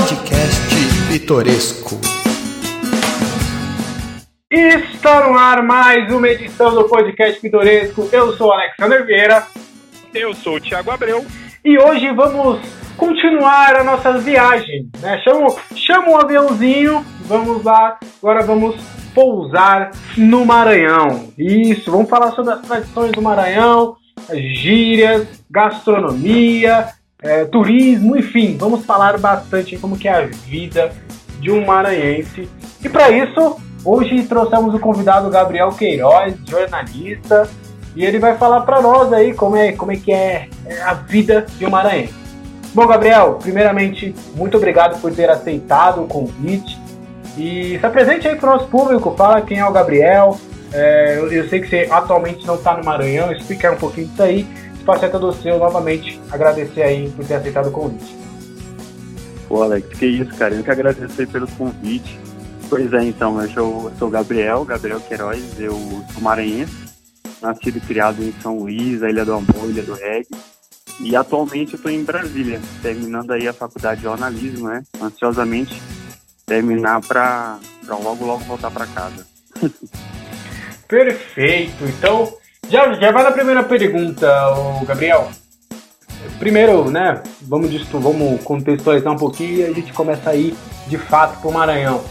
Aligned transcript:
Podcast 0.00 0.72
Pitoresco. 1.10 2.00
Está 4.50 5.28
no 5.28 5.36
ar 5.36 5.62
mais 5.62 6.10
uma 6.10 6.26
edição 6.26 6.74
do 6.74 6.84
Podcast 6.84 7.38
Pitoresco. 7.38 8.08
Eu 8.10 8.34
sou 8.34 8.48
o 8.48 8.52
Alexander 8.52 9.04
Vieira. 9.04 9.46
Eu 10.14 10.32
sou 10.32 10.54
o 10.56 10.60
Thiago 10.60 10.90
Abreu. 10.90 11.22
E 11.62 11.78
hoje 11.78 12.10
vamos 12.12 12.60
continuar 12.96 13.76
a 13.76 13.84
nossa 13.84 14.16
viagem. 14.16 14.88
Né? 15.00 15.20
Chama, 15.22 15.54
chama 15.76 16.08
um 16.08 16.16
aviãozinho, 16.16 17.04
vamos 17.26 17.62
lá. 17.62 17.98
Agora 18.22 18.42
vamos 18.42 18.76
pousar 19.14 19.90
no 20.16 20.46
Maranhão. 20.46 21.28
Isso, 21.36 21.92
vamos 21.92 22.08
falar 22.08 22.32
sobre 22.32 22.54
as 22.54 22.62
tradições 22.62 23.12
do 23.12 23.20
Maranhão, 23.20 23.96
gírias, 24.32 25.44
gastronomia, 25.50 26.88
é, 27.22 27.44
turismo, 27.44 28.16
enfim, 28.16 28.56
vamos 28.58 28.84
falar 28.84 29.18
bastante 29.18 29.76
como 29.76 29.98
que 29.98 30.08
é 30.08 30.12
a 30.12 30.26
vida 30.26 30.92
de 31.40 31.50
um 31.50 31.64
maranhense. 31.64 32.48
E 32.82 32.88
para 32.88 33.10
isso, 33.10 33.58
hoje 33.84 34.22
trouxemos 34.24 34.74
o 34.74 34.78
convidado 34.78 35.30
Gabriel 35.30 35.70
Queiroz, 35.70 36.34
jornalista, 36.46 37.48
e 37.94 38.04
ele 38.04 38.18
vai 38.18 38.36
falar 38.36 38.62
para 38.62 38.80
nós 38.80 39.12
aí 39.12 39.34
como 39.34 39.56
é, 39.56 39.72
como 39.72 39.92
é 39.92 39.96
que 39.96 40.12
é, 40.12 40.48
é 40.66 40.82
a 40.82 40.94
vida 40.94 41.46
de 41.58 41.66
um 41.66 41.70
maranhense. 41.70 42.14
Bom, 42.72 42.86
Gabriel, 42.86 43.38
primeiramente, 43.42 44.14
muito 44.36 44.56
obrigado 44.56 45.00
por 45.00 45.12
ter 45.12 45.28
aceitado 45.28 46.02
o 46.02 46.06
convite. 46.06 46.78
E 47.36 47.78
se 47.78 47.84
apresente 47.84 48.28
aí 48.28 48.36
para 48.36 48.50
o 48.50 48.52
nosso 48.54 48.68
público, 48.68 49.14
fala 49.16 49.40
quem 49.40 49.58
é 49.58 49.66
o 49.66 49.72
Gabriel. 49.72 50.38
É, 50.72 51.16
eu, 51.18 51.32
eu, 51.32 51.48
sei 51.48 51.60
que 51.60 51.68
você 51.68 51.88
atualmente 51.90 52.46
não 52.46 52.54
está 52.54 52.76
no 52.76 52.84
Maranhão, 52.84 53.32
explica 53.32 53.72
um 53.72 53.76
pouquinho 53.76 54.06
disso 54.06 54.22
aí. 54.22 54.46
É 55.02 55.08
todo 55.08 55.32
seu, 55.32 55.58
novamente, 55.58 56.20
agradecer 56.30 56.82
aí 56.82 57.10
por 57.10 57.24
ter 57.24 57.34
aceitado 57.34 57.68
o 57.68 57.72
convite. 57.72 58.16
Pô, 59.48 59.62
Alex, 59.62 59.88
que 59.98 60.06
isso, 60.06 60.34
cara. 60.36 60.54
Eu 60.54 60.64
que 60.64 60.70
agradeço 60.70 61.20
aí 61.20 61.26
pelo 61.26 61.46
convite. 61.48 62.18
Pois 62.68 62.92
é, 62.92 63.04
então, 63.04 63.40
eu 63.40 63.50
sou, 63.50 63.92
sou 63.98 64.10
Gabriel, 64.10 64.64
Gabriel 64.64 65.00
Queiroz, 65.00 65.58
eu 65.58 65.76
sou 66.12 66.22
maranhense, 66.22 66.72
nascido 67.42 67.78
e 67.78 67.80
criado 67.80 68.22
em 68.22 68.32
São 68.40 68.58
Luís, 68.58 69.02
a 69.02 69.10
Ilha 69.10 69.24
do 69.24 69.34
Amor, 69.34 69.68
Ilha 69.68 69.82
do 69.82 69.94
Reggae. 69.94 70.28
E 71.00 71.16
atualmente 71.16 71.72
eu 71.72 71.76
estou 71.78 71.90
em 71.90 72.04
Brasília, 72.04 72.60
terminando 72.82 73.32
aí 73.32 73.48
a 73.48 73.52
faculdade 73.52 74.00
de 74.00 74.04
jornalismo, 74.04 74.68
né? 74.68 74.82
Ansiosamente 75.00 75.80
terminar 76.46 77.00
para 77.00 77.58
logo, 77.88 78.24
logo 78.24 78.44
voltar 78.44 78.70
para 78.70 78.86
casa. 78.86 79.26
Perfeito. 80.86 81.84
Então, 81.84 82.36
já, 82.70 82.92
já 82.94 83.12
vai 83.12 83.24
na 83.24 83.32
primeira 83.32 83.62
pergunta, 83.62 84.26
Gabriel. 84.86 85.28
Primeiro, 86.38 86.90
né, 86.90 87.22
vamos, 87.42 87.70
vamos 87.88 88.42
contextualizar 88.42 89.12
um 89.12 89.18
pouquinho 89.18 89.58
e 89.58 89.64
a 89.64 89.72
gente 89.72 89.92
começa 89.92 90.30
aí 90.30 90.56
de 90.86 90.96
fato 90.96 91.40
para 91.40 91.50
o 91.50 91.52
Maranhão. 91.52 92.02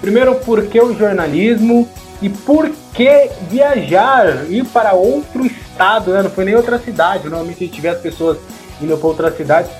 Primeiro, 0.00 0.34
por 0.36 0.66
que 0.66 0.80
o 0.80 0.94
jornalismo 0.94 1.88
e 2.20 2.28
por 2.28 2.70
que 2.92 3.30
viajar, 3.48 4.50
ir 4.50 4.64
para 4.66 4.92
outro 4.92 5.46
estado, 5.46 6.12
né? 6.12 6.22
não 6.22 6.30
foi 6.30 6.44
nem 6.44 6.54
outra 6.54 6.78
cidade. 6.78 7.28
Normalmente 7.28 7.64
a 7.64 7.66
gente 7.66 7.80
vê 7.80 7.88
as 7.88 8.00
pessoas 8.00 8.38
indo 8.80 8.96
para 8.96 9.08
outra 9.08 9.30
cidade. 9.30 9.70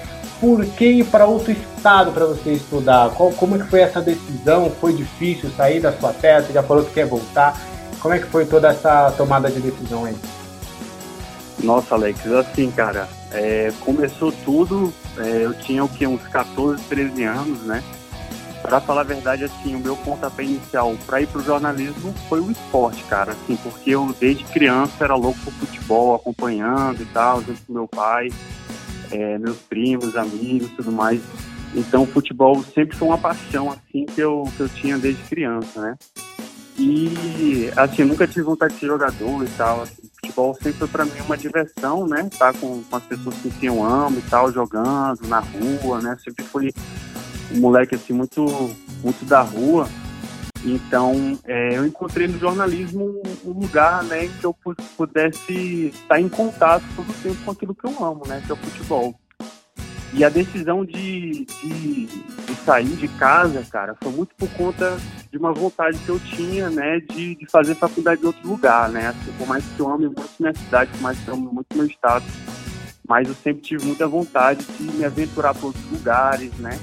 Por 0.41 0.65
que 0.65 0.87
ir 0.87 1.05
para 1.05 1.27
outro 1.27 1.53
estado 1.53 2.12
para 2.12 2.25
você 2.25 2.53
estudar? 2.53 3.11
Qual, 3.11 3.31
como 3.33 3.56
é 3.56 3.59
que 3.59 3.69
foi 3.69 3.81
essa 3.81 4.00
decisão? 4.00 4.72
Foi 4.81 4.94
difícil 4.94 5.50
sair 5.55 5.81
da 5.81 5.92
sua 5.92 6.15
terra? 6.15 6.42
Você 6.42 6.53
já 6.55 6.62
falou 6.62 6.84
que 6.84 6.94
quer 6.94 7.06
voltar. 7.06 7.61
Como 8.01 8.15
é 8.15 8.19
que 8.19 8.27
foi 8.27 8.47
toda 8.47 8.69
essa 8.69 9.12
tomada 9.12 9.51
de 9.51 9.61
decisão 9.61 10.06
aí? 10.06 10.17
Nossa, 11.62 11.95
Alex, 11.95 12.27
assim, 12.27 12.70
cara, 12.70 13.06
é, 13.31 13.70
começou 13.81 14.33
tudo, 14.33 14.93
é, 15.19 15.45
eu 15.45 15.53
tinha 15.53 15.84
o 15.84 15.89
que, 15.89 16.06
uns 16.06 16.23
14, 16.28 16.83
13 16.84 17.22
anos, 17.25 17.60
né? 17.60 17.83
Para 18.62 18.81
falar 18.81 19.03
a 19.03 19.05
verdade, 19.05 19.44
assim, 19.44 19.75
o 19.75 19.78
meu 19.78 19.97
pontapé 19.97 20.44
inicial 20.44 20.94
para 21.06 21.21
ir 21.21 21.27
pro 21.27 21.43
jornalismo 21.43 22.15
foi 22.28 22.41
o 22.41 22.50
esporte, 22.50 23.03
cara, 23.05 23.33
assim, 23.33 23.56
porque 23.56 23.91
eu 23.91 24.15
desde 24.19 24.44
criança 24.44 25.05
era 25.05 25.15
louco 25.15 25.39
por 25.41 25.53
futebol, 25.53 26.15
acompanhando 26.15 27.03
e 27.03 27.06
tal, 27.06 27.43
junto 27.43 27.60
com 27.66 27.72
meu 27.72 27.89
pai, 27.89 28.31
é, 29.10 29.39
meus 29.39 29.59
primos, 29.59 30.16
amigos, 30.16 30.71
tudo 30.72 30.93
mais. 30.93 31.21
Então, 31.75 32.03
o 32.03 32.06
futebol 32.06 32.62
sempre 32.75 32.97
foi 32.97 33.09
uma 33.09 33.19
paixão, 33.19 33.71
assim, 33.71 34.06
que 34.06 34.21
eu, 34.21 34.44
que 34.56 34.60
eu 34.60 34.69
tinha 34.69 34.99
desde 34.99 35.22
criança, 35.25 35.81
né? 35.81 35.97
E, 36.80 37.70
assim, 37.76 38.04
nunca 38.04 38.26
tive 38.26 38.42
vontade 38.42 38.72
de 38.72 38.80
ser 38.80 38.86
jogador 38.86 39.44
e 39.44 39.48
tal. 39.50 39.82
Assim, 39.82 40.02
futebol 40.14 40.54
sempre 40.54 40.72
foi 40.72 40.88
para 40.88 41.04
mim 41.04 41.20
uma 41.26 41.36
diversão, 41.36 42.06
né? 42.06 42.28
Tá 42.38 42.54
com, 42.54 42.82
com 42.82 42.96
as 42.96 43.02
pessoas 43.02 43.34
quem 43.58 43.68
eu 43.68 43.84
amo 43.84 44.18
e 44.18 44.22
tal, 44.22 44.50
jogando 44.50 45.28
na 45.28 45.41
rua, 45.41 46.00
né? 46.00 46.16
Sempre 46.24 46.44
fui 46.44 46.72
um 47.52 47.60
moleque, 47.60 47.94
assim, 47.94 48.14
muito, 48.14 48.46
muito 49.02 49.26
da 49.26 49.42
rua. 49.42 49.86
Então, 50.64 51.38
é, 51.44 51.76
eu 51.76 51.86
encontrei 51.86 52.26
no 52.26 52.38
jornalismo 52.38 53.20
um 53.44 53.52
lugar, 53.52 54.02
né, 54.04 54.28
que 54.41 54.44
eu 54.44 54.54
pudesse 54.97 55.86
estar 55.86 56.20
em 56.20 56.28
contato 56.28 56.84
todo 56.94 57.10
o 57.10 57.14
tempo 57.22 57.36
com 57.44 57.50
aquilo 57.50 57.74
que 57.74 57.86
eu 57.86 58.04
amo, 58.04 58.26
né, 58.26 58.42
que 58.44 58.50
é 58.50 58.54
o 58.54 58.58
futebol. 58.58 59.14
E 60.12 60.25
a 60.25 60.28
decisão 60.28 60.84
de, 60.84 61.44
de, 61.44 62.06
de, 62.06 62.54
sair 62.65 62.97
de 62.97 63.06
casa, 63.06 63.65
cara, 63.71 63.97
foi 64.03 64.10
muito 64.10 64.34
por 64.34 64.48
conta 64.50 64.97
de 65.31 65.38
uma 65.38 65.53
vontade 65.53 65.97
que 65.98 66.09
eu 66.09 66.19
tinha, 66.19 66.69
né, 66.69 66.98
de, 66.98 67.37
de 67.37 67.47
fazer 67.47 67.76
faculdade 67.76 68.21
em 68.21 68.26
outro 68.26 68.48
lugar, 68.48 68.88
né? 68.88 69.06
Assim, 69.06 69.32
por 69.38 69.47
mais 69.47 69.65
que 69.65 69.78
eu 69.78 69.88
ame 69.88 70.06
muito 70.06 70.31
minha 70.41 70.54
cidade, 70.54 70.91
por 70.91 71.00
mais 71.00 71.19
que 71.19 71.28
eu 71.28 71.34
ame 71.34 71.47
muito 71.47 71.76
meu 71.76 71.87
estado, 71.87 72.25
mas 73.09 73.28
eu 73.28 73.34
sempre 73.34 73.62
tive 73.62 73.84
muita 73.87 74.09
vontade 74.09 74.65
de 74.65 74.82
me 74.82 75.04
aventurar 75.04 75.54
por 75.54 75.66
outros 75.66 75.91
lugares, 75.93 76.53
né? 76.59 76.77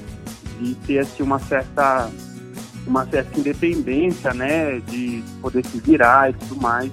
De 0.60 0.76
ter, 0.76 1.00
assim, 1.00 1.22
uma 1.22 1.40
certa, 1.40 2.10
uma 2.86 3.06
certa 3.08 3.40
independência, 3.40 4.34
né? 4.34 4.80
De 4.88 5.22
poder 5.42 5.66
se 5.66 5.80
virar 5.80 6.30
e 6.30 6.34
tudo 6.34 6.62
mais. 6.62 6.92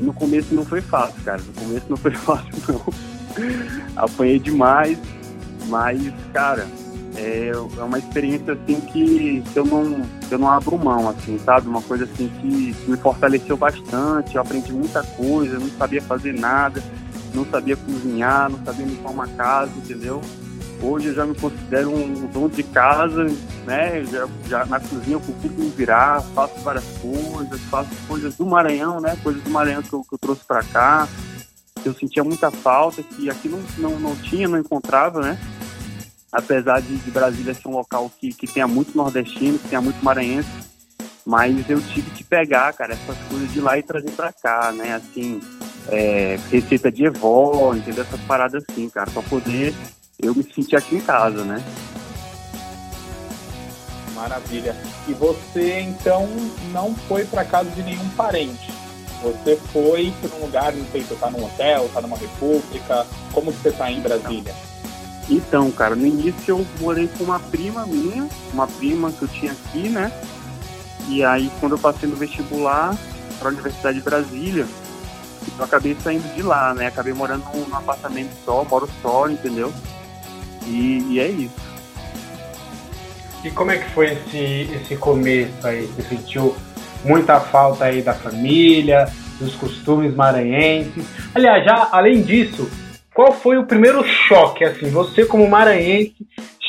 E 0.00 0.02
no 0.02 0.12
começo 0.12 0.52
não 0.52 0.64
foi 0.64 0.80
fácil, 0.80 1.22
cara. 1.24 1.40
No 1.40 1.52
começo 1.52 1.86
não 1.88 1.96
foi 1.96 2.10
fácil, 2.14 2.52
não. 2.68 2.84
Apanhei 3.96 4.38
demais, 4.38 4.98
mas, 5.66 6.00
cara, 6.32 6.66
é, 7.16 7.48
é 7.48 7.82
uma 7.82 7.98
experiência 7.98 8.54
assim 8.54 8.80
que, 8.80 9.42
eu 9.54 9.64
não 9.64 10.02
eu 10.30 10.38
não 10.38 10.50
abro 10.50 10.76
mão, 10.78 11.08
assim, 11.08 11.38
sabe? 11.44 11.68
Uma 11.68 11.82
coisa 11.82 12.04
assim 12.04 12.28
que 12.40 12.74
me 12.88 12.96
fortaleceu 12.96 13.56
bastante. 13.56 14.34
Eu 14.34 14.42
aprendi 14.42 14.72
muita 14.72 15.02
coisa, 15.02 15.58
não 15.58 15.68
sabia 15.70 16.02
fazer 16.02 16.32
nada, 16.32 16.82
não 17.32 17.44
sabia 17.46 17.76
cozinhar, 17.76 18.50
não 18.50 18.58
sabia 18.64 18.86
limpar 18.86 19.10
uma 19.10 19.28
casa, 19.28 19.70
entendeu? 19.76 20.20
Hoje 20.82 21.08
eu 21.08 21.14
já 21.14 21.24
me 21.24 21.34
considero 21.34 21.94
um 21.94 22.26
dono 22.26 22.50
de 22.50 22.62
casa, 22.62 23.24
né? 23.64 24.04
Já, 24.04 24.28
já 24.48 24.66
na 24.66 24.80
cozinha 24.80 25.16
eu 25.16 25.20
consigo 25.20 25.62
me 25.62 25.70
virar, 25.70 26.20
faço 26.34 26.60
várias 26.60 26.84
coisas, 26.98 27.60
faço 27.70 27.90
coisas 28.08 28.34
do 28.34 28.44
Maranhão, 28.44 29.00
né? 29.00 29.16
Coisas 29.22 29.42
do 29.42 29.50
Maranhão 29.50 29.82
que 29.82 29.92
eu, 29.92 30.02
que 30.02 30.14
eu 30.14 30.18
trouxe 30.18 30.44
para 30.44 30.62
cá. 30.64 31.08
Eu 31.84 31.94
sentia 31.94 32.24
muita 32.24 32.50
falta, 32.50 33.02
que 33.02 33.28
aqui 33.28 33.48
não, 33.48 33.62
não, 33.78 33.98
não 34.00 34.16
tinha, 34.16 34.48
não 34.48 34.58
encontrava, 34.58 35.20
né? 35.20 35.38
apesar 36.34 36.80
de, 36.82 36.96
de, 36.96 37.10
Brasília 37.12 37.54
ser 37.54 37.68
um 37.68 37.76
local 37.76 38.10
que, 38.18 38.34
que 38.34 38.48
tenha 38.48 38.66
muito 38.66 38.96
nordestino, 38.96 39.56
que 39.56 39.68
tenha 39.68 39.80
muito 39.80 40.04
maranhense, 40.04 40.48
mas 41.24 41.70
eu 41.70 41.80
tive 41.80 42.10
que 42.10 42.24
pegar, 42.24 42.72
cara, 42.72 42.94
essas 42.94 43.16
coisas 43.28 43.52
de 43.52 43.60
lá 43.60 43.78
e 43.78 43.82
trazer 43.82 44.10
para 44.10 44.32
cá, 44.32 44.72
né? 44.72 44.94
Assim, 44.94 45.40
é, 45.88 46.38
receita 46.50 46.90
de 46.90 47.04
evó, 47.04 47.72
entendeu? 47.74 48.02
Essas 48.02 48.20
paradas 48.22 48.64
assim, 48.68 48.90
cara, 48.90 49.10
para 49.10 49.22
poder 49.22 49.72
eu 50.20 50.34
me 50.34 50.42
sentir 50.42 50.76
aqui 50.76 50.96
em 50.96 51.00
casa, 51.00 51.44
né? 51.44 51.62
Maravilha. 54.14 54.76
E 55.08 55.12
você 55.12 55.80
então 55.80 56.28
não 56.72 56.94
foi 56.94 57.24
para 57.24 57.44
casa 57.44 57.70
de 57.70 57.82
nenhum 57.82 58.08
parente? 58.10 58.72
Você 59.24 59.56
foi 59.72 60.12
para 60.20 60.36
um 60.36 60.40
lugar, 60.42 60.72
não 60.74 60.84
sei, 60.92 61.02
você 61.02 61.14
tá 61.14 61.30
num 61.30 61.42
hotel, 61.42 61.88
tá 61.94 62.02
numa 62.02 62.18
república? 62.18 63.06
Como 63.32 63.50
que 63.50 63.58
você 63.62 63.72
tá 63.72 63.90
em 63.90 64.00
Brasília? 64.00 64.54
Então, 65.30 65.70
cara, 65.70 65.96
no 65.96 66.06
início 66.06 66.42
eu 66.48 66.66
morei 66.78 67.08
com 67.08 67.24
uma 67.24 67.40
prima 67.40 67.86
minha, 67.86 68.28
uma 68.52 68.66
prima 68.66 69.10
que 69.10 69.22
eu 69.22 69.28
tinha 69.28 69.52
aqui, 69.52 69.88
né? 69.88 70.12
E 71.08 71.24
aí, 71.24 71.50
quando 71.58 71.72
eu 71.72 71.78
passei 71.78 72.06
no 72.06 72.16
vestibular 72.16 72.94
para 73.38 73.48
a 73.48 73.52
Universidade 73.52 73.96
de 73.96 74.04
Brasília, 74.04 74.66
eu 75.58 75.64
acabei 75.64 75.96
saindo 76.02 76.28
de 76.34 76.42
lá, 76.42 76.74
né? 76.74 76.88
Acabei 76.88 77.14
morando 77.14 77.44
num, 77.54 77.66
num 77.66 77.76
apartamento 77.76 78.30
só, 78.44 78.62
moro 78.64 78.88
só, 79.00 79.26
entendeu? 79.28 79.72
E, 80.66 80.98
e, 81.10 81.18
é 81.18 81.28
isso. 81.28 81.64
E 83.42 83.50
como 83.50 83.70
é 83.70 83.78
que 83.78 83.90
foi 83.90 84.12
esse, 84.12 84.70
esse 84.74 84.96
começo 84.96 85.66
aí? 85.66 85.86
Você 85.86 86.02
sentiu 86.02 86.54
muita 87.04 87.40
falta 87.40 87.84
aí 87.84 88.02
da 88.02 88.14
família, 88.14 89.06
dos 89.38 89.54
costumes 89.54 90.14
maranhenses? 90.14 91.04
Aliás, 91.34 91.64
já 91.64 91.88
além 91.92 92.22
disso, 92.22 92.68
qual 93.14 93.32
foi 93.32 93.58
o 93.58 93.66
primeiro 93.66 94.02
choque, 94.04 94.64
assim, 94.64 94.90
você 94.90 95.24
como 95.24 95.48
maranhense 95.48 96.16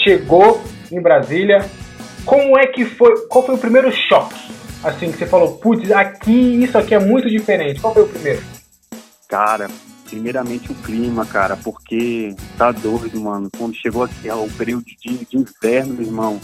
chegou 0.03 0.61
em 0.91 1.01
Brasília, 1.01 1.65
como 2.25 2.57
é 2.57 2.67
que 2.67 2.85
foi, 2.85 3.27
qual 3.27 3.45
foi 3.45 3.55
o 3.55 3.59
primeiro 3.59 3.91
choque, 3.91 4.35
assim, 4.83 5.11
que 5.11 5.17
você 5.17 5.25
falou, 5.25 5.57
putz, 5.57 5.91
aqui, 5.91 6.63
isso 6.63 6.77
aqui 6.77 6.93
é 6.93 6.99
muito 6.99 7.29
diferente, 7.29 7.79
qual 7.79 7.93
foi 7.93 8.03
o 8.03 8.07
primeiro? 8.07 8.41
Cara, 9.27 9.67
primeiramente 10.05 10.71
o 10.71 10.75
clima, 10.75 11.25
cara, 11.25 11.57
porque 11.57 12.35
tá 12.57 12.71
doido, 12.71 13.19
mano. 13.19 13.49
Quando 13.57 13.75
chegou 13.75 14.03
aqui 14.03 14.29
ó, 14.29 14.43
o 14.43 14.51
período 14.51 14.85
de, 14.85 15.25
de 15.25 15.37
inverno, 15.37 16.01
irmão, 16.01 16.39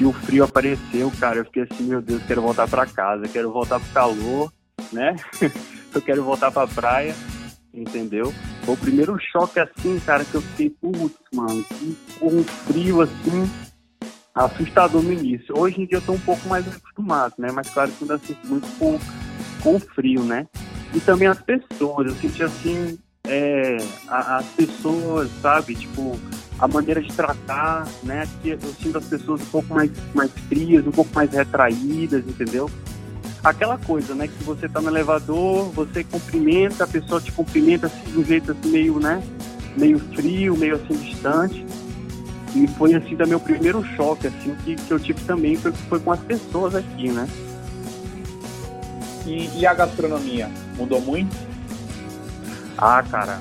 que 0.00 0.06
o 0.06 0.14
frio 0.14 0.44
apareceu, 0.44 1.12
cara, 1.20 1.40
eu 1.40 1.44
fiquei 1.44 1.64
assim, 1.64 1.82
meu 1.82 2.00
Deus, 2.00 2.22
quero 2.22 2.40
voltar 2.40 2.66
para 2.66 2.86
casa, 2.86 3.28
quero 3.28 3.52
voltar 3.52 3.78
pro 3.78 3.92
calor, 3.92 4.50
né? 4.90 5.14
eu 5.94 6.00
quero 6.00 6.24
voltar 6.24 6.50
pra 6.50 6.66
praia, 6.66 7.14
entendeu? 7.74 8.32
Foi 8.62 8.72
o 8.72 8.78
primeiro 8.78 9.18
choque 9.30 9.60
assim, 9.60 10.00
cara, 10.00 10.24
que 10.24 10.34
eu 10.34 10.40
fiquei, 10.40 10.70
putz, 10.70 11.18
mano, 11.34 11.62
que 11.64 11.98
um 12.22 12.42
frio 12.42 13.02
assim, 13.02 13.50
assustador 14.34 15.02
no 15.02 15.12
início. 15.12 15.54
Hoje 15.54 15.82
em 15.82 15.86
dia 15.86 15.98
eu 15.98 16.02
tô 16.02 16.12
um 16.12 16.20
pouco 16.20 16.48
mais 16.48 16.66
acostumado, 16.66 17.34
né? 17.36 17.48
Mas 17.52 17.68
claro 17.68 17.90
que 17.90 18.02
ainda 18.02 18.16
sinto 18.16 18.46
muito 18.46 18.66
com, 18.78 18.98
com 19.62 19.78
frio, 19.78 20.24
né? 20.24 20.46
E 20.94 21.00
também 21.00 21.28
as 21.28 21.42
pessoas, 21.42 22.06
eu 22.06 22.14
senti 22.14 22.42
assim, 22.42 22.98
é, 23.26 23.76
as 24.08 24.46
pessoas, 24.52 25.30
sabe, 25.42 25.74
tipo, 25.74 26.18
a 26.60 26.68
maneira 26.68 27.00
de 27.00 27.10
tratar, 27.12 27.88
né? 28.02 28.28
Que 28.42 28.50
eu 28.50 28.74
sinto 28.80 28.98
as 28.98 29.04
pessoas 29.06 29.40
um 29.40 29.46
pouco 29.46 29.74
mais, 29.74 29.90
mais 30.14 30.30
frias, 30.48 30.86
um 30.86 30.90
pouco 30.90 31.10
mais 31.14 31.30
retraídas, 31.32 32.22
entendeu? 32.26 32.70
Aquela 33.42 33.78
coisa, 33.78 34.14
né? 34.14 34.28
Que 34.28 34.44
você 34.44 34.68
tá 34.68 34.80
no 34.80 34.90
elevador, 34.90 35.70
você 35.70 36.04
cumprimenta, 36.04 36.84
a 36.84 36.86
pessoa 36.86 37.20
te 37.20 37.32
cumprimenta 37.32 37.86
assim, 37.86 38.12
de 38.12 38.18
um 38.18 38.24
jeito 38.24 38.52
assim, 38.52 38.70
meio, 38.70 39.00
né? 39.00 39.22
Meio 39.76 39.98
frio, 40.14 40.56
meio 40.56 40.76
assim, 40.76 40.94
distante. 40.96 41.64
E 42.54 42.66
foi 42.66 42.94
assim, 42.94 43.16
da 43.16 43.24
meu 43.24 43.40
primeiro 43.40 43.82
choque, 43.96 44.26
assim, 44.26 44.54
que, 44.64 44.76
que 44.76 44.90
eu 44.90 45.00
tive 45.00 45.20
também, 45.22 45.56
foi, 45.56 45.72
foi 45.72 46.00
com 46.00 46.12
as 46.12 46.20
pessoas 46.20 46.74
aqui, 46.74 47.08
né? 47.08 47.26
E, 49.24 49.48
e 49.60 49.66
a 49.66 49.72
gastronomia? 49.72 50.50
Mudou 50.76 51.00
muito? 51.00 51.34
Ah, 52.76 53.02
cara, 53.08 53.40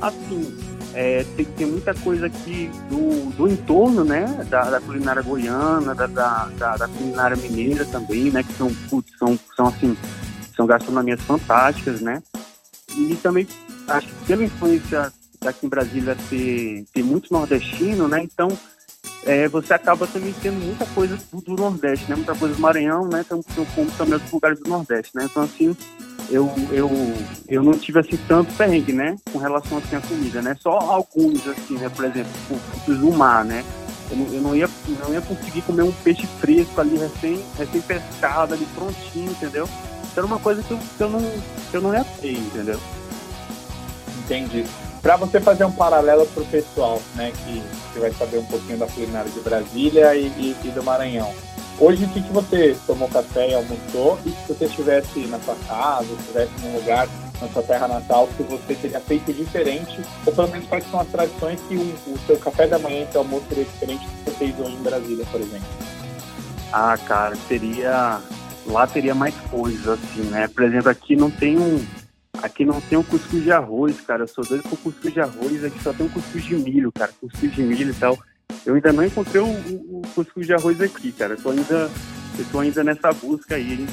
assim, 0.00 0.61
é, 0.94 1.24
tem, 1.36 1.44
tem 1.44 1.66
muita 1.66 1.94
coisa 1.94 2.26
aqui 2.26 2.70
do, 2.88 3.30
do 3.30 3.48
entorno, 3.48 4.04
né? 4.04 4.24
Da, 4.48 4.70
da 4.70 4.80
culinária 4.80 5.22
goiana, 5.22 5.94
da, 5.94 6.06
da, 6.06 6.76
da, 6.76 6.88
culinária 6.88 7.36
mineira 7.36 7.84
também, 7.84 8.30
né? 8.30 8.42
Que 8.42 8.52
são, 8.54 8.70
são, 9.18 9.38
são 9.56 9.66
assim, 9.68 9.96
são 10.54 10.66
gastronomias 10.66 11.20
fantásticas, 11.22 12.00
né? 12.00 12.22
E 12.96 13.16
também 13.16 13.46
acho 13.88 14.06
que 14.06 14.24
pela 14.26 14.44
influência 14.44 15.12
daqui 15.40 15.66
em 15.66 15.68
Brasília 15.68 16.16
ter, 16.28 16.84
ter 16.92 17.02
muito 17.02 17.32
nordestino, 17.32 18.06
né? 18.06 18.22
Então 18.22 18.48
é, 19.24 19.48
você 19.48 19.74
acaba 19.74 20.06
também 20.06 20.34
tendo 20.42 20.58
muita 20.64 20.84
coisa 20.86 21.16
do, 21.32 21.40
do, 21.40 21.54
Nordeste, 21.54 22.08
né? 22.10 22.16
Muita 22.16 22.34
coisa 22.34 22.54
do 22.54 22.60
Maranhão, 22.60 23.08
né? 23.08 23.24
Então, 23.24 23.42
como 23.74 23.90
também 23.92 24.14
outros 24.14 24.32
lugares 24.32 24.58
do 24.60 24.68
Nordeste, 24.68 25.12
né? 25.14 25.26
Então, 25.30 25.42
assim, 25.42 25.76
eu, 26.32 26.50
eu, 26.70 26.90
eu 27.46 27.62
não 27.62 27.74
tive, 27.74 28.00
assim, 28.00 28.18
tanto 28.26 28.52
perrengue, 28.54 28.92
né? 28.92 29.16
Com 29.30 29.38
relação, 29.38 29.76
assim, 29.76 29.96
à 29.96 30.00
comida, 30.00 30.40
né? 30.40 30.56
Só 30.58 30.78
alguns, 30.78 31.46
assim, 31.46 31.74
né? 31.74 31.90
Por 31.94 32.06
exemplo, 32.06 32.32
frutos 32.48 32.98
do 32.98 33.12
mar, 33.12 33.44
né? 33.44 33.62
Eu 34.10 34.16
não, 34.16 34.26
eu 34.32 34.40
não, 34.40 34.56
ia, 34.56 34.68
não 35.04 35.12
ia 35.12 35.20
conseguir 35.20 35.60
comer 35.62 35.82
um 35.82 35.92
peixe 35.92 36.26
fresco 36.40 36.80
ali, 36.80 36.96
recém, 36.96 37.44
recém 37.58 37.82
pescado 37.82 38.54
ali, 38.54 38.66
prontinho, 38.74 39.30
entendeu? 39.30 39.68
Isso 40.04 40.12
era 40.16 40.26
uma 40.26 40.38
coisa 40.38 40.62
que 40.62 40.70
eu, 40.70 40.78
que 40.78 41.02
eu, 41.02 41.10
não, 41.10 41.20
que 41.20 41.76
eu 41.76 41.82
não 41.82 41.94
ia 41.94 42.04
ter, 42.20 42.32
entendeu? 42.32 42.80
Entendi. 44.24 44.64
Para 45.02 45.16
você 45.16 45.40
fazer 45.40 45.64
um 45.64 45.72
paralelo 45.72 46.24
para 46.26 46.42
o 46.42 46.46
pessoal, 46.46 47.02
né, 47.14 47.32
que, 47.44 47.62
que 47.92 47.98
vai 47.98 48.12
saber 48.12 48.38
um 48.38 48.44
pouquinho 48.44 48.78
da 48.78 48.86
culinária 48.86 49.30
de 49.30 49.40
Brasília 49.40 50.14
e, 50.14 50.26
e, 50.28 50.56
e 50.64 50.68
do 50.70 50.82
Maranhão. 50.82 51.32
Hoje, 51.82 52.04
o 52.04 52.08
que, 52.10 52.22
que 52.22 52.32
você 52.32 52.76
tomou 52.86 53.08
café 53.08 53.50
e 53.50 53.54
almoçou? 53.54 54.16
E 54.24 54.30
se 54.30 54.54
você 54.54 54.66
estivesse 54.66 55.26
na 55.26 55.40
sua 55.40 55.56
casa, 55.66 56.06
estivesse 56.12 56.52
num 56.62 56.76
lugar 56.76 57.08
na 57.40 57.48
sua 57.48 57.62
terra 57.64 57.88
natal, 57.88 58.28
que 58.36 58.44
você 58.44 58.76
teria 58.76 59.00
feito 59.00 59.32
diferente, 59.32 60.00
ou 60.24 60.32
pelo 60.32 60.46
menos 60.46 60.68
quais 60.68 60.88
são 60.88 61.00
as 61.00 61.08
tradições 61.08 61.60
que 61.62 61.74
o, 61.74 62.18
seu 62.24 62.38
café 62.38 62.68
da 62.68 62.78
manhã 62.78 63.02
e 63.02 63.10
seu 63.10 63.22
almoço 63.22 63.46
seria 63.48 63.64
diferente 63.64 64.06
do 64.06 64.10
que 64.12 64.30
você 64.30 64.30
fez 64.30 64.60
hoje 64.60 64.76
em 64.76 64.82
Brasília, 64.84 65.26
por 65.28 65.40
exemplo? 65.40 65.66
Ah, 66.72 66.96
cara, 67.04 67.36
teria. 67.48 68.20
Lá 68.64 68.86
teria 68.86 69.12
mais 69.12 69.34
coisas, 69.50 69.88
assim, 69.88 70.22
né? 70.30 70.46
Por 70.46 70.62
exemplo, 70.62 70.88
aqui 70.88 71.16
não 71.16 71.32
tem 71.32 71.58
um 71.58 71.84
Aqui 72.40 72.64
não 72.64 72.80
tem 72.80 72.96
o 72.98 73.04
cuscuz 73.04 73.42
de 73.42 73.52
arroz, 73.52 74.00
cara. 74.00 74.22
Eu 74.22 74.28
sou 74.28 74.44
doido 74.44 74.62
com 74.62 74.76
cuscuz 74.76 75.12
de 75.12 75.20
arroz. 75.20 75.64
Aqui 75.64 75.82
só 75.82 75.92
tem 75.92 76.06
o 76.06 76.10
cuscuz 76.10 76.44
de 76.44 76.54
milho, 76.54 76.90
cara. 76.90 77.12
Cuscuz 77.20 77.52
de 77.52 77.62
milho 77.62 77.90
e 77.90 77.94
tal. 77.94 78.18
Eu 78.64 78.74
ainda 78.74 78.92
não 78.92 79.04
encontrei 79.04 79.40
o, 79.40 79.46
o, 79.46 80.02
cuscuz 80.14 80.46
de 80.46 80.54
arroz 80.54 80.80
aqui, 80.80 81.12
cara. 81.12 81.36
Eu 81.42 81.50
ainda, 81.50 81.90
ainda 82.60 82.84
nessa 82.84 83.12
busca 83.12 83.56
aí 83.56 83.86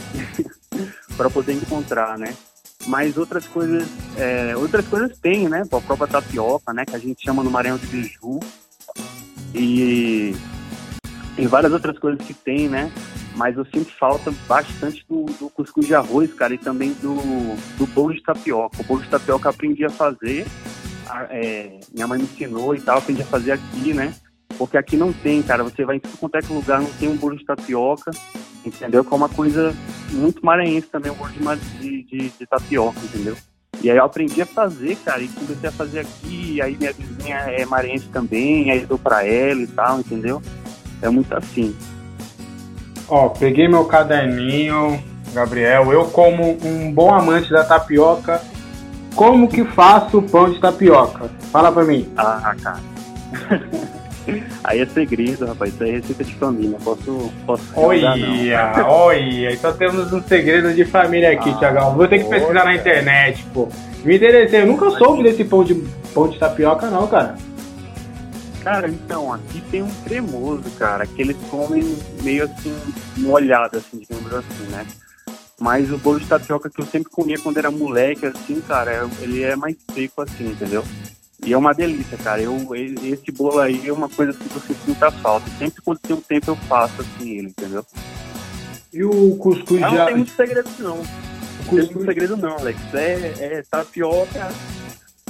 para 1.17 1.29
poder 1.29 1.53
encontrar, 1.53 2.17
né? 2.17 2.33
Mas 2.87 3.17
outras 3.17 3.45
coisas, 3.45 3.87
é, 4.17 4.55
outras 4.55 4.87
coisas 4.87 5.17
tem, 5.19 5.49
né? 5.49 5.63
A 5.71 5.81
própria 5.81 6.07
tapioca, 6.07 6.73
né? 6.73 6.85
Que 6.85 6.95
a 6.95 6.99
gente 6.99 7.23
chama 7.23 7.43
no 7.43 7.51
Maranhão 7.51 7.77
de 7.77 7.87
biju. 7.87 8.39
E, 9.53 10.35
e 11.37 11.47
várias 11.47 11.73
outras 11.73 11.97
coisas 11.97 12.25
que 12.25 12.33
tem, 12.33 12.69
né? 12.69 12.91
mas 13.39 13.55
eu 13.55 13.65
sinto 13.73 13.89
falta 13.97 14.33
bastante 14.49 15.05
do, 15.07 15.23
do 15.23 15.49
cuscuz 15.49 15.87
de 15.87 15.95
arroz, 15.95 16.33
cara, 16.33 16.53
e 16.53 16.57
também 16.57 16.91
do, 17.01 17.15
do 17.77 17.87
bolo 17.87 18.13
de 18.13 18.21
tapioca. 18.21 18.81
O 18.81 18.83
bolo 18.83 19.01
de 19.01 19.07
tapioca 19.07 19.47
eu 19.47 19.51
aprendi 19.51 19.85
a 19.85 19.89
fazer, 19.89 20.45
é, 21.29 21.79
minha 21.93 22.05
mãe 22.05 22.19
me 22.19 22.25
ensinou 22.25 22.75
e 22.75 22.81
tal, 22.81 22.97
aprendi 22.97 23.21
a 23.21 23.25
fazer 23.25 23.53
aqui, 23.53 23.93
né? 23.93 24.13
Porque 24.59 24.77
aqui 24.77 24.97
não 24.97 25.13
tem, 25.13 25.41
cara, 25.41 25.63
você 25.63 25.85
vai 25.85 25.95
em 25.95 26.01
quanto 26.19 26.35
é 26.35 26.41
lugar, 26.49 26.81
não 26.81 26.91
tem 26.91 27.07
um 27.07 27.15
bolo 27.15 27.37
de 27.37 27.45
tapioca, 27.45 28.11
entendeu? 28.65 29.05
Que 29.05 29.13
é 29.13 29.15
uma 29.15 29.29
coisa 29.29 29.73
muito 30.11 30.45
maranhense 30.45 30.87
também, 30.87 31.09
um 31.09 31.15
bolo 31.15 31.31
de, 31.79 32.03
de, 32.03 32.29
de 32.29 32.45
tapioca, 32.45 32.99
entendeu? 33.01 33.37
E 33.81 33.89
aí 33.89 33.95
eu 33.95 34.03
aprendi 34.03 34.41
a 34.41 34.45
fazer, 34.45 34.97
cara, 34.97 35.21
e 35.21 35.29
comecei 35.29 35.69
a 35.69 35.71
fazer 35.71 35.99
aqui, 36.01 36.55
e 36.55 36.61
aí 36.61 36.75
minha 36.75 36.91
vizinha 36.91 37.37
é 37.37 37.65
maranhense 37.65 38.09
também, 38.09 38.69
aí 38.69 38.81
eu 38.81 38.87
dou 38.87 38.99
pra 38.99 39.25
ela 39.25 39.61
e 39.61 39.67
tal, 39.67 40.01
entendeu? 40.01 40.41
É 41.01 41.07
muito 41.07 41.33
assim. 41.33 41.73
Ó, 43.07 43.29
peguei 43.29 43.69
meu 43.69 43.85
caderninho, 43.85 45.01
Gabriel. 45.33 45.93
Eu, 45.93 46.03
como 46.07 46.57
um 46.61 46.91
bom 46.91 47.13
amante 47.13 47.49
da 47.49 47.63
tapioca, 47.63 48.41
como 49.15 49.47
que 49.47 49.63
faço 49.63 50.21
pão 50.21 50.51
de 50.51 50.59
tapioca? 50.59 51.29
Fala 51.49 51.71
pra 51.71 51.85
mim. 51.85 52.11
Ah, 52.17 52.53
cara. 52.61 52.79
Aí 54.63 54.79
é 54.79 54.85
segredo, 54.85 55.45
rapaz. 55.45 55.73
Isso 55.73 55.83
aí 55.83 55.89
é 55.89 55.93
receita 55.93 56.23
de 56.23 56.35
família. 56.35 56.77
Posso. 56.83 57.31
posso 57.45 57.63
olha, 57.75 58.13
olha. 58.85 59.57
Só 59.57 59.71
temos 59.71 60.11
um 60.11 60.21
segredo 60.21 60.73
de 60.73 60.85
família 60.85 61.31
aqui, 61.31 61.49
ah, 61.49 61.57
Tiagão. 61.57 61.95
Vou 61.95 62.07
ter 62.07 62.19
que 62.19 62.29
pesquisar 62.29 62.65
na 62.65 62.75
internet, 62.75 63.45
pô. 63.53 63.69
Me 64.03 64.17
interessei. 64.17 64.61
Eu 64.61 64.67
nunca 64.67 64.89
soube 64.91 65.23
desse 65.23 65.43
pão 65.43 65.63
de, 65.63 65.75
pão 66.13 66.27
de 66.27 66.37
tapioca, 66.37 66.89
não, 66.89 67.07
cara. 67.07 67.35
Cara, 68.63 68.89
então, 68.89 69.33
aqui 69.33 69.61
tem 69.71 69.81
um 69.81 69.91
cremoso, 70.03 70.69
cara, 70.77 71.07
que 71.07 71.21
eles 71.21 71.37
comem 71.49 71.97
meio 72.21 72.43
assim, 72.43 72.75
molhado, 73.17 73.77
assim, 73.77 73.99
digamos 73.99 74.33
assim, 74.33 74.63
né? 74.69 74.85
Mas 75.59 75.91
o 75.91 75.97
bolo 75.97 76.19
de 76.19 76.27
tapioca 76.27 76.69
que 76.69 76.81
eu 76.81 76.85
sempre 76.85 77.09
comia 77.09 77.37
quando 77.37 77.57
era 77.57 77.71
moleque, 77.71 78.25
assim, 78.25 78.61
cara, 78.61 78.91
é, 78.91 79.23
ele 79.23 79.43
é 79.43 79.55
mais 79.55 79.75
seco 79.93 80.21
assim, 80.21 80.47
entendeu? 80.51 80.83
E 81.49 81.53
é 81.53 81.57
uma 81.57 81.73
delícia, 81.73 82.15
cara. 82.15 82.39
Eu, 82.39 82.55
esse 82.75 83.31
bolo 83.31 83.57
aí 83.57 83.87
é 83.87 83.91
uma 83.91 84.07
coisa 84.07 84.31
que 84.33 84.59
sinto 84.59 84.85
muita 84.85 85.09
falta. 85.09 85.49
Sempre 85.57 85.81
quando 85.81 85.97
tem 85.97 86.15
um 86.15 86.21
tempo 86.21 86.51
eu 86.51 86.55
faço 86.55 87.01
assim 87.01 87.39
ele, 87.39 87.47
entendeu? 87.47 87.83
E 88.93 89.03
o 89.03 89.35
cuscuz 89.37 89.79
já... 89.79 89.89
Não 89.89 90.05
tem 90.05 90.15
muito 90.17 90.31
segredo 90.35 90.69
não. 90.77 90.97
Não 90.97 91.65
tem 91.65 91.75
muito 91.75 92.05
segredo 92.05 92.37
não, 92.37 92.55
Alex. 92.55 92.79
É, 92.93 93.33
é 93.39 93.63
tapioca, 93.67 94.51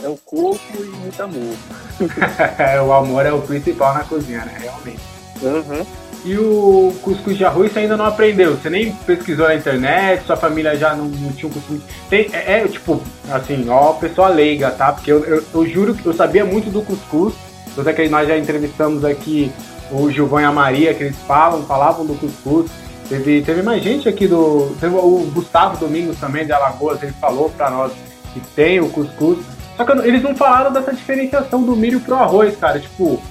é 0.04 0.10
o 0.10 0.18
corpo 0.18 0.84
e 0.84 0.88
muito 0.88 1.24
amor. 1.24 1.56
o 2.86 2.92
amor 2.92 3.26
é 3.26 3.32
o 3.32 3.42
principal 3.42 3.94
na 3.94 4.04
cozinha, 4.04 4.44
né? 4.44 4.58
Realmente. 4.60 5.02
Uhum. 5.42 5.86
E 6.26 6.38
o 6.38 6.94
cuscuz 7.02 7.38
de 7.38 7.46
arroz 7.46 7.72
você 7.72 7.80
ainda 7.80 7.96
não 7.96 8.06
aprendeu? 8.06 8.56
Você 8.56 8.70
nem 8.70 8.92
pesquisou 8.92 9.48
na 9.48 9.56
internet? 9.56 10.26
Sua 10.26 10.36
família 10.36 10.76
já 10.76 10.94
não, 10.94 11.06
não 11.06 11.32
tinha 11.32 11.50
um 11.50 11.54
cuscuz? 11.54 11.82
Tem, 12.10 12.30
é, 12.34 12.60
é, 12.60 12.68
tipo, 12.68 13.02
assim, 13.32 13.70
ó, 13.70 13.94
pessoa 13.94 14.28
leiga, 14.28 14.70
tá? 14.72 14.92
Porque 14.92 15.12
eu, 15.12 15.24
eu, 15.24 15.44
eu, 15.54 15.68
juro 15.68 15.94
que 15.94 16.06
eu 16.06 16.14
sabia 16.14 16.44
muito 16.44 16.70
do 16.70 16.82
cuscuz. 16.82 17.34
Tanto 17.76 17.88
é 17.88 17.94
que 17.94 18.10
nós 18.10 18.28
já 18.28 18.38
entrevistamos 18.38 19.06
aqui 19.06 19.52
o 19.92 20.12
Gilvão 20.12 20.42
e 20.42 20.44
a 20.44 20.52
Maria, 20.52 20.94
que 20.94 21.04
eles 21.04 21.18
falam, 21.26 21.64
falavam 21.64 22.06
do 22.06 22.16
cuscuz. 22.16 22.70
Teve, 23.08 23.42
teve 23.42 23.62
mais 23.62 23.82
gente 23.82 24.10
aqui 24.10 24.28
do. 24.28 24.76
Teve 24.80 24.96
o 24.96 25.32
Gustavo 25.34 25.78
Domingos 25.78 26.20
também, 26.20 26.46
de 26.46 26.52
Alagoas, 26.52 27.02
ele 27.02 27.14
falou 27.14 27.50
pra 27.50 27.70
nós 27.70 27.94
que 28.34 28.42
tem 28.56 28.80
o 28.80 28.90
cuscuz. 28.90 29.40
Só 29.78 29.86
que 29.86 29.92
eles 30.06 30.22
não 30.22 30.36
falaram 30.36 30.74
dessa 30.74 30.94
diferenciação 30.94 31.64
do 31.64 31.76
milho 31.76 32.02
pro 32.02 32.16
arroz, 32.16 32.56
cara. 32.58 32.80
Tipo, 32.80 33.22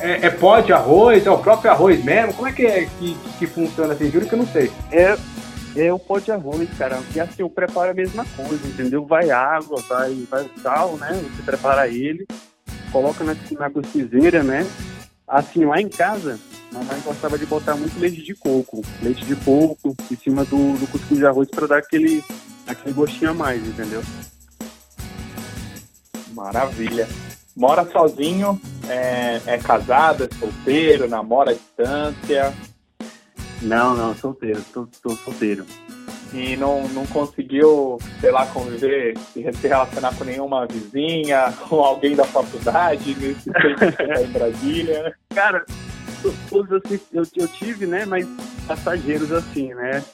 é, 0.00 0.26
é 0.26 0.30
pó 0.30 0.60
de 0.60 0.72
arroz, 0.72 1.26
é 1.26 1.30
o 1.30 1.38
próprio 1.38 1.70
arroz 1.70 2.02
mesmo? 2.04 2.34
Como 2.34 2.48
é 2.48 2.52
que 2.52 2.66
é 2.66 2.86
que, 2.98 3.16
que 3.38 3.46
funciona 3.46 3.94
assim? 3.94 4.10
Juro 4.10 4.26
que 4.26 4.34
eu 4.34 4.38
não 4.38 4.46
sei. 4.46 4.70
É, 4.90 5.16
é 5.76 5.92
o 5.92 5.98
pó 5.98 6.18
de 6.18 6.30
arroz, 6.32 6.68
cara. 6.76 6.98
E 7.14 7.20
assim, 7.20 7.42
eu 7.42 7.50
preparo 7.50 7.90
a 7.90 7.94
mesma 7.94 8.24
coisa, 8.36 8.66
entendeu? 8.66 9.04
Vai 9.04 9.30
água, 9.30 9.82
vai, 9.88 10.14
vai 10.30 10.50
sal, 10.62 10.96
né? 10.96 11.12
Você 11.12 11.42
prepara 11.42 11.88
ele, 11.88 12.26
coloca 12.92 13.24
na, 13.24 13.36
na 13.58 13.70
cozideira, 13.70 14.42
né? 14.42 14.66
Assim, 15.26 15.64
lá 15.64 15.80
em 15.80 15.88
casa, 15.88 16.38
a 16.72 16.78
mamãe 16.78 17.00
gostava 17.04 17.38
de 17.38 17.46
botar 17.46 17.74
muito 17.74 17.98
leite 17.98 18.22
de 18.22 18.34
coco. 18.34 18.82
Leite 19.02 19.24
de 19.24 19.34
coco 19.36 19.96
em 20.10 20.16
cima 20.16 20.44
do, 20.44 20.78
do 20.78 20.86
cuscuz 20.86 21.18
de 21.18 21.26
arroz 21.26 21.48
para 21.50 21.66
dar 21.66 21.78
aquele, 21.78 22.22
aquele 22.66 22.94
gostinho 22.94 23.30
a 23.30 23.34
mais, 23.34 23.66
entendeu? 23.66 24.02
Maravilha. 26.32 27.08
Mora 27.56 27.90
sozinho, 27.90 28.60
é, 28.88 29.40
é 29.46 29.58
casado, 29.58 30.24
é 30.24 30.38
solteiro, 30.38 31.08
namora 31.08 31.50
à 31.50 31.54
distância. 31.54 32.54
Não, 33.62 33.96
não, 33.96 34.14
solteiro, 34.14 34.62
tô, 34.72 34.86
tô 35.02 35.10
solteiro. 35.16 35.64
E 36.32 36.56
não, 36.56 36.86
não 36.88 37.06
conseguiu, 37.06 37.98
sei 38.20 38.30
lá, 38.30 38.46
conviver, 38.46 39.16
se 39.32 39.68
relacionar 39.68 40.14
com 40.16 40.24
nenhuma 40.24 40.66
vizinha, 40.66 41.52
com 41.68 41.76
alguém 41.76 42.14
da 42.14 42.24
faculdade, 42.24 43.14
nesse 43.14 43.50
tempo 43.50 43.92
que 43.92 44.06
tá 44.06 44.22
em 44.22 44.32
Brasília. 44.32 45.14
Cara, 45.34 45.64
todos 46.50 46.72
assim, 46.72 47.00
eu, 47.12 47.22
eu 47.36 47.48
tive, 47.48 47.86
né, 47.86 48.04
mas 48.04 48.26
passageiros 48.66 49.32
assim, 49.32 49.72
né? 49.74 50.04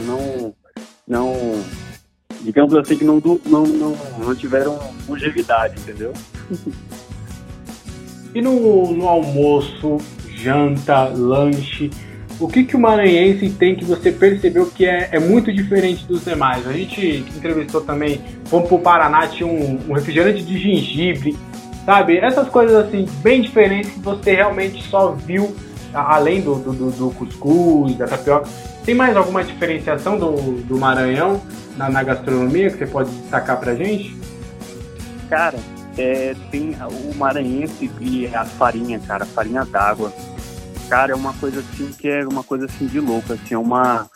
Não, 0.00 0.54
não, 1.08 1.34
digamos 2.42 2.74
assim, 2.74 2.98
que 2.98 3.04
não, 3.04 3.20
não, 3.46 3.64
não, 3.64 3.96
não 4.18 4.34
tiveram 4.34 4.78
longevidade, 5.08 5.80
entendeu? 5.80 6.12
E 8.36 8.42
no, 8.42 8.92
no 8.92 9.08
almoço, 9.08 9.96
janta, 10.28 11.04
lanche, 11.04 11.90
o 12.38 12.46
que, 12.46 12.64
que 12.64 12.76
o 12.76 12.78
maranhense 12.78 13.48
tem 13.48 13.74
que 13.74 13.82
você 13.82 14.12
percebeu 14.12 14.66
que 14.66 14.84
é, 14.84 15.08
é 15.12 15.18
muito 15.18 15.50
diferente 15.50 16.04
dos 16.04 16.22
demais? 16.22 16.68
A 16.68 16.72
gente 16.74 17.24
entrevistou 17.34 17.80
também, 17.80 18.20
fomos 18.44 18.68
pro 18.68 18.78
Paraná, 18.78 19.26
tinha 19.26 19.46
um, 19.46 19.80
um 19.88 19.94
refrigerante 19.94 20.42
de 20.42 20.58
gengibre, 20.58 21.34
sabe? 21.86 22.18
Essas 22.18 22.46
coisas 22.50 22.76
assim, 22.76 23.08
bem 23.22 23.40
diferentes 23.40 23.92
que 23.92 24.00
você 24.00 24.34
realmente 24.34 24.82
só 24.82 25.12
viu, 25.12 25.56
além 25.94 26.42
do, 26.42 26.56
do, 26.56 26.90
do 26.90 27.10
cuscuz, 27.12 27.96
da 27.96 28.06
tapioca. 28.06 28.50
Tem 28.84 28.94
mais 28.94 29.16
alguma 29.16 29.42
diferenciação 29.42 30.18
do, 30.18 30.60
do 30.60 30.76
Maranhão 30.76 31.40
na, 31.74 31.88
na 31.88 32.02
gastronomia 32.02 32.68
que 32.68 32.76
você 32.76 32.86
pode 32.86 33.08
destacar 33.08 33.58
pra 33.58 33.74
gente? 33.74 34.14
Cara, 35.30 35.56
é, 35.98 36.34
tem 36.50 36.76
o 37.10 37.14
maranhense 37.14 37.90
e 38.00 38.26
a 38.28 38.44
farinha, 38.44 38.98
cara, 39.00 39.24
a 39.24 39.26
farinha 39.26 39.64
d'água. 39.64 40.12
Cara, 40.88 41.12
é 41.12 41.16
uma 41.16 41.32
coisa 41.34 41.60
assim 41.60 41.92
que 41.92 42.08
é 42.08 42.26
uma 42.26 42.44
coisa 42.44 42.66
assim 42.66 42.86
de 42.86 43.00
louco, 43.00 43.32
assim, 43.32 43.54
é 43.54 43.58
uma 43.58 44.08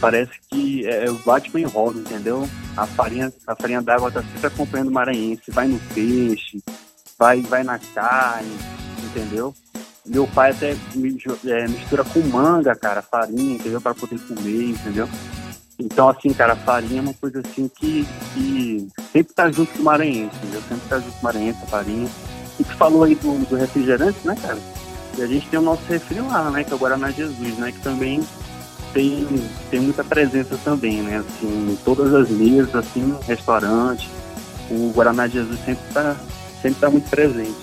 parece 0.00 0.32
que 0.50 0.86
é 0.88 1.10
o 1.10 1.14
Batman 1.16 1.68
rosa, 1.68 1.98
entendeu? 1.98 2.48
A 2.74 2.86
farinha, 2.86 3.30
a 3.46 3.54
farinha 3.54 3.82
d'água 3.82 4.10
tá 4.10 4.22
sempre 4.22 4.46
acompanhando 4.46 4.88
o 4.88 4.92
maranhense, 4.92 5.50
vai 5.50 5.68
no 5.68 5.78
peixe, 5.94 6.62
vai 7.18 7.42
vai 7.42 7.62
na 7.62 7.78
carne, 7.94 8.56
entendeu? 9.04 9.54
Meu 10.06 10.26
pai 10.26 10.52
até 10.52 10.70
é, 10.70 11.68
mistura 11.68 12.02
com 12.04 12.20
manga, 12.20 12.74
cara, 12.74 13.02
farinha, 13.02 13.56
entendeu? 13.56 13.80
Para 13.80 13.94
poder 13.94 14.18
comer, 14.20 14.70
entendeu? 14.70 15.08
Então, 15.80 16.10
assim, 16.10 16.32
cara, 16.34 16.52
a 16.52 16.56
farinha 16.56 16.98
é 16.98 17.02
uma 17.02 17.14
coisa 17.14 17.40
assim 17.40 17.68
que, 17.68 18.06
que 18.34 18.86
sempre 19.12 19.32
tá 19.32 19.50
junto 19.50 19.72
com 19.72 19.80
o 19.80 19.84
maranhense, 19.84 20.36
entendeu? 20.36 20.60
Sempre 20.68 20.88
tá 20.88 20.98
junto 20.98 21.12
com 21.12 21.20
o 21.20 21.24
maranhense, 21.24 21.58
a 21.62 21.66
farinha. 21.66 22.08
E 22.58 22.64
tu 22.64 22.76
falou 22.76 23.04
aí 23.04 23.14
do, 23.14 23.46
do 23.46 23.56
refrigerante, 23.56 24.18
né, 24.24 24.36
cara? 24.40 24.58
E 25.16 25.22
a 25.22 25.26
gente 25.26 25.48
tem 25.48 25.58
o 25.58 25.62
nosso 25.62 25.82
refri 25.88 26.20
lá, 26.20 26.50
né, 26.50 26.64
que 26.64 26.72
é 26.72 26.76
o 26.76 26.78
Guaraná 26.78 27.10
Jesus, 27.10 27.56
né, 27.56 27.72
que 27.72 27.80
também 27.80 28.22
tem, 28.92 29.26
tem 29.70 29.80
muita 29.80 30.04
presença 30.04 30.56
também, 30.62 31.02
né, 31.02 31.18
assim, 31.18 31.72
em 31.72 31.76
todas 31.84 32.14
as 32.14 32.28
mesas, 32.28 32.74
assim, 32.74 33.16
restaurante, 33.26 34.08
o 34.70 34.92
Guaraná 34.94 35.26
Jesus 35.26 35.58
sempre 35.64 35.82
tá, 35.92 36.14
sempre 36.62 36.80
tá 36.80 36.90
muito 36.90 37.08
presente. 37.10 37.58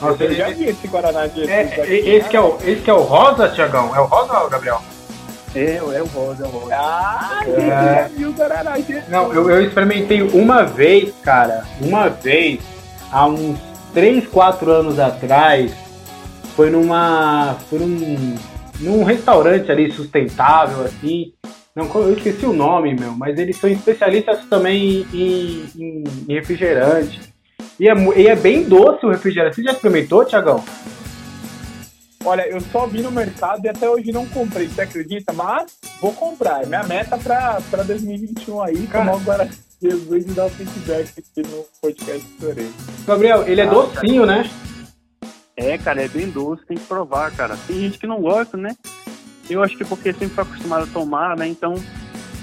Nossa, 0.00 0.24
eu 0.24 0.34
já 0.34 0.50
vi 0.50 0.64
esse 0.64 0.88
Guaraná 0.88 1.28
Jesus 1.28 1.48
é, 1.48 1.60
aqui, 1.62 1.80
esse, 1.80 2.22
né? 2.24 2.28
que 2.28 2.36
é 2.36 2.40
o, 2.40 2.58
esse 2.64 2.82
que 2.82 2.90
é 2.90 2.94
o 2.94 3.02
rosa, 3.02 3.48
Tiagão? 3.50 3.94
É 3.94 4.00
o 4.00 4.06
rosa, 4.06 4.48
Gabriel? 4.48 4.82
É, 5.54 5.76
é 5.76 6.02
o 6.02 6.06
rosa, 6.06 6.44
é 6.44 6.46
o 6.46 6.50
rosa. 6.50 6.74
Ah, 6.74 7.42
é. 7.46 8.08
viu 8.16 8.30
o 8.30 8.32
Guaraná. 8.32 8.74
Não, 9.08 9.32
eu, 9.32 9.50
eu 9.50 9.64
experimentei 9.64 10.22
uma 10.22 10.64
vez, 10.64 11.12
cara, 11.22 11.64
uma 11.80 12.08
vez, 12.08 12.60
há 13.10 13.26
uns 13.26 13.58
3, 13.92 14.26
4 14.28 14.70
anos 14.70 14.98
atrás, 14.98 15.72
foi 16.56 16.70
numa. 16.70 17.56
Foi 17.68 17.78
num, 17.78 18.36
num 18.80 19.04
restaurante 19.04 19.70
ali 19.70 19.92
sustentável, 19.92 20.84
assim. 20.84 21.32
Não, 21.74 21.88
eu 21.94 22.12
esqueci 22.12 22.44
o 22.44 22.52
nome, 22.52 22.94
meu, 22.94 23.12
mas 23.12 23.38
eles 23.38 23.56
são 23.56 23.68
especialistas 23.70 24.44
também 24.46 25.06
em, 25.12 25.64
em, 25.74 26.04
em 26.28 26.34
refrigerante. 26.34 27.20
E 27.80 27.88
é, 27.88 27.94
e 28.16 28.26
é 28.26 28.36
bem 28.36 28.62
doce 28.62 29.04
o 29.06 29.10
refrigerante. 29.10 29.56
Você 29.56 29.62
já 29.62 29.72
experimentou, 29.72 30.24
Tiagão? 30.24 30.62
Olha, 32.24 32.48
eu 32.48 32.60
só 32.60 32.86
vi 32.86 33.02
no 33.02 33.10
mercado 33.10 33.64
e 33.64 33.68
até 33.68 33.88
hoje 33.88 34.12
não 34.12 34.26
comprei, 34.26 34.68
você 34.68 34.82
acredita? 34.82 35.32
Mas 35.32 35.76
vou 36.00 36.12
comprar. 36.12 36.62
É 36.62 36.66
minha 36.66 36.84
meta 36.84 37.18
pra, 37.18 37.60
pra 37.68 37.82
2021 37.82 38.62
aí, 38.62 38.86
Cara. 38.86 39.04
tomar 39.04 39.20
agora 39.20 39.50
Jesus 39.80 40.24
e 40.26 40.30
dar 40.30 40.46
o 40.46 40.50
feedback 40.50 41.10
aqui 41.18 41.48
no 41.48 41.64
podcast 41.80 42.26
Chorei. 42.40 42.70
Gabriel, 43.04 43.48
ele 43.48 43.60
é 43.60 43.64
ah, 43.64 43.70
docinho, 43.70 44.24
cara. 44.24 44.42
né? 44.42 44.50
É, 45.56 45.76
cara, 45.76 46.04
é 46.04 46.08
bem 46.08 46.30
doce, 46.30 46.64
tem 46.64 46.76
que 46.76 46.84
provar, 46.84 47.32
cara. 47.32 47.56
Tem 47.66 47.80
gente 47.80 47.98
que 47.98 48.06
não 48.06 48.20
gosta, 48.20 48.56
né? 48.56 48.76
Eu 49.50 49.62
acho 49.62 49.76
que 49.76 49.84
porque 49.84 50.12
sempre 50.12 50.34
foi 50.34 50.44
acostumado 50.44 50.84
a 50.84 50.92
tomar, 50.92 51.36
né? 51.36 51.48
Então, 51.48 51.74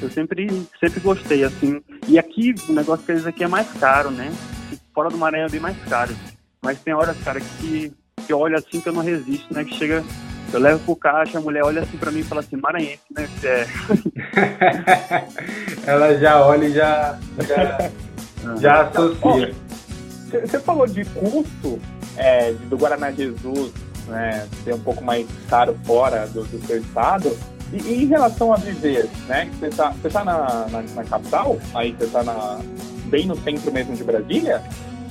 eu 0.02 0.10
sempre, 0.10 0.68
sempre 0.80 1.00
gostei, 1.00 1.46
assim. 1.46 1.82
E 2.08 2.20
aqui, 2.20 2.54
o 2.68 2.74
negócio 2.74 3.06
que 3.06 3.14
eles 3.14 3.26
aqui 3.26 3.46
é 3.46 3.48
mais 3.48 3.72
caro, 3.80 4.12
né? 4.12 4.30
Fora 4.94 5.10
do 5.10 5.18
Maranhão 5.18 5.48
é 5.48 5.50
bem 5.50 5.62
mais 5.62 5.78
caro. 5.86 6.14
Mas 6.62 6.80
tem 6.82 6.94
horas, 6.94 7.18
cara, 7.24 7.40
que 7.40 7.94
que 8.30 8.34
olha 8.36 8.60
assim 8.60 8.80
que 8.80 8.88
eu 8.88 8.94
não 8.94 9.02
resisto, 9.02 9.52
né? 9.52 9.64
Que 9.64 9.74
chega, 9.74 10.04
eu 10.54 10.60
levo 10.60 10.78
pro 10.86 10.96
caixa, 10.96 11.40
a 11.40 11.42
mulher 11.42 11.64
olha 11.64 11.82
assim 11.82 11.98
pra 11.98 12.12
mim 12.12 12.20
e 12.20 12.24
fala 12.24 12.42
assim, 12.42 12.58
maranhense, 12.58 13.02
né? 13.10 13.28
É. 13.44 13.66
Ela 15.90 16.16
já 16.16 16.46
olha 16.46 16.68
e 16.68 16.72
já, 16.72 17.18
já, 17.48 17.90
já 18.62 18.82
associa. 18.84 19.52
Você 20.30 20.60
falou 20.60 20.86
de 20.86 21.04
custo 21.06 21.80
é, 22.18 22.54
do 22.70 22.78
Guaraná 22.78 23.10
Jesus, 23.10 23.74
né? 24.06 24.48
Ser 24.64 24.76
um 24.76 24.80
pouco 24.80 25.04
mais 25.04 25.26
caro 25.50 25.76
fora 25.84 26.28
do, 26.28 26.44
do 26.44 26.68
seu 26.68 26.78
estado. 26.78 27.36
E, 27.74 27.78
e, 27.78 28.04
em 28.04 28.06
relação 28.06 28.54
a 28.54 28.58
viver, 28.58 29.10
né? 29.28 29.50
Você 29.60 29.70
tá, 29.72 29.90
você 29.90 30.08
tá 30.08 30.24
na, 30.24 30.68
na, 30.68 30.84
na 30.84 31.04
capital? 31.04 31.58
Aí 31.74 31.94
você 31.94 32.06
tá 32.06 32.22
na, 32.22 32.60
bem 33.06 33.26
no 33.26 33.36
centro 33.42 33.72
mesmo 33.72 33.96
de 33.96 34.04
Brasília? 34.04 34.62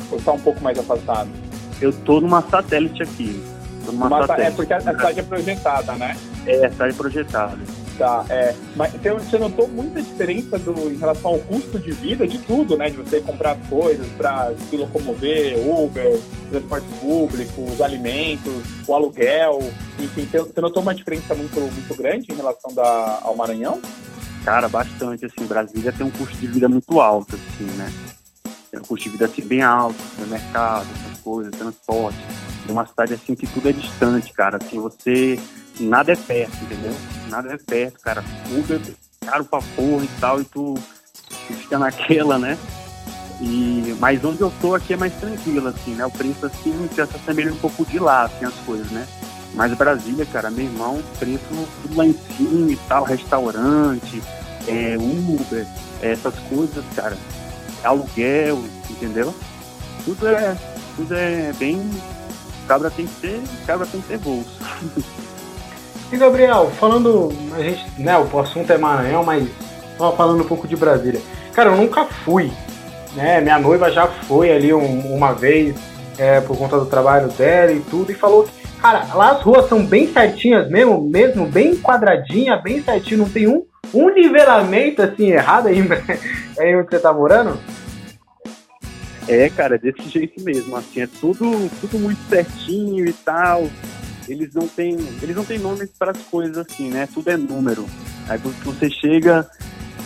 Ou 0.09 0.19
está 0.19 0.31
um 0.31 0.39
pouco 0.39 0.63
mais 0.63 0.79
afastado? 0.79 1.48
Eu 1.81 1.93
tô 1.93 2.21
numa 2.21 2.43
satélite 2.43 3.03
aqui. 3.03 3.43
Tô 3.85 3.93
numa 3.93 4.07
Uma, 4.07 4.27
satélite. 4.27 4.53
É 4.53 4.57
porque 4.57 4.73
a 4.73 4.81
cidade 4.81 5.21
é 5.21 5.23
projetada, 5.23 5.93
né? 5.95 6.17
É, 6.47 6.67
a 6.67 6.71
cidade 6.71 6.95
é 6.95 6.97
projetada. 6.97 7.59
Tá, 7.99 8.25
é. 8.31 8.55
Mas 8.77 8.93
você 8.93 9.39
notou 9.39 9.67
muita 9.67 10.01
diferença 10.01 10.57
do, 10.57 10.89
em 10.89 10.97
relação 10.97 11.33
ao 11.33 11.39
custo 11.41 11.81
de 11.81 11.91
vida 11.91 12.29
de 12.29 12.39
tudo, 12.39 12.77
né? 12.77 12.91
De 12.91 12.97
você 12.97 13.21
comprar 13.21 13.57
coisas 13.69 14.07
para 14.17 14.53
se 14.71 14.77
locomover, 14.77 15.59
Uber, 15.69 16.21
transporte 16.49 16.87
público, 17.01 17.63
os 17.63 17.81
alimentos, 17.81 18.63
o 18.87 18.95
aluguel. 18.95 19.59
Enfim, 19.99 20.29
você 20.31 20.61
notou 20.61 20.81
uma 20.81 20.95
diferença 20.95 21.35
muito, 21.35 21.61
muito 21.61 21.97
grande 21.97 22.31
em 22.31 22.37
relação 22.37 22.73
da, 22.73 23.19
ao 23.23 23.35
Maranhão? 23.35 23.81
Cara, 24.45 24.69
bastante, 24.69 25.27
assim, 25.27 25.45
Brasília 25.47 25.93
tem 25.93 26.07
um 26.07 26.11
custo 26.11 26.37
de 26.37 26.47
vida 26.47 26.69
muito 26.69 27.01
alto, 27.01 27.35
assim, 27.35 27.65
né? 27.77 27.93
Tem 28.71 28.79
um 28.79 28.85
custo 28.85 29.05
de 29.05 29.11
vida 29.11 29.25
assim, 29.25 29.43
bem 29.43 29.63
alto, 29.63 29.99
no 30.19 30.27
coisas, 31.19 31.53
transporte. 31.53 32.19
É 32.69 32.73
uma 32.73 32.87
cidade 32.87 33.15
assim 33.15 33.35
que 33.35 33.47
tudo 33.47 33.69
é 33.69 33.73
distante, 33.73 34.33
cara. 34.33 34.59
Assim, 34.61 34.79
você. 34.81 35.39
Nada 35.81 36.13
é 36.13 36.17
perto, 36.17 36.57
entendeu? 36.65 36.95
Nada 37.29 37.53
é 37.53 37.57
perto, 37.57 38.01
cara. 38.01 38.25
Uber 38.51 38.81
é 38.81 39.27
caro 39.27 39.45
pra 39.45 39.61
porra 39.77 40.05
e 40.05 40.11
tal, 40.21 40.41
e 40.41 40.45
tu, 40.45 40.75
tu 40.75 41.55
fica 41.55 41.79
naquela, 41.79 42.37
né? 42.39 42.59
E, 43.41 43.97
mas 44.01 44.25
onde 44.25 44.41
eu 44.41 44.53
tô 44.61 44.75
aqui 44.75 44.95
é 44.95 44.97
mais 44.97 45.15
tranquilo, 45.15 45.69
assim, 45.69 45.95
né? 45.95 46.05
O 46.05 46.11
preço, 46.11 46.47
assim, 46.47 46.89
se 46.93 47.01
assemelha 47.01 47.53
um 47.53 47.59
pouco 47.59 47.87
de 47.87 48.01
lá, 48.01 48.25
assim, 48.25 48.45
as 48.45 48.55
coisas, 48.67 48.91
né? 48.91 49.07
Mas 49.55 49.73
Brasília, 49.75 50.27
cara, 50.27 50.51
meu 50.51 50.65
irmão, 50.65 51.01
preço 51.19 51.69
tudo 51.83 51.97
lá 51.97 52.05
em 52.05 52.13
cima 52.37 52.73
e 52.73 52.77
tal, 52.89 53.05
restaurante, 53.05 54.21
é, 54.67 54.97
Uber, 54.97 55.65
é, 56.03 56.11
essas 56.11 56.35
coisas, 56.51 56.85
cara 56.97 57.17
aluguel, 57.83 58.59
entendeu? 58.91 59.35
Tudo 60.05 60.29
é, 60.29 60.57
tudo 60.99 61.15
é 61.15 61.53
bem. 61.59 61.81
Cabra 62.67 62.91
tem 62.91 63.07
que 63.07 63.15
ter, 63.21 63.41
cabra 63.67 63.87
tem 63.87 64.01
que 64.01 64.09
ter 64.09 64.19
bolso. 64.19 64.59
E 66.11 66.17
Gabriel, 66.17 66.71
falando, 66.79 67.31
a 67.55 67.63
gente, 67.63 67.85
né, 67.99 68.19
o 68.19 68.39
assunto 68.39 68.73
é 68.73 68.79
Maranhão, 68.79 69.23
mas 69.23 69.47
só 69.97 70.13
falando 70.13 70.43
um 70.43 70.47
pouco 70.47 70.67
de 70.67 70.75
Brasília. 70.75 71.21
Cara, 71.53 71.71
eu 71.71 71.77
nunca 71.77 72.05
fui, 72.05 72.51
né? 73.15 73.41
Minha 73.41 73.59
noiva 73.59 73.91
já 73.91 74.07
foi 74.07 74.51
ali 74.51 74.73
um, 74.73 75.15
uma 75.15 75.33
vez 75.33 75.77
é, 76.19 76.41
por 76.41 76.57
conta 76.57 76.79
do 76.79 76.87
trabalho 76.87 77.29
dela 77.29 77.73
e 77.73 77.81
tudo, 77.81 78.11
e 78.11 78.15
falou 78.15 78.45
que, 78.45 78.51
cara, 78.81 79.07
lá 79.15 79.33
as 79.33 79.43
ruas 79.43 79.69
são 79.69 79.85
bem 79.85 80.11
certinhas 80.13 80.69
mesmo, 80.69 81.01
mesmo 81.01 81.47
bem 81.47 81.77
quadradinha, 81.77 82.57
bem 82.57 82.83
certinho, 82.83 83.19
não 83.19 83.29
tem 83.29 83.47
um 83.47 83.65
um 83.95 84.11
nivelamento 84.11 85.03
assim 85.03 85.31
errado 85.31 85.69
aí, 85.69 85.79
aí 86.59 86.77
onde 86.77 86.91
você 86.91 86.99
tá 86.99 87.13
morando? 87.13 87.59
É, 89.29 89.51
cara, 89.51 89.79
desse 89.79 90.09
jeito 90.09 90.43
mesmo, 90.43 90.75
assim, 90.75 91.03
é 91.03 91.07
tudo, 91.07 91.71
tudo 91.81 91.99
muito 91.99 92.19
certinho 92.31 93.07
e 93.07 93.13
tal. 93.13 93.69
Eles 94.27 94.55
não 94.55 94.67
têm, 94.67 94.97
eles 95.23 95.37
não 95.37 95.45
têm 95.45 95.59
nomes 95.59 95.91
para 95.99 96.13
as 96.13 96.19
coisas 96.25 96.57
assim, 96.57 96.89
né? 96.89 97.07
Tudo 97.13 97.31
é 97.31 97.37
número. 97.37 97.87
Aí 98.27 98.39
você 98.39 98.91
chega, 98.91 99.47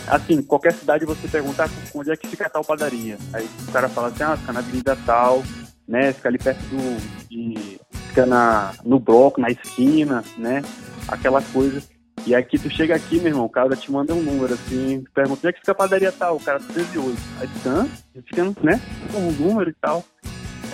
assim, 0.09 0.43
qualquer 0.43 0.73
cidade 0.73 1.05
você 1.05 1.29
perguntar 1.29 1.71
onde 1.95 2.11
é 2.11 2.17
que 2.17 2.27
fica 2.27 2.51
tal 2.51 2.65
padaria. 2.65 3.17
Aí 3.33 3.49
o 3.69 3.73
cara 3.73 3.89
fala 3.89 4.09
assim, 4.09 4.25
ah, 4.25 4.37
fica 4.37 4.53
na 4.53 4.59
avenida 4.59 4.99
tal, 5.07 5.43
né? 5.87 6.13
Fica 6.13 6.29
ali 6.29 6.39
perto 6.39 6.61
do. 6.63 7.29
De, 7.29 7.81
fica 8.09 8.27
na, 8.27 8.73
no 8.85 8.99
bloco, 8.99 9.41
na 9.41 9.51
esquina, 9.51 10.25
né? 10.37 10.63
Aquela 11.07 11.41
coisa. 11.41 11.81
E 12.25 12.35
aqui 12.35 12.59
tu 12.59 12.71
chega 12.71 12.95
aqui, 12.95 13.17
meu 13.17 13.29
irmão, 13.29 13.45
o 13.45 13.51
cara 13.51 13.75
te 13.75 13.91
manda 13.91 14.15
um 14.15 14.23
número 14.23 14.55
assim, 14.55 15.05
pergunta 15.13 15.41
onde 15.41 15.49
é 15.49 15.53
que 15.53 15.59
fica 15.59 15.73
a 15.73 15.75
padaria 15.75 16.13
tal, 16.13 16.37
o 16.37 16.41
cara 16.41 16.61
1308. 16.61 17.19
Aí 17.41 17.49
fica, 17.49 17.89
fica, 18.27 18.45
né? 18.63 18.81
Um 19.15 19.33
número 19.33 19.71
e 19.71 19.75
tal. 19.75 20.05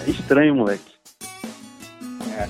É 0.07 0.11
estranho, 0.11 0.55
moleque. 0.55 0.93
É. 2.37 2.47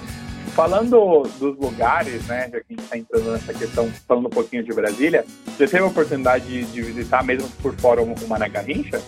Falando 0.52 1.22
dos 1.38 1.56
lugares, 1.56 2.26
né, 2.26 2.50
já 2.52 2.58
que 2.58 2.66
a 2.68 2.72
gente 2.72 2.82
está 2.82 2.98
entrando 2.98 3.30
nessa 3.30 3.54
questão, 3.54 3.88
falando 4.08 4.26
um 4.26 4.30
pouquinho 4.30 4.64
de 4.64 4.74
Brasília, 4.74 5.24
você 5.46 5.68
teve 5.68 5.84
a 5.84 5.86
oportunidade 5.86 6.64
de 6.64 6.82
visitar, 6.82 7.22
mesmo 7.22 7.48
por 7.62 7.76
fora, 7.76 8.02
o 8.02 8.28
Mané 8.28 8.48
Garrincha? 8.48 9.00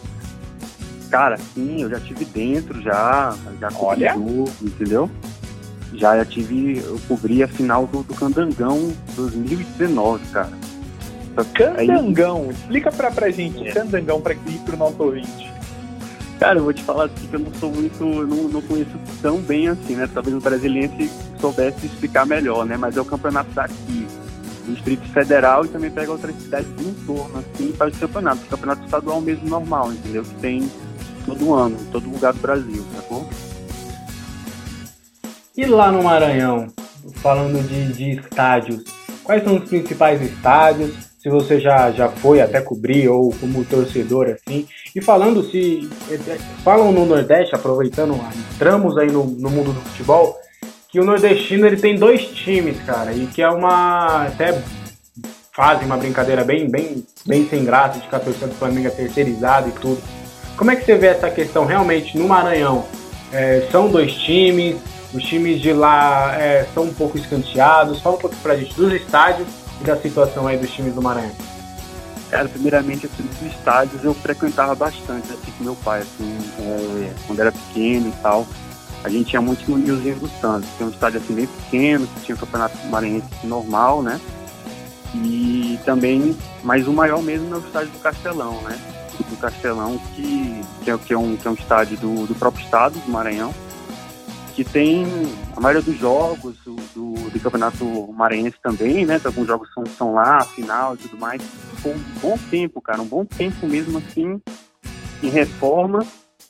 Cara, 1.11 1.37
sim, 1.37 1.82
eu 1.82 1.90
já 1.90 1.99
tive 1.99 2.25
dentro, 2.25 2.80
já, 2.80 3.37
já 3.61 3.68
Olha. 3.76 4.14
Jogo, 4.14 4.49
entendeu? 4.62 5.11
Já, 5.94 6.16
já 6.16 6.25
tive, 6.25 6.78
eu 6.78 7.00
cobri 7.09 7.42
a 7.42 7.49
final 7.49 7.87
do, 7.87 8.02
do 8.02 8.14
Candangão 8.14 8.92
2019, 9.16 10.25
cara. 10.28 10.52
Candangão, 11.54 12.44
Aí, 12.44 12.50
explica 12.50 12.92
pra, 12.92 13.11
pra 13.11 13.30
gente, 13.30 13.66
é. 13.66 13.73
Candangão, 13.73 14.20
pra 14.20 14.35
ir 14.35 14.61
pro 14.64 14.76
nosso 14.76 15.02
ouvinte. 15.02 15.50
Cara, 16.38 16.59
eu 16.59 16.64
vou 16.64 16.73
te 16.73 16.82
falar 16.82 17.04
assim 17.04 17.26
que 17.26 17.35
eu 17.35 17.40
não 17.40 17.54
sou 17.54 17.70
muito, 17.70 18.02
não, 18.02 18.49
não 18.49 18.62
conheço 18.62 18.99
tão 19.20 19.38
bem 19.38 19.68
assim, 19.68 19.94
né? 19.94 20.09
Talvez 20.12 20.35
o 20.35 20.40
brasileiro 20.40 20.92
soubesse 21.38 21.87
explicar 21.87 22.25
melhor, 22.25 22.64
né? 22.64 22.76
Mas 22.78 22.97
é 22.97 23.00
o 23.00 23.04
campeonato 23.04 23.50
daqui, 23.50 24.06
do 24.64 24.75
Distrito 24.75 25.06
Federal 25.09 25.66
e 25.66 25.68
também 25.68 25.90
pega 25.90 26.11
outras 26.11 26.35
cidades 26.37 26.70
do 26.70 26.88
entorno, 26.88 27.38
assim, 27.38 27.73
para 27.73 27.88
o 27.88 27.92
campeonato. 27.92 28.42
O 28.42 28.49
campeonato 28.49 28.85
estadual 28.85 29.20
mesmo 29.20 29.49
normal, 29.49 29.92
entendeu? 29.92 30.23
Que 30.23 30.35
tem 30.37 30.70
todo 31.26 31.54
ano, 31.54 31.76
em 31.78 31.85
todo 31.90 32.11
lugar 32.11 32.32
do 32.32 32.40
Brasil, 32.40 32.85
sacou? 32.97 33.28
E 35.57 35.66
lá 35.66 35.90
no 35.90 36.04
Maranhão, 36.04 36.69
falando 37.16 37.61
de, 37.66 37.92
de 37.92 38.11
estádios, 38.11 38.85
quais 39.25 39.42
são 39.42 39.57
os 39.57 39.69
principais 39.69 40.23
estádios? 40.23 41.11
Se 41.19 41.28
você 41.28 41.61
já, 41.61 41.90
já 41.90 42.09
foi 42.09 42.40
até 42.40 42.62
cobrir 42.62 43.09
ou 43.09 43.30
como 43.38 43.64
torcedor 43.64 44.28
assim. 44.28 44.66
E 44.97 45.02
falando 45.02 45.42
se. 45.50 45.88
Falam 46.64 46.92
no 46.92 47.04
Nordeste, 47.04 47.54
aproveitando, 47.54 48.19
entramos 48.54 48.97
aí 48.97 49.11
no, 49.11 49.25
no 49.25 49.50
mundo 49.50 49.73
do 49.73 49.80
futebol, 49.83 50.35
que 50.88 50.99
o 50.99 51.04
nordestino 51.04 51.66
ele 51.66 51.76
tem 51.76 51.97
dois 51.97 52.25
times, 52.26 52.80
cara, 52.85 53.12
e 53.12 53.26
que 53.26 53.42
é 53.42 53.50
uma. 53.50 54.26
até 54.26 54.62
fazem 55.52 55.85
uma 55.85 55.99
brincadeira 55.99 56.42
bem, 56.42 56.71
bem, 56.71 57.04
bem 57.26 57.47
sem 57.49 57.64
graça 57.64 57.99
de 57.99 58.09
que 58.09 58.16
a 58.16 58.21
torcida 58.21 58.47
do 58.47 58.54
Flamengo 58.54 58.88
é 58.88 58.90
terceirizada 58.90 59.69
e 59.69 59.73
tudo. 59.73 60.00
Como 60.57 60.71
é 60.71 60.76
que 60.76 60.85
você 60.85 60.97
vê 60.97 61.09
essa 61.09 61.30
questão 61.30 61.66
realmente 61.66 62.16
no 62.16 62.26
Maranhão? 62.26 62.87
É, 63.33 63.69
são 63.71 63.88
dois 63.88 64.12
times, 64.14 64.76
os 65.12 65.25
times 65.25 65.61
de 65.61 65.73
lá 65.73 66.35
é, 66.37 66.67
são 66.73 66.85
um 66.85 66.95
pouco 66.95 67.19
escanteados. 67.19 68.00
Fala 68.00 68.17
um 68.17 68.19
pouquinho 68.19 68.43
pra 68.43 68.57
gente 68.57 68.75
dos 68.75 68.93
estádios 68.93 69.49
e 69.81 69.85
da 69.85 69.97
situação 69.97 70.47
aí 70.47 70.57
dos 70.57 70.71
times 70.71 70.95
do 70.95 71.02
Maranhão. 71.02 71.33
Cara, 72.31 72.49
primeiramente, 72.49 73.07
assim, 73.07 73.25
dos 73.25 73.52
estádios 73.52 74.05
eu 74.05 74.14
frequentava 74.14 74.75
bastante, 74.75 75.33
assim, 75.33 75.50
com 75.59 75.64
meu 75.64 75.75
pai, 75.76 76.02
assim, 76.02 76.38
é, 76.61 77.12
quando 77.26 77.40
era 77.40 77.50
pequeno 77.50 78.09
e 78.09 78.23
tal. 78.23 78.47
A 79.02 79.09
gente 79.09 79.33
ia 79.33 79.40
muito 79.40 79.69
no 79.69 79.79
Nilzinho 79.79 80.17
dos 80.17 80.31
Santos, 80.40 80.69
que 80.76 80.83
é 80.83 80.87
um 80.87 80.90
estádio, 80.90 81.21
assim, 81.21 81.35
bem 81.35 81.47
pequeno, 81.47 82.07
que 82.07 82.21
tinha 82.21 82.37
o 82.37 82.38
campeonato 82.38 82.76
maranhense 82.87 83.26
normal, 83.43 84.02
né? 84.02 84.21
E 85.14 85.81
também, 85.85 86.37
mas 86.62 86.87
o 86.87 86.93
maior 86.93 87.21
mesmo 87.21 87.52
é 87.52 87.59
o 87.59 87.61
estádio 87.61 87.90
do 87.90 87.99
Castelão, 87.99 88.61
né? 88.62 88.79
do 89.29 89.37
Castelão, 89.37 89.99
que, 90.14 90.62
que, 90.83 90.90
é, 90.90 90.99
que, 90.99 91.12
é, 91.12 91.19
um, 91.19 91.37
que 91.37 91.47
é 91.47 91.50
um 91.50 91.55
estádio 91.55 91.97
do, 91.99 92.26
do 92.26 92.35
próprio 92.35 92.64
estado, 92.64 92.99
do 92.99 93.11
Maranhão, 93.11 93.55
que 94.61 94.64
tem 94.64 95.07
a 95.57 95.61
maioria 95.61 95.81
dos 95.81 95.99
jogos 95.99 96.55
do, 96.59 96.77
do, 96.94 97.31
do 97.31 97.40
Campeonato 97.40 98.12
Maranhense 98.12 98.59
também, 98.62 99.07
né? 99.07 99.18
Alguns 99.25 99.46
jogos 99.46 99.73
são, 99.73 99.87
são 99.87 100.12
lá, 100.12 100.44
final 100.44 100.94
e 100.94 100.99
tudo 100.99 101.16
mais. 101.16 101.40
Foi 101.79 101.94
um 101.94 102.01
bom 102.20 102.38
tempo, 102.51 102.79
cara, 102.83 103.01
um 103.01 103.07
bom 103.07 103.25
tempo 103.25 103.66
mesmo 103.66 103.96
assim, 103.96 104.38
em 105.23 105.31
reforma. 105.31 106.05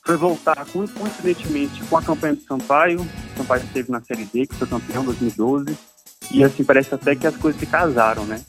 Foi 0.05 0.17
voltar, 0.17 0.65
coincidentemente, 0.65 1.81
com 1.85 1.95
a 1.95 2.01
campanha 2.01 2.35
do 2.35 2.41
Sampaio. 2.41 2.99
O 2.99 3.37
Sampaio 3.37 3.63
esteve 3.63 3.89
na 3.89 4.01
Série 4.01 4.25
D, 4.25 4.45
que 4.45 4.55
foi 4.55 4.67
campeão 4.67 5.03
em 5.03 5.05
2012. 5.05 5.77
E 6.31 6.43
assim, 6.43 6.65
parece 6.65 6.93
até 6.93 7.15
que 7.15 7.25
as 7.25 7.37
coisas 7.37 7.61
se 7.61 7.65
casaram, 7.65 8.25
né? 8.25 8.41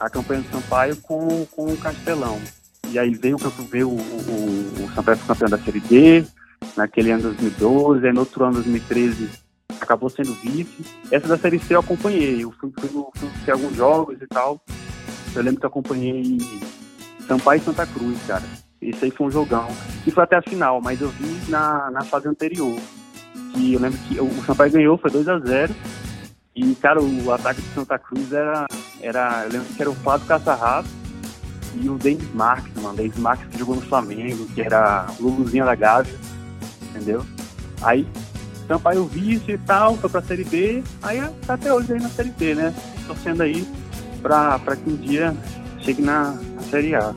A 0.00 0.08
campanha 0.08 0.40
do 0.40 0.50
Sampaio 0.50 0.96
com, 1.02 1.44
com 1.50 1.66
o 1.66 1.76
Castelão. 1.76 2.40
E 2.88 2.98
aí 2.98 3.14
veio, 3.14 3.36
veio 3.68 3.90
o, 3.90 4.00
o, 4.00 4.84
o 4.84 4.92
São 4.94 5.04
Paulo 5.04 5.20
campeão 5.26 5.50
da 5.50 5.58
Série 5.58 5.80
D, 5.80 6.26
naquele 6.76 7.10
ano 7.10 7.22
2012, 7.22 8.06
aí 8.06 8.12
no 8.12 8.20
outro 8.20 8.44
ano 8.44 8.54
2013 8.54 9.28
acabou 9.80 10.08
sendo 10.08 10.34
vice. 10.34 10.84
Essa 11.10 11.28
da 11.28 11.38
Série 11.38 11.58
C 11.58 11.74
eu 11.74 11.80
acompanhei, 11.80 12.44
eu 12.44 12.52
fui, 12.52 12.72
fui, 12.78 12.88
fui, 12.88 13.28
fui 13.28 13.52
alguns 13.52 13.76
jogos 13.76 14.20
e 14.20 14.26
tal. 14.26 14.60
Eu 15.34 15.42
lembro 15.42 15.60
que 15.60 15.66
eu 15.66 15.70
acompanhei 15.70 16.38
Sampaio 17.26 17.60
e 17.60 17.64
Santa 17.64 17.86
Cruz, 17.86 18.18
cara. 18.26 18.42
Esse 18.80 19.04
aí 19.04 19.10
foi 19.10 19.26
um 19.28 19.30
jogão. 19.30 19.68
E 20.06 20.10
foi 20.10 20.24
até 20.24 20.36
a 20.36 20.42
final, 20.42 20.80
mas 20.80 21.00
eu 21.00 21.08
vi 21.08 21.50
na, 21.50 21.90
na 21.90 22.02
fase 22.02 22.28
anterior. 22.28 22.78
Que 23.54 23.74
eu 23.74 23.80
lembro 23.80 23.98
que 24.00 24.20
o 24.20 24.44
Sampaio 24.44 24.72
ganhou, 24.72 24.98
foi 24.98 25.10
2 25.10 25.28
a 25.28 25.38
0 25.38 25.74
E, 26.56 26.74
cara, 26.74 27.00
o 27.00 27.32
ataque 27.32 27.62
de 27.62 27.68
Santa 27.68 27.98
Cruz 27.98 28.32
era. 28.32 28.66
era 29.00 29.44
eu 29.44 29.52
lembro 29.52 29.68
que 29.74 29.82
era 29.82 29.90
o 29.90 29.94
Flávio 29.94 30.26
Caçarrato 30.26 30.88
e 31.74 31.88
o 31.88 31.96
Davis 31.96 32.34
Marques, 32.34 32.74
mano. 32.82 32.96
Davis 32.96 33.18
Marques 33.18 33.46
que 33.48 33.58
jogou 33.58 33.76
no 33.76 33.82
Flamengo, 33.82 34.46
que 34.54 34.60
era 34.60 35.06
o 35.18 35.22
Luluzinho 35.22 35.64
da 35.64 35.74
Gávea, 35.74 36.14
entendeu? 36.94 37.24
Aí, 37.82 38.06
Sampaio 38.68 39.04
vice 39.04 39.52
e 39.52 39.58
tal, 39.58 39.96
foi 39.96 40.08
pra 40.08 40.22
Série 40.22 40.44
B, 40.44 40.82
aí 41.02 41.20
tá 41.46 41.54
até 41.54 41.72
hoje 41.72 41.92
aí 41.92 42.00
na 42.00 42.08
Série 42.08 42.30
B, 42.30 42.54
né? 42.54 42.74
Torcendo 43.06 43.42
aí 43.42 43.66
pra, 44.22 44.58
pra 44.58 44.76
que 44.76 44.88
um 44.88 44.96
dia 44.96 45.34
chegue 45.80 46.02
na, 46.02 46.32
na 46.54 46.62
Série 46.70 46.94
A. 46.94 47.12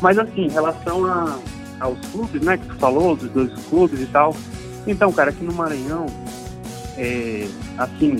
Mas 0.00 0.18
assim, 0.18 0.46
em 0.46 0.50
relação 0.50 1.04
a, 1.06 1.38
aos 1.80 1.98
clubes, 2.08 2.40
né, 2.42 2.56
que 2.56 2.66
tu 2.66 2.74
falou, 2.76 3.14
dos 3.14 3.30
dois 3.30 3.52
clubes 3.68 4.00
e 4.00 4.06
tal. 4.06 4.34
Então, 4.86 5.12
cara, 5.12 5.30
aqui 5.30 5.44
no 5.44 5.52
Maranhão, 5.52 6.06
é, 6.96 7.46
assim, 7.78 8.16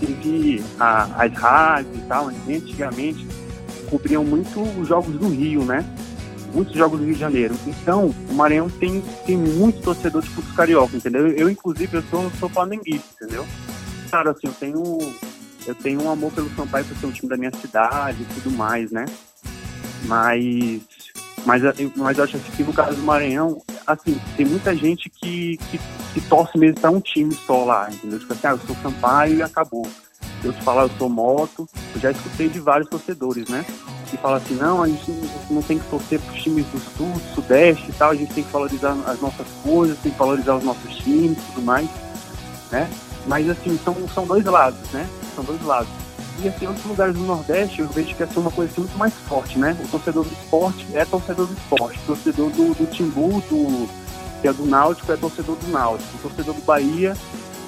teve 0.00 0.62
a, 0.78 1.24
as 1.24 1.32
rádios 1.34 1.96
e 1.96 2.00
tal, 2.02 2.28
antigamente 2.48 3.26
cobriam 3.90 4.24
muito 4.24 4.60
os 4.80 4.88
jogos 4.88 5.14
do 5.14 5.28
Rio, 5.28 5.64
né? 5.64 5.84
Muitos 6.54 6.74
jogos 6.74 7.00
do 7.00 7.04
Rio 7.04 7.14
de 7.14 7.20
Janeiro. 7.20 7.54
Então, 7.66 8.14
o 8.30 8.34
Maranhão 8.34 8.70
tem, 8.70 9.02
tem 9.26 9.36
muito 9.36 9.82
torcedor 9.82 10.22
tipo 10.22 10.40
dos 10.40 10.52
carioca, 10.52 10.96
entendeu? 10.96 11.26
Eu, 11.28 11.50
inclusive, 11.50 11.96
eu 11.96 12.02
sou, 12.04 12.30
sou 12.38 12.48
flamenguista, 12.48 13.06
entendeu? 13.14 13.44
Cara, 14.10 14.30
assim, 14.30 14.46
eu 14.46 14.52
tenho, 14.52 14.98
eu 15.66 15.74
tenho 15.74 16.02
um 16.02 16.10
amor 16.10 16.30
pelo 16.32 16.48
Sampaio 16.54 16.84
por 16.84 16.96
ser 16.96 17.06
um 17.06 17.10
time 17.10 17.28
da 17.28 17.36
minha 17.36 17.50
cidade 17.60 18.22
e 18.22 18.40
tudo 18.40 18.56
mais, 18.56 18.92
né? 18.92 19.04
Mas, 20.04 20.80
mas, 21.44 21.62
mas 21.96 22.18
eu 22.18 22.24
acho 22.24 22.38
que 22.38 22.62
no 22.62 22.72
caso 22.72 22.96
do 22.96 23.02
Maranhão, 23.02 23.60
assim, 23.84 24.16
tem 24.36 24.46
muita 24.46 24.76
gente 24.76 25.10
que, 25.10 25.56
que, 25.56 25.80
que 26.14 26.20
torce 26.28 26.56
mesmo 26.56 26.80
para 26.80 26.90
um 26.90 27.00
time 27.00 27.34
só 27.34 27.64
lá, 27.64 27.90
entendeu? 27.90 28.20
Tipo 28.20 28.32
assim, 28.32 28.46
ah, 28.46 28.50
eu 28.50 28.58
sou 28.58 28.76
Sampaio 28.76 29.38
e 29.38 29.42
acabou 29.42 29.86
eu 30.44 30.52
te 30.52 30.62
falar, 30.62 30.82
eu 30.82 30.90
sou 30.98 31.08
moto, 31.08 31.68
eu 31.94 32.00
já 32.00 32.10
escutei 32.10 32.48
de 32.48 32.60
vários 32.60 32.88
torcedores, 32.88 33.48
né? 33.48 33.64
Que 34.14 34.20
falam 34.20 34.36
assim, 34.36 34.54
não, 34.54 34.80
a 34.80 34.86
gente 34.86 35.10
não 35.50 35.60
tem 35.60 35.76
que 35.76 35.84
torcer 35.86 36.20
para 36.20 36.32
os 36.32 36.40
times 36.40 36.64
do 36.66 36.78
sul, 36.78 37.08
do 37.08 37.34
sudeste 37.34 37.90
e 37.90 37.92
tal, 37.94 38.10
a 38.10 38.14
gente 38.14 38.32
tem 38.32 38.44
que 38.44 38.52
valorizar 38.52 38.92
as 39.06 39.20
nossas 39.20 39.46
coisas, 39.64 39.98
tem 39.98 40.12
que 40.12 40.18
valorizar 40.18 40.54
os 40.54 40.62
nossos 40.62 40.96
times 40.98 41.36
e 41.36 41.52
tudo 41.52 41.62
mais, 41.62 41.88
né? 42.70 42.88
Mas 43.26 43.50
assim, 43.50 43.76
são, 43.84 43.96
são 44.08 44.24
dois 44.24 44.44
lados, 44.44 44.78
né? 44.92 45.08
São 45.34 45.42
dois 45.42 45.60
lados. 45.62 45.88
E 46.40 46.48
assim, 46.48 46.66
outros 46.68 46.84
lugares 46.84 47.14
do 47.14 47.22
Nordeste 47.22 47.80
eu 47.80 47.88
vejo 47.88 48.14
que 48.14 48.22
é 48.22 48.28
uma 48.36 48.52
coisa 48.52 48.70
assim, 48.70 48.82
muito 48.82 48.96
mais 48.96 49.14
forte, 49.28 49.58
né? 49.58 49.76
O 49.84 49.88
torcedor 49.88 50.24
do 50.24 50.32
esporte 50.32 50.86
é 50.94 51.04
torcedor 51.04 51.46
do 51.46 51.54
esporte, 51.54 51.98
o 51.98 52.06
torcedor 52.06 52.50
do, 52.50 52.74
do 52.74 52.86
Timbu, 52.86 53.40
do, 53.50 53.88
que 54.40 54.46
é 54.46 54.52
do 54.52 54.64
Náutico, 54.64 55.10
é 55.10 55.16
torcedor 55.16 55.56
do 55.56 55.68
Náutico, 55.72 56.16
o 56.18 56.20
torcedor 56.20 56.54
do 56.54 56.62
Bahia 56.62 57.16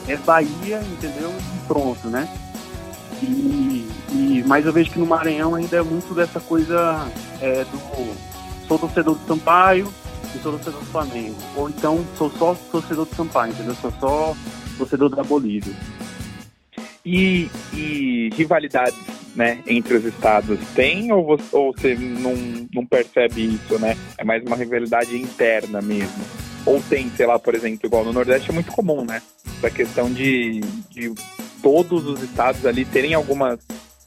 é 0.08 0.16
Bahia, 0.18 0.80
entendeu? 0.92 1.30
E 1.30 1.66
pronto, 1.66 2.06
né? 2.08 2.28
E, 3.22 3.88
e, 4.12 4.44
mas 4.46 4.66
eu 4.66 4.72
vejo 4.72 4.90
que 4.90 4.98
no 4.98 5.06
Maranhão 5.06 5.54
ainda 5.54 5.76
é 5.76 5.82
muito 5.82 6.14
dessa 6.14 6.40
coisa 6.40 7.10
é, 7.40 7.64
do 7.64 7.78
sou 8.66 8.78
torcedor 8.78 9.14
do 9.14 9.26
Sampaio 9.26 9.92
e 10.34 10.38
sou 10.38 10.52
torcedor 10.52 10.80
do 10.80 10.86
Flamengo. 10.86 11.36
Ou 11.56 11.68
então 11.68 12.04
sou 12.16 12.30
só 12.30 12.54
torcedor 12.70 13.06
do 13.06 13.14
Sampaio, 13.14 13.52
entendeu? 13.52 13.74
Sou 13.76 13.92
só 13.98 14.36
torcedor 14.76 15.10
da 15.10 15.22
Bolívia. 15.22 15.74
E, 17.04 17.48
e 17.72 18.30
rivalidades 18.34 18.98
né, 19.36 19.60
entre 19.66 19.94
os 19.94 20.04
estados 20.04 20.58
tem 20.74 21.12
ou 21.12 21.24
você, 21.24 21.44
ou 21.56 21.72
você 21.72 21.94
não, 21.94 22.34
não 22.74 22.86
percebe 22.86 23.54
isso, 23.54 23.78
né? 23.78 23.96
É 24.18 24.24
mais 24.24 24.42
uma 24.44 24.56
rivalidade 24.56 25.16
interna 25.16 25.80
mesmo. 25.80 26.24
Ou 26.64 26.82
tem, 26.88 27.08
sei 27.10 27.26
lá, 27.26 27.38
por 27.38 27.54
exemplo, 27.54 27.86
igual 27.86 28.04
no 28.04 28.12
Nordeste 28.12 28.50
é 28.50 28.52
muito 28.52 28.72
comum, 28.72 29.04
né? 29.04 29.22
Essa 29.58 29.70
questão 29.70 30.12
de, 30.12 30.60
de 30.90 31.14
todos 31.66 32.06
os 32.06 32.22
estados 32.22 32.64
ali 32.64 32.84
terem 32.84 33.12
algumas, 33.12 33.58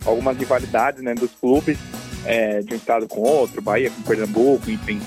algumas 0.05 0.37
rivalidades 0.37 1.03
né, 1.03 1.13
dos 1.13 1.29
clubes, 1.31 1.77
é, 2.25 2.61
de 2.61 2.73
um 2.73 2.77
estado 2.77 3.05
com 3.05 3.19
outro, 3.19 3.61
Bahia 3.61 3.91
com 3.91 4.01
Pernambuco, 4.03 4.71
enfim? 4.71 5.01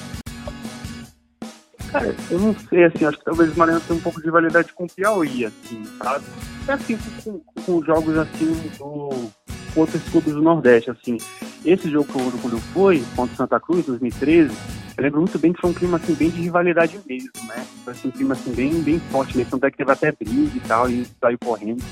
Cara, 1.90 2.14
eu 2.30 2.38
não 2.38 2.54
sei, 2.68 2.84
assim, 2.84 3.06
acho 3.06 3.16
que 3.16 3.24
talvez 3.24 3.54
o 3.54 3.58
Maranhão 3.58 3.80
tenha 3.80 3.98
um 3.98 4.02
pouco 4.02 4.20
de 4.20 4.26
rivalidade 4.26 4.70
com 4.74 4.84
o 4.84 4.86
Piauí, 4.86 5.46
assim, 5.46 5.82
sabe? 5.96 6.26
É 6.68 6.72
assim, 6.72 6.98
com, 7.24 7.40
com 7.64 7.82
jogos 7.82 8.18
assim 8.18 8.52
do 8.76 9.32
com 9.74 9.80
outros 9.80 10.02
clubes 10.10 10.34
do 10.34 10.42
Nordeste, 10.42 10.90
assim. 10.90 11.16
Esse 11.64 11.90
jogo 11.90 12.06
quando 12.12 12.58
foi, 12.74 13.02
contra 13.16 13.32
o 13.32 13.36
Santa 13.36 13.58
Cruz, 13.58 13.86
2013, 13.86 14.54
eu 14.98 15.02
lembro 15.02 15.20
muito 15.20 15.38
bem 15.38 15.54
que 15.54 15.60
foi 15.62 15.70
um 15.70 15.74
clima 15.74 15.96
assim, 15.96 16.12
bem 16.12 16.28
de 16.28 16.42
rivalidade 16.42 17.00
mesmo, 17.06 17.30
né? 17.46 17.64
Foi 17.82 17.94
assim, 17.94 18.08
um 18.08 18.10
clima 18.10 18.34
assim, 18.34 18.52
bem, 18.52 18.74
bem 18.82 19.00
forte 19.10 19.34
mesmo, 19.38 19.52
tanto 19.52 19.64
é 19.64 19.70
que 19.70 19.78
teve 19.78 19.90
até 19.90 20.12
briga 20.12 20.54
e 20.54 20.60
tal, 20.60 20.90
e 20.90 21.06
saiu 21.18 21.38
correndo. 21.42 21.82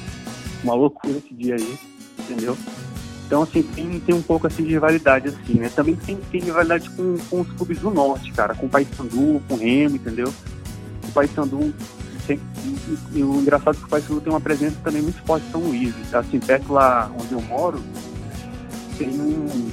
Uma 0.62 0.74
loucura 0.74 1.18
esse 1.18 1.32
dia 1.34 1.56
aí, 1.56 1.78
entendeu? 2.18 2.56
Então, 3.26 3.42
assim, 3.42 3.62
tem, 3.62 4.00
tem 4.00 4.14
um 4.14 4.22
pouco 4.22 4.46
assim 4.46 4.64
de 4.64 4.70
rivalidade, 4.70 5.28
assim, 5.28 5.54
né? 5.54 5.70
Também 5.74 5.94
tem, 5.94 6.16
tem 6.16 6.40
rivalidade 6.40 6.90
com, 6.90 7.16
com 7.30 7.40
os 7.42 7.52
clubes 7.52 7.78
do 7.78 7.90
norte, 7.90 8.32
cara, 8.32 8.54
com 8.54 8.66
o 8.66 8.68
Paysandu, 8.68 9.40
com 9.46 9.54
o 9.54 9.56
Remo, 9.56 9.96
entendeu? 9.96 10.34
O 11.04 11.12
Paysandu 11.12 11.72
tem, 12.26 12.40
e, 12.64 13.18
e, 13.18 13.22
o 13.22 13.36
engraçado 13.36 13.76
é 13.76 13.78
que 13.78 13.84
o 13.84 13.88
Paysandu 13.88 14.20
tem 14.20 14.32
uma 14.32 14.40
presença 14.40 14.76
também 14.82 15.00
muito 15.00 15.22
forte 15.22 15.46
em 15.46 15.50
São 15.52 15.60
Luís. 15.60 15.94
Assim, 16.12 16.40
perto 16.40 16.72
lá 16.72 17.10
onde 17.18 17.32
eu 17.32 17.40
moro, 17.40 17.80
tem 18.98 19.08
um. 19.08 19.70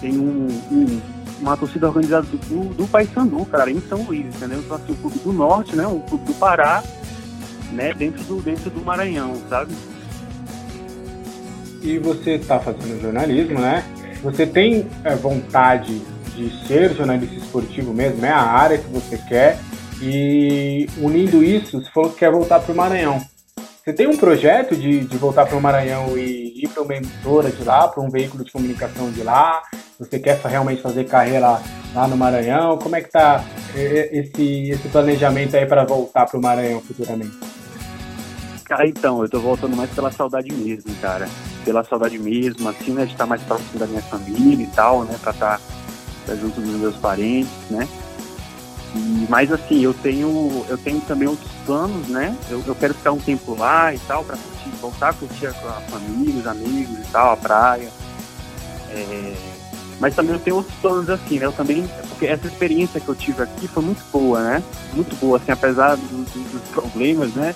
Tem 0.00 0.18
um, 0.18 0.48
um 0.70 1.16
uma 1.40 1.56
torcida 1.56 1.86
organizada 1.86 2.26
do, 2.26 2.74
do 2.74 2.86
Paysandu, 2.86 3.44
cara, 3.46 3.70
em 3.70 3.80
São 3.88 4.02
Luís, 4.02 4.34
entendeu? 4.36 4.58
Então, 4.58 4.76
assim, 4.76 4.92
o 4.92 4.96
clube 4.96 5.18
do 5.18 5.32
norte, 5.32 5.76
né? 5.76 5.86
O 5.86 6.00
clube 6.00 6.24
do 6.24 6.34
Pará, 6.34 6.82
né? 7.76 7.92
Dentro 7.94 8.24
do, 8.24 8.40
dentro 8.40 8.70
do 8.70 8.84
Maranhão, 8.84 9.36
sabe? 9.48 9.72
e 11.86 11.98
você 11.98 12.32
está 12.32 12.58
fazendo 12.58 13.00
jornalismo, 13.00 13.60
né? 13.60 13.84
Você 14.22 14.44
tem 14.44 14.88
é, 15.04 15.14
vontade 15.14 16.02
de 16.34 16.66
ser 16.66 16.92
jornalista 16.94 17.36
esportivo 17.36 17.94
mesmo, 17.94 18.24
é 18.26 18.30
a 18.30 18.42
área 18.42 18.78
que 18.78 18.88
você 18.88 19.16
quer. 19.16 19.58
E 20.02 20.88
unindo 20.98 21.42
isso, 21.42 21.80
você 21.80 21.90
falou 21.90 22.10
que 22.10 22.18
quer 22.18 22.30
voltar 22.30 22.60
para 22.60 22.72
o 22.72 22.76
Maranhão. 22.76 23.20
Você 23.82 23.92
tem 23.92 24.08
um 24.08 24.16
projeto 24.16 24.74
de, 24.74 25.00
de 25.00 25.16
voltar 25.16 25.46
para 25.46 25.56
o 25.56 25.60
Maranhão 25.60 26.18
e 26.18 26.64
ir 26.64 26.68
para 26.68 26.82
uma 26.82 26.96
emissora 26.96 27.50
de 27.50 27.62
lá, 27.62 27.86
para 27.86 28.02
um 28.02 28.10
veículo 28.10 28.44
de 28.44 28.50
comunicação 28.50 29.10
de 29.12 29.22
lá? 29.22 29.62
Você 29.98 30.18
quer 30.18 30.38
realmente 30.44 30.82
fazer 30.82 31.04
carreira 31.04 31.60
lá 31.94 32.08
no 32.08 32.16
Maranhão? 32.16 32.78
Como 32.78 32.96
é 32.96 33.00
que 33.00 33.10
tá 33.10 33.44
esse, 33.74 34.70
esse 34.70 34.88
planejamento 34.88 35.56
aí 35.56 35.64
para 35.64 35.84
voltar 35.84 36.26
para 36.26 36.36
o 36.36 36.42
Maranhão 36.42 36.80
futuramente? 36.80 37.45
Cara, 38.66 38.86
então, 38.86 39.22
eu 39.22 39.28
tô 39.28 39.40
voltando 39.40 39.76
mais 39.76 39.90
pela 39.90 40.10
saudade 40.10 40.52
mesmo, 40.52 40.94
cara 40.96 41.28
pela 41.66 41.82
saudade 41.82 42.16
mesmo, 42.16 42.68
assim, 42.68 42.92
né, 42.92 43.04
de 43.04 43.12
estar 43.12 43.26
mais 43.26 43.42
próximo 43.42 43.76
da 43.76 43.88
minha 43.88 44.02
família 44.02 44.62
e 44.62 44.68
tal, 44.68 45.02
né, 45.02 45.18
para 45.20 45.32
estar 45.32 45.60
tá, 46.24 46.34
junto 46.36 46.60
dos 46.60 46.76
meus 46.76 46.96
parentes, 46.96 47.50
né. 47.68 47.88
E, 48.94 49.26
mas 49.28 49.52
assim, 49.52 49.82
eu 49.82 49.92
tenho, 49.92 50.64
eu 50.68 50.78
tenho 50.78 51.00
também 51.00 51.26
outros 51.26 51.50
planos, 51.66 52.06
né? 52.06 52.34
Eu, 52.48 52.62
eu 52.66 52.74
quero 52.74 52.94
ficar 52.94 53.12
um 53.12 53.18
tempo 53.18 53.54
lá 53.54 53.92
e 53.92 53.98
tal, 53.98 54.24
para 54.24 54.38
voltar 54.80 55.10
a 55.10 55.12
curtir 55.12 55.52
com 55.60 55.68
a 55.68 55.80
família, 55.82 56.40
os 56.40 56.46
amigos 56.46 56.98
e 56.98 57.10
tal, 57.12 57.32
a 57.32 57.36
praia. 57.36 57.90
É, 58.88 59.34
mas 60.00 60.14
também 60.14 60.32
eu 60.32 60.40
tenho 60.40 60.56
outros 60.56 60.74
planos 60.76 61.10
assim, 61.10 61.38
né? 61.38 61.44
Eu 61.44 61.52
também, 61.52 61.86
porque 62.08 62.26
essa 62.26 62.46
experiência 62.46 63.00
que 63.00 63.08
eu 63.08 63.14
tive 63.14 63.42
aqui 63.42 63.68
foi 63.68 63.82
muito 63.82 64.02
boa, 64.10 64.40
né? 64.40 64.62
Muito 64.94 65.14
boa, 65.16 65.36
assim, 65.36 65.52
apesar 65.52 65.96
do, 65.96 66.02
do, 66.02 66.52
dos 66.52 66.68
problemas, 66.70 67.34
né? 67.34 67.54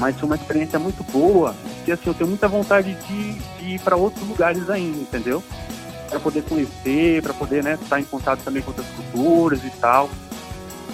Mas 0.00 0.18
foi 0.18 0.26
uma 0.26 0.36
experiência 0.36 0.78
muito 0.78 1.04
boa 1.12 1.54
que 1.84 1.92
assim, 1.92 2.08
eu 2.08 2.14
tenho 2.14 2.28
muita 2.28 2.48
vontade 2.48 2.94
de, 3.06 3.32
de 3.34 3.74
ir 3.74 3.80
para 3.80 3.96
outros 3.96 4.26
lugares 4.26 4.68
ainda, 4.70 4.98
entendeu? 4.98 5.44
Para 6.08 6.18
poder 6.18 6.42
conhecer, 6.42 7.22
para 7.22 7.34
poder 7.34 7.62
né, 7.62 7.74
estar 7.74 8.00
em 8.00 8.04
contato 8.04 8.42
também 8.42 8.62
com 8.62 8.70
outras 8.70 8.86
culturas 8.88 9.62
e 9.62 9.70
tal. 9.78 10.08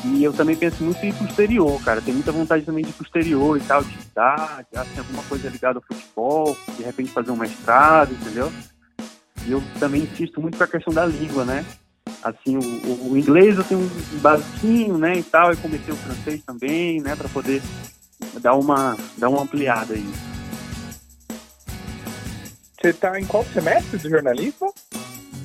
E 0.05 0.25
eu 0.25 0.33
também 0.33 0.57
penso 0.57 0.83
muito 0.83 1.03
em 1.05 1.11
ir 1.11 1.15
pro 1.15 1.27
exterior, 1.27 1.81
cara. 1.85 2.03
Tenho 2.03 2.17
muita 2.17 2.33
vontade 2.33 2.65
também 2.65 2.85
de 2.85 2.91
ir 2.91 2.93
pro 2.95 3.07
exterior 3.07 3.57
e 3.57 3.61
tal, 3.61 3.83
de 3.83 3.97
estudar, 3.97 4.65
assim, 4.75 4.99
alguma 4.99 5.23
coisa 5.23 5.49
ligada 5.49 5.79
ao 5.79 5.83
futebol, 5.83 6.57
de 6.77 6.83
repente 6.83 7.13
fazer 7.13 7.31
um 7.31 7.37
mestrado, 7.37 8.13
entendeu? 8.13 8.53
E 9.47 9.53
eu 9.53 9.63
também 9.79 10.03
insisto 10.03 10.41
muito 10.41 10.59
com 10.59 10.65
a 10.65 10.69
questão 10.69 10.93
da 10.93 11.07
língua, 11.07 11.45
né? 11.45 11.65
Assim, 12.23 12.57
o, 12.57 13.13
o 13.13 13.17
inglês 13.17 13.57
eu 13.57 13.65
tenho 13.65 13.81
um 13.81 14.19
basiquinho, 14.19 14.99
né, 14.99 15.17
e 15.17 15.23
tal, 15.23 15.53
e 15.53 15.57
comecei 15.57 15.95
o 15.95 15.97
francês 15.97 16.43
também, 16.45 17.01
né, 17.01 17.15
para 17.15 17.29
poder 17.29 17.63
dar 18.41 18.55
uma, 18.55 18.97
dar 19.17 19.29
uma 19.29 19.43
ampliada 19.43 19.95
aí. 19.95 20.07
Você 22.81 22.93
tá 22.93 23.19
em 23.19 23.25
qual 23.25 23.45
semestre 23.45 23.99
de 23.99 24.09
jornalismo? 24.09 24.73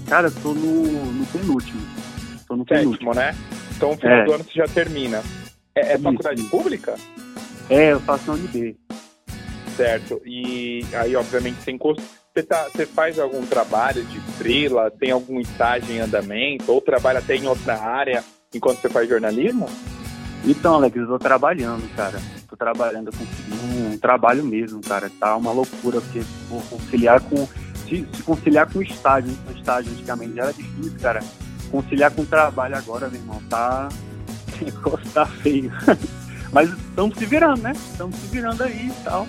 Cara, 0.08 0.28
eu 0.28 0.42
tô 0.42 0.54
no, 0.54 0.84
no 0.84 1.26
penúltimo. 1.28 1.82
Tô 2.48 2.56
no 2.56 2.64
Sétimo, 2.64 2.98
penúltimo. 2.98 3.14
né? 3.14 3.36
Então, 3.76 3.92
no 3.92 3.98
final 3.98 4.18
é. 4.18 4.26
do 4.26 4.34
ano 4.34 4.44
você 4.44 4.52
já 4.54 4.68
termina. 4.68 5.24
É, 5.74 5.94
é 5.94 5.98
faculdade 5.98 6.44
pública? 6.44 6.96
É, 7.70 7.94
eu 7.94 8.00
faço 8.02 8.28
na 8.28 8.34
UNB. 8.34 8.76
Certo. 9.76 10.22
E 10.26 10.86
aí, 10.94 11.16
obviamente, 11.16 11.62
sem 11.64 11.78
custo. 11.78 12.04
Você, 12.34 12.44
tá, 12.44 12.66
você 12.66 12.86
faz 12.86 13.18
algum 13.18 13.46
trabalho 13.46 14.04
de 14.04 14.20
frila? 14.38 14.92
Tem 14.92 15.12
algum 15.12 15.40
estágio 15.40 15.96
em 15.96 16.00
andamento? 16.00 16.72
Ou 16.72 16.82
trabalha 16.82 17.20
até 17.20 17.36
em 17.36 17.48
outra 17.48 17.80
área 17.80 18.24
enquanto 18.54 18.82
você 18.82 18.90
faz 18.90 19.08
jornalismo? 19.08 19.70
Então, 20.46 20.76
Alex, 20.76 20.96
eu 20.96 21.08
tô 21.08 21.20
trabalhando, 21.20 21.88
cara. 21.96 22.20
Tô 22.52 22.58
trabalhando, 22.58 23.14
consegui 23.14 23.94
um 23.94 23.98
trabalho 23.98 24.44
mesmo, 24.44 24.82
cara. 24.82 25.10
Tá 25.18 25.38
uma 25.38 25.54
loucura, 25.54 26.02
porque 26.02 26.22
conciliar 26.70 27.22
com. 27.22 27.48
Se, 27.88 28.06
se 28.14 28.24
conciliar 28.24 28.70
com 28.70 28.80
o 28.80 28.84
estágio, 28.84 29.34
o 29.48 29.58
estágio 29.58 29.90
antigamente 29.94 30.36
já 30.36 30.44
era 30.44 30.54
difícil, 30.54 31.00
cara. 31.02 31.24
Conciliar 31.72 32.12
com 32.12 32.24
o 32.24 32.26
trabalho 32.26 32.76
agora, 32.76 33.08
meu 33.08 33.22
irmão, 33.22 33.42
tá. 33.50 33.88
O 34.62 34.66
negócio 34.66 35.10
tá 35.12 35.26
feio. 35.26 35.72
Mas 36.52 36.70
estamos 36.70 37.18
se 37.18 37.26
virando, 37.26 37.62
né? 37.62 37.72
Estamos 37.72 38.16
se 38.18 38.28
virando 38.28 38.64
aí 38.64 38.90
e 38.90 39.04
tal. 39.06 39.26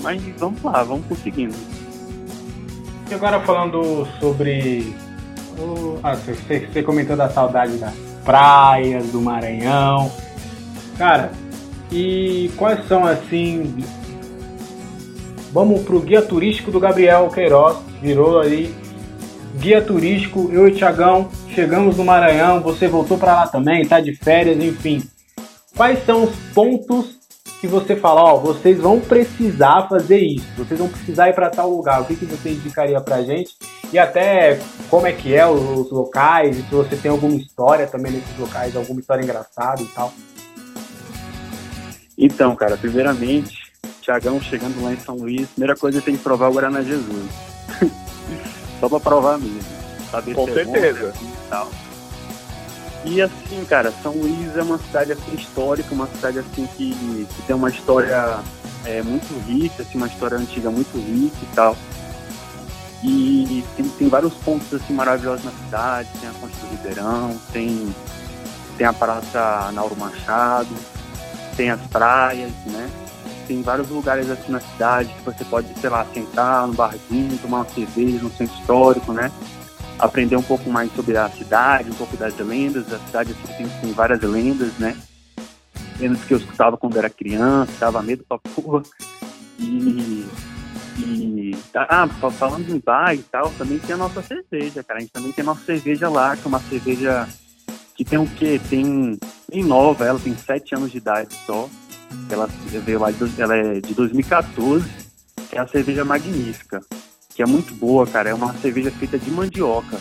Mas 0.00 0.22
vamos 0.38 0.62
lá, 0.62 0.84
vamos 0.84 1.06
conseguindo. 1.06 1.56
E 3.10 3.14
agora 3.14 3.40
falando 3.40 4.06
sobre. 4.20 4.94
Ah, 6.04 6.14
você, 6.14 6.66
você 6.66 6.82
comentou 6.84 7.16
da 7.16 7.28
saudade 7.28 7.76
da 7.78 7.92
praias 8.24 9.10
do 9.10 9.20
Maranhão. 9.20 10.10
Cara, 10.96 11.30
e 11.90 12.50
quais 12.56 12.86
são 12.86 13.04
assim. 13.04 13.76
Vamos 15.52 15.82
pro 15.82 16.00
guia 16.00 16.20
turístico 16.22 16.70
do 16.70 16.80
Gabriel 16.80 17.28
Queiroz, 17.30 17.78
virou 18.02 18.40
aí 18.40 18.74
guia 19.58 19.80
turístico. 19.80 20.50
Eu 20.52 20.68
e 20.68 20.72
Tiagão 20.72 21.30
chegamos 21.54 21.96
no 21.96 22.04
Maranhão, 22.04 22.60
você 22.60 22.86
voltou 22.86 23.16
para 23.16 23.34
lá 23.34 23.46
também, 23.46 23.86
tá 23.86 24.00
de 24.00 24.14
férias, 24.14 24.62
enfim. 24.62 25.02
Quais 25.74 26.04
são 26.04 26.24
os 26.24 26.34
pontos 26.54 27.16
que 27.60 27.66
você 27.66 27.96
fala, 27.96 28.22
ó, 28.22 28.36
vocês 28.36 28.78
vão 28.78 29.00
precisar 29.00 29.88
fazer 29.88 30.18
isso, 30.18 30.46
vocês 30.56 30.78
vão 30.78 30.88
precisar 30.88 31.30
ir 31.30 31.34
para 31.34 31.48
tal 31.48 31.70
lugar, 31.70 32.02
o 32.02 32.04
que, 32.04 32.14
que 32.14 32.26
você 32.26 32.50
indicaria 32.50 33.00
pra 33.00 33.22
gente? 33.22 33.54
E 33.92 33.98
até 33.98 34.58
como 34.90 35.06
é 35.06 35.12
que 35.12 35.34
é 35.34 35.46
os 35.46 35.90
locais, 35.90 36.56
se 36.56 36.74
você 36.74 36.96
tem 36.96 37.10
alguma 37.10 37.34
história 37.36 37.86
também 37.86 38.12
nesses 38.12 38.38
locais, 38.38 38.76
alguma 38.76 39.00
história 39.00 39.22
engraçada 39.22 39.80
e 39.82 39.86
tal. 39.86 40.12
Então, 42.18 42.56
cara, 42.56 42.76
primeiramente, 42.76 43.72
Tiagão 44.00 44.40
chegando 44.40 44.82
lá 44.82 44.92
em 44.92 45.00
São 45.00 45.16
Luís, 45.16 45.48
primeira 45.50 45.76
coisa 45.76 45.98
é 45.98 46.00
tem 46.00 46.16
que 46.16 46.22
provar 46.22 46.48
o 46.48 46.52
Guaraná 46.52 46.82
Jesus. 46.82 47.30
Só 48.80 48.88
pra 48.88 49.00
provar 49.00 49.38
mesmo. 49.38 49.60
Saber 50.10 50.34
Com 50.34 50.46
certeza. 50.46 51.08
É 51.08 51.12
bom, 51.12 51.26
e 51.26 51.48
tal. 51.50 51.70
E 53.04 53.22
assim, 53.22 53.64
cara, 53.64 53.92
São 54.02 54.12
Luís 54.12 54.56
é 54.56 54.62
uma 54.62 54.78
cidade 54.78 55.12
assim, 55.12 55.34
histórica, 55.34 55.94
uma 55.94 56.06
cidade 56.08 56.38
assim 56.38 56.66
que, 56.76 56.92
que 56.92 57.42
tem 57.46 57.54
uma 57.54 57.68
história 57.68 58.38
é, 58.84 59.02
muito 59.02 59.32
rica, 59.46 59.82
assim, 59.82 59.98
uma 59.98 60.08
história 60.08 60.36
antiga 60.36 60.70
muito 60.70 60.96
rica 60.98 61.36
e 61.42 61.54
tal. 61.54 61.76
E 63.04 63.64
tem, 63.76 63.88
tem 63.90 64.08
vários 64.08 64.34
pontos 64.34 64.72
assim 64.72 64.92
maravilhosos 64.92 65.44
na 65.44 65.52
cidade, 65.52 66.08
tem 66.18 66.28
a 66.28 66.32
Ponte 66.32 66.56
do 66.56 66.66
Ribeirão, 66.68 67.36
tem, 67.52 67.94
tem 68.76 68.86
a 68.86 68.92
Praça 68.92 69.70
Nauro 69.72 69.96
Machado, 69.96 70.74
tem 71.56 71.70
as 71.70 71.80
praias, 71.88 72.52
né? 72.66 72.90
Tem 73.46 73.62
vários 73.62 73.88
lugares 73.88 74.28
assim 74.28 74.50
na 74.50 74.60
cidade 74.60 75.12
que 75.14 75.22
você 75.22 75.44
pode, 75.44 75.68
sei 75.80 75.88
lá, 75.88 76.04
sentar 76.12 76.66
no 76.66 76.74
barzinho, 76.74 77.38
tomar 77.38 77.58
uma 77.58 77.68
cerveja 77.68 78.22
no 78.22 78.30
centro 78.30 78.56
histórico, 78.58 79.12
né? 79.12 79.30
aprender 79.98 80.36
um 80.36 80.42
pouco 80.42 80.68
mais 80.70 80.92
sobre 80.94 81.16
a 81.16 81.28
cidade, 81.30 81.90
um 81.90 81.94
pouco 81.94 82.16
das 82.16 82.36
lendas. 82.38 82.92
A 82.92 82.98
cidade 82.98 83.32
assim, 83.32 83.52
tem, 83.54 83.68
tem 83.80 83.92
várias 83.92 84.20
lendas, 84.20 84.72
né? 84.78 84.96
Lendas 85.98 86.24
que 86.24 86.34
eu 86.34 86.38
escutava 86.38 86.76
quando 86.76 86.96
era 86.98 87.08
criança, 87.08 87.72
dava 87.78 88.02
medo 88.02 88.24
pra 88.28 88.38
porra. 88.38 88.82
E, 89.58 90.26
e 90.98 91.56
ah, 91.74 92.06
falando 92.38 92.68
em 92.68 92.78
bar 92.78 93.14
e 93.14 93.22
tal, 93.22 93.50
também 93.56 93.78
tem 93.78 93.94
a 93.94 93.98
nossa 93.98 94.22
cerveja, 94.22 94.82
cara. 94.82 94.98
A 94.98 95.00
gente 95.00 95.12
também 95.12 95.32
tem 95.32 95.42
a 95.42 95.46
nossa 95.46 95.64
cerveja 95.64 96.08
lá, 96.08 96.36
que 96.36 96.42
é 96.44 96.48
uma 96.48 96.60
cerveja 96.60 97.26
que 97.96 98.04
tem 98.04 98.18
o 98.18 98.26
quê? 98.26 98.60
Tem, 98.68 99.18
tem 99.50 99.64
nova, 99.64 100.04
ela 100.04 100.18
tem 100.18 100.36
sete 100.36 100.74
anos 100.74 100.92
de 100.92 100.98
idade 100.98 101.34
só. 101.46 101.68
Ela 102.30 102.46
veio 102.84 103.00
lá, 103.00 103.10
de, 103.10 103.42
ela 103.42 103.56
é 103.56 103.80
de 103.80 103.94
2014, 103.94 104.86
que 105.48 105.56
é 105.56 105.60
a 105.60 105.66
cerveja 105.66 106.04
magnífica. 106.04 106.80
que 107.34 107.42
é 107.42 107.46
muito 107.46 107.74
boa, 107.74 108.06
cara. 108.06 108.30
É 108.30 108.34
uma 108.34 108.52
cerveja 108.54 108.90
feita 108.90 109.18
de 109.18 109.30
mandioca. 109.30 109.98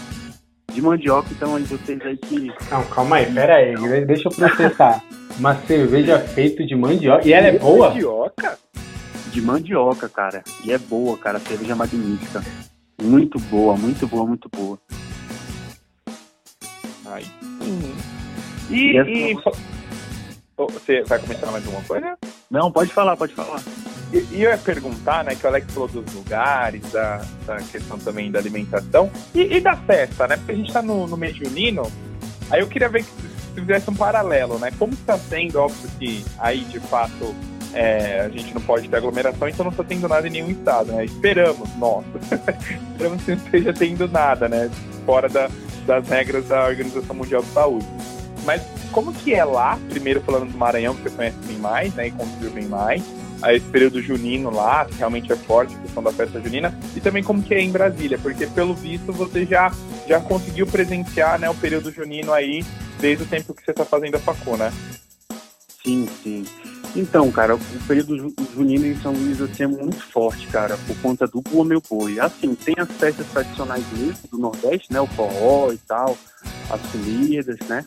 De 0.72 0.82
mandioca, 0.82 1.30
então 1.32 1.56
aí 1.56 1.64
vocês 1.64 2.02
aí 2.02 2.18
que. 2.18 2.52
Não, 2.70 2.84
calma 2.86 3.18
aí, 3.18 3.34
pera 3.34 3.56
aí, 3.56 4.06
deixa 4.06 4.28
eu 4.28 4.32
processar. 4.32 5.02
uma 5.40 5.56
cerveja 5.62 6.20
feita 6.20 6.66
de 6.66 6.76
mandioca. 6.76 7.26
E 7.26 7.32
ela 7.32 7.48
é 7.48 7.58
boa? 7.58 7.90
Mandioca? 7.90 8.60
De 9.32 9.42
mandioca, 9.42 10.10
cara. 10.10 10.44
E 10.66 10.72
é 10.72 10.78
boa, 10.78 11.18
cara. 11.18 11.40
Cerveja 11.40 11.76
magnífica. 11.76 12.44
Muito 13.02 13.40
boa, 13.40 13.78
muito 13.78 14.06
boa, 14.06 14.26
muito 14.26 14.50
boa. 14.50 14.78
Uhum. 17.66 17.96
E, 18.70 18.98
e, 18.98 19.36
você 20.58 21.04
vai 21.04 21.20
começar 21.20 21.52
mais 21.52 21.66
alguma 21.66 21.84
coisa? 21.84 22.18
Não, 22.50 22.72
pode 22.72 22.92
falar, 22.92 23.18
pode 23.18 23.34
falar. 23.34 23.62
E, 24.14 24.18
e 24.32 24.44
eu 24.44 24.52
ia 24.52 24.58
perguntar, 24.58 25.24
né, 25.24 25.36
que 25.36 25.46
o 25.46 25.50
Alex 25.50 25.74
falou 25.74 25.90
dos 25.90 26.14
lugares, 26.14 26.82
da, 26.92 27.26
da 27.46 27.58
questão 27.58 27.98
também 28.00 28.32
da 28.32 28.40
alimentação 28.40 29.12
e, 29.34 29.58
e, 29.58 29.60
da 29.60 29.76
festa, 29.76 30.28
né? 30.28 30.38
Porque 30.38 30.52
a 30.54 30.56
gente 30.56 30.72
tá 30.72 30.82
no, 30.82 31.08
no 31.08 31.18
mês 31.18 31.36
junino, 31.36 31.92
aí 32.50 32.62
eu 32.62 32.68
queria 32.68 32.88
ver 32.88 33.04
que 33.04 33.10
se 33.10 33.62
fizesse 33.62 33.90
um 33.90 33.96
paralelo, 33.96 34.58
né? 34.58 34.72
Como 34.78 34.94
está 34.94 35.18
sendo, 35.18 35.60
óbvio 35.60 35.90
que 36.00 36.24
aí 36.40 36.60
de 36.66 36.80
fato 36.80 37.36
é, 37.74 38.22
a 38.22 38.30
gente 38.30 38.54
não 38.54 38.62
pode 38.62 38.88
ter 38.88 38.96
aglomeração, 38.96 39.50
então 39.50 39.66
não 39.66 39.72
está 39.72 39.84
tendo 39.84 40.08
nada 40.08 40.28
em 40.28 40.32
nenhum 40.32 40.50
estado, 40.50 40.94
né? 40.94 41.04
Esperamos, 41.04 41.70
nossa, 41.76 42.08
esperamos 42.92 43.24
que 43.24 43.32
não 43.32 43.38
esteja 43.38 43.74
tendo 43.74 44.08
nada, 44.08 44.48
né? 44.48 44.70
Fora 45.06 45.28
da, 45.28 45.50
das 45.86 46.08
regras 46.08 46.48
da 46.48 46.66
Organização 46.66 47.16
Mundial 47.16 47.42
de 47.42 47.50
Saúde. 47.50 47.86
Mas 48.44 48.62
como 48.92 49.14
que 49.14 49.34
é 49.34 49.44
lá, 49.44 49.80
primeiro 49.90 50.22
falando 50.22 50.52
do 50.52 50.58
Maranhão, 50.58 50.96
que 50.96 51.04
você 51.04 51.10
conhece 51.10 51.38
bem 51.46 51.58
mais, 51.58 51.94
né, 51.96 52.08
e 52.08 52.12
conviveu 52.12 52.52
bem 52.52 52.66
mais, 52.66 53.04
a 53.42 53.54
esse 53.54 53.66
período 53.68 54.02
junino 54.02 54.50
lá, 54.50 54.86
que 54.86 54.96
realmente 54.96 55.32
é 55.32 55.36
forte 55.36 55.76
a 55.76 55.80
questão 55.80 56.02
da 56.02 56.12
festa 56.12 56.40
junina, 56.40 56.78
e 56.96 57.02
também 57.02 57.24
como 57.24 57.42
que 57.42 57.54
é 57.54 57.62
em 57.62 57.72
Brasília, 57.72 58.18
porque 58.18 58.48
pelo 58.48 58.74
visto 58.74 59.12
você 59.12 59.46
já, 59.46 59.72
já 60.08 60.20
conseguiu 60.20 60.68
presenciar, 60.68 61.40
né, 61.40 61.50
o 61.50 61.56
período 61.56 61.92
junino 61.92 62.32
aí, 62.32 62.64
desde 63.00 63.24
o 63.24 63.28
tempo 63.28 63.54
que 63.54 63.64
você 63.64 63.72
está 63.72 63.84
fazendo 63.84 64.16
a 64.16 64.20
facu, 64.20 64.56
né? 64.56 64.72
Sim, 65.84 66.08
sim. 66.24 66.46
Então, 66.96 67.30
cara, 67.32 67.56
o 67.56 67.60
período 67.88 68.34
junino 68.54 68.86
em 68.86 68.96
São 69.02 69.12
Luís 69.12 69.42
assim, 69.42 69.64
é 69.64 69.68
muito 69.68 70.02
forte, 70.12 70.48
cara, 70.48 70.78
por 70.88 70.96
conta 71.02 71.28
do 71.28 71.42
Boa 71.42 71.66
Meu 71.66 71.82
Boi. 71.90 72.20
Assim, 72.20 72.56
tem 72.56 72.76
as 72.78 72.90
festas 72.92 73.28
tradicionais 73.28 73.84
mesmo 73.92 74.30
do 74.32 74.38
Nordeste, 74.38 74.94
né, 74.94 75.02
o 75.02 75.08
forró 75.08 75.74
e 75.74 75.78
tal, 75.78 76.18
as 76.70 76.82
comidas, 76.92 77.60
né, 77.68 77.84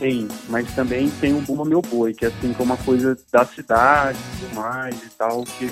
tem, 0.00 0.26
mas 0.48 0.72
também 0.74 1.10
tem 1.20 1.34
o 1.34 1.42
Buma 1.42 1.64
Meu 1.64 1.82
Boi, 1.82 2.14
que 2.14 2.24
é 2.24 2.28
assim, 2.28 2.54
que 2.54 2.60
é 2.60 2.64
uma 2.64 2.76
coisa 2.78 3.16
da 3.30 3.44
cidade 3.44 4.18
e 4.18 4.40
tudo 4.40 4.54
mais 4.54 4.96
e 4.96 5.10
tal, 5.10 5.44
que 5.44 5.70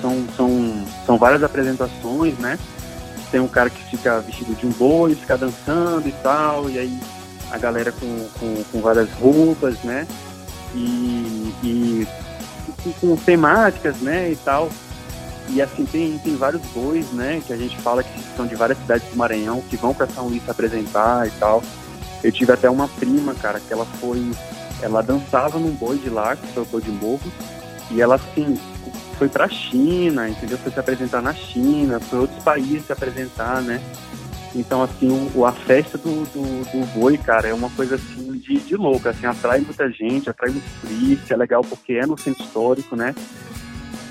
são, 0.00 0.28
são, 0.36 0.86
são 1.06 1.18
várias 1.18 1.42
apresentações, 1.42 2.38
né? 2.38 2.58
Tem 3.30 3.40
um 3.40 3.48
cara 3.48 3.70
que 3.70 3.82
fica 3.90 4.20
vestido 4.20 4.54
de 4.54 4.66
um 4.66 4.70
boi, 4.70 5.14
fica 5.14 5.38
dançando 5.38 6.06
e 6.06 6.12
tal, 6.22 6.68
e 6.68 6.78
aí 6.78 7.00
a 7.50 7.58
galera 7.58 7.90
com, 7.90 8.28
com, 8.38 8.64
com 8.64 8.80
várias 8.80 9.10
roupas, 9.12 9.82
né? 9.82 10.06
E, 10.74 11.54
e 11.62 12.08
com, 13.00 13.16
temáticas, 13.16 13.96
né, 13.98 14.30
e 14.30 14.36
tal. 14.36 14.70
E 15.50 15.60
assim, 15.60 15.84
tem, 15.84 16.18
tem 16.18 16.36
vários 16.36 16.62
bois, 16.72 17.10
né, 17.12 17.42
que 17.46 17.52
a 17.52 17.56
gente 17.56 17.76
fala 17.78 18.02
que 18.02 18.20
são 18.36 18.46
de 18.46 18.54
várias 18.54 18.78
cidades 18.78 19.08
do 19.08 19.16
Maranhão, 19.16 19.62
que 19.68 19.76
vão 19.76 19.94
para 19.94 20.06
São 20.06 20.28
Luís 20.28 20.42
se 20.42 20.50
apresentar 20.50 21.26
e 21.26 21.30
tal. 21.32 21.62
Eu 22.22 22.32
tive 22.32 22.52
até 22.52 22.68
uma 22.70 22.88
prima, 22.88 23.34
cara, 23.34 23.60
que 23.60 23.72
ela 23.72 23.84
foi. 24.00 24.30
Ela 24.80 25.02
dançava 25.02 25.58
num 25.58 25.70
boi 25.70 25.98
de 25.98 26.08
lá, 26.08 26.34
que 26.34 26.46
foi 26.48 26.62
o 26.62 26.66
boi 26.66 26.82
de 26.82 26.90
morro, 26.90 27.32
e 27.90 28.00
ela, 28.00 28.16
assim, 28.16 28.58
foi 29.18 29.28
pra 29.28 29.48
China, 29.48 30.28
entendeu? 30.28 30.58
Foi 30.58 30.72
se 30.72 30.80
apresentar 30.80 31.22
na 31.22 31.32
China, 31.32 32.00
foi 32.00 32.20
outros 32.20 32.42
países 32.42 32.86
se 32.86 32.92
apresentar, 32.92 33.62
né? 33.62 33.80
Então, 34.54 34.82
assim, 34.82 35.30
o, 35.34 35.44
a 35.44 35.52
festa 35.52 35.98
do, 35.98 36.24
do, 36.26 36.64
do, 36.70 36.86
boi, 36.94 37.18
cara, 37.18 37.48
é 37.48 37.54
uma 37.54 37.70
coisa, 37.70 37.96
assim, 37.96 38.23
de, 38.44 38.58
de 38.58 38.76
louco, 38.76 39.08
assim, 39.08 39.26
atrai 39.26 39.60
muita 39.60 39.90
gente, 39.90 40.30
atrai 40.30 40.50
muito 40.50 40.80
turista, 40.80 41.34
é 41.34 41.36
legal 41.36 41.62
porque 41.62 41.94
é 41.94 42.06
no 42.06 42.18
centro 42.18 42.44
histórico, 42.44 42.94
né? 42.94 43.14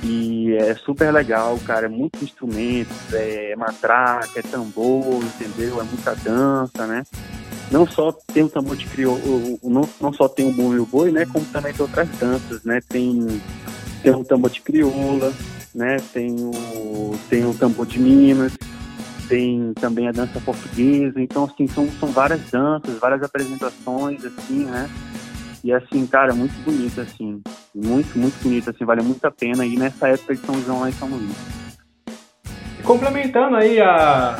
E 0.03 0.53
é 0.55 0.75
super 0.75 1.13
legal, 1.13 1.57
cara, 1.65 1.85
é 1.85 1.89
muitos 1.89 2.21
instrumentos, 2.21 3.13
é 3.13 3.55
matraca, 3.55 4.39
é 4.39 4.41
tambor, 4.41 5.23
entendeu? 5.23 5.79
É 5.79 5.83
muita 5.83 6.13
dança, 6.15 6.85
né? 6.85 7.03
não 7.73 7.87
só 7.87 8.11
tem 8.11 8.43
o 8.43 8.49
tambor 8.49 8.75
de 8.75 8.85
crioulo, 8.85 9.59
não, 9.63 9.89
não 9.99 10.13
só 10.13 10.29
tem 10.29 10.47
o 10.47 10.53
boi 10.53 10.75
e 10.75 10.79
o 10.79 10.85
boi, 10.85 11.11
né, 11.11 11.25
como 11.25 11.43
também 11.45 11.73
tem 11.73 11.81
outras 11.81 12.07
danças, 12.19 12.63
né, 12.63 12.79
tem, 12.87 13.41
tem 14.03 14.11
o 14.13 14.23
tambor 14.23 14.51
de 14.51 14.61
crioula, 14.61 15.33
né, 15.73 15.97
tem 16.13 16.35
o, 16.39 17.17
tem 17.29 17.43
o 17.43 17.53
tambor 17.55 17.87
de 17.87 17.97
Minas, 17.97 18.53
tem 19.33 19.73
também 19.73 20.07
a 20.07 20.11
dança 20.11 20.39
portuguesa, 20.41 21.19
então 21.19 21.45
assim, 21.45 21.65
são, 21.65 21.89
são 21.99 22.09
várias 22.09 22.39
danças, 22.51 22.99
várias 22.99 23.23
apresentações, 23.23 24.23
assim, 24.23 24.65
né, 24.65 24.87
e 25.63 25.73
assim, 25.73 26.05
cara, 26.05 26.35
muito 26.35 26.53
bonito, 26.63 27.01
assim, 27.01 27.41
muito, 27.73 28.15
muito 28.15 28.39
bonito, 28.43 28.69
assim, 28.69 28.85
vale 28.85 29.01
muito 29.01 29.25
a 29.25 29.31
pena 29.31 29.65
ir 29.65 29.75
nessa 29.75 30.07
época 30.07 30.35
de 30.35 30.45
São 30.45 30.61
João 30.61 30.81
lá 30.81 30.89
em 30.89 30.91
São 30.91 31.07
Luís. 31.07 31.35
Complementando 32.83 33.55
aí 33.55 33.81
a, 33.81 34.37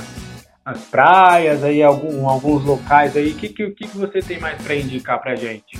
as 0.63 0.81
praias, 0.81 1.63
aí 1.63 1.81
algum, 1.81 2.29
alguns 2.29 2.63
locais 2.63 3.15
aí. 3.15 3.31
O 3.31 3.35
que, 3.35 3.49
que, 3.49 3.71
que 3.71 3.97
você 3.97 4.19
tem 4.19 4.37
mais 4.37 4.61
para 4.61 4.75
indicar 4.75 5.19
pra 5.19 5.35
gente? 5.35 5.79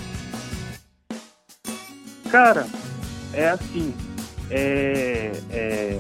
Cara, 2.32 2.66
é 3.34 3.50
assim, 3.50 3.94
é, 4.50 5.34
é, 5.52 6.00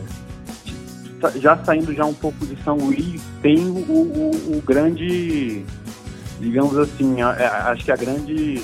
já 1.35 1.57
saindo 1.63 1.93
já 1.93 2.05
um 2.05 2.13
pouco 2.13 2.45
de 2.45 2.61
São 2.63 2.77
Luís, 2.77 3.21
tem 3.41 3.57
o, 3.59 3.77
o, 3.77 4.57
o 4.57 4.61
grande, 4.65 5.65
digamos 6.39 6.77
assim, 6.77 7.21
a, 7.21 7.31
a, 7.31 7.35
é, 7.35 7.47
acho 7.71 7.85
que 7.85 7.91
a 7.91 7.95
grande 7.95 8.61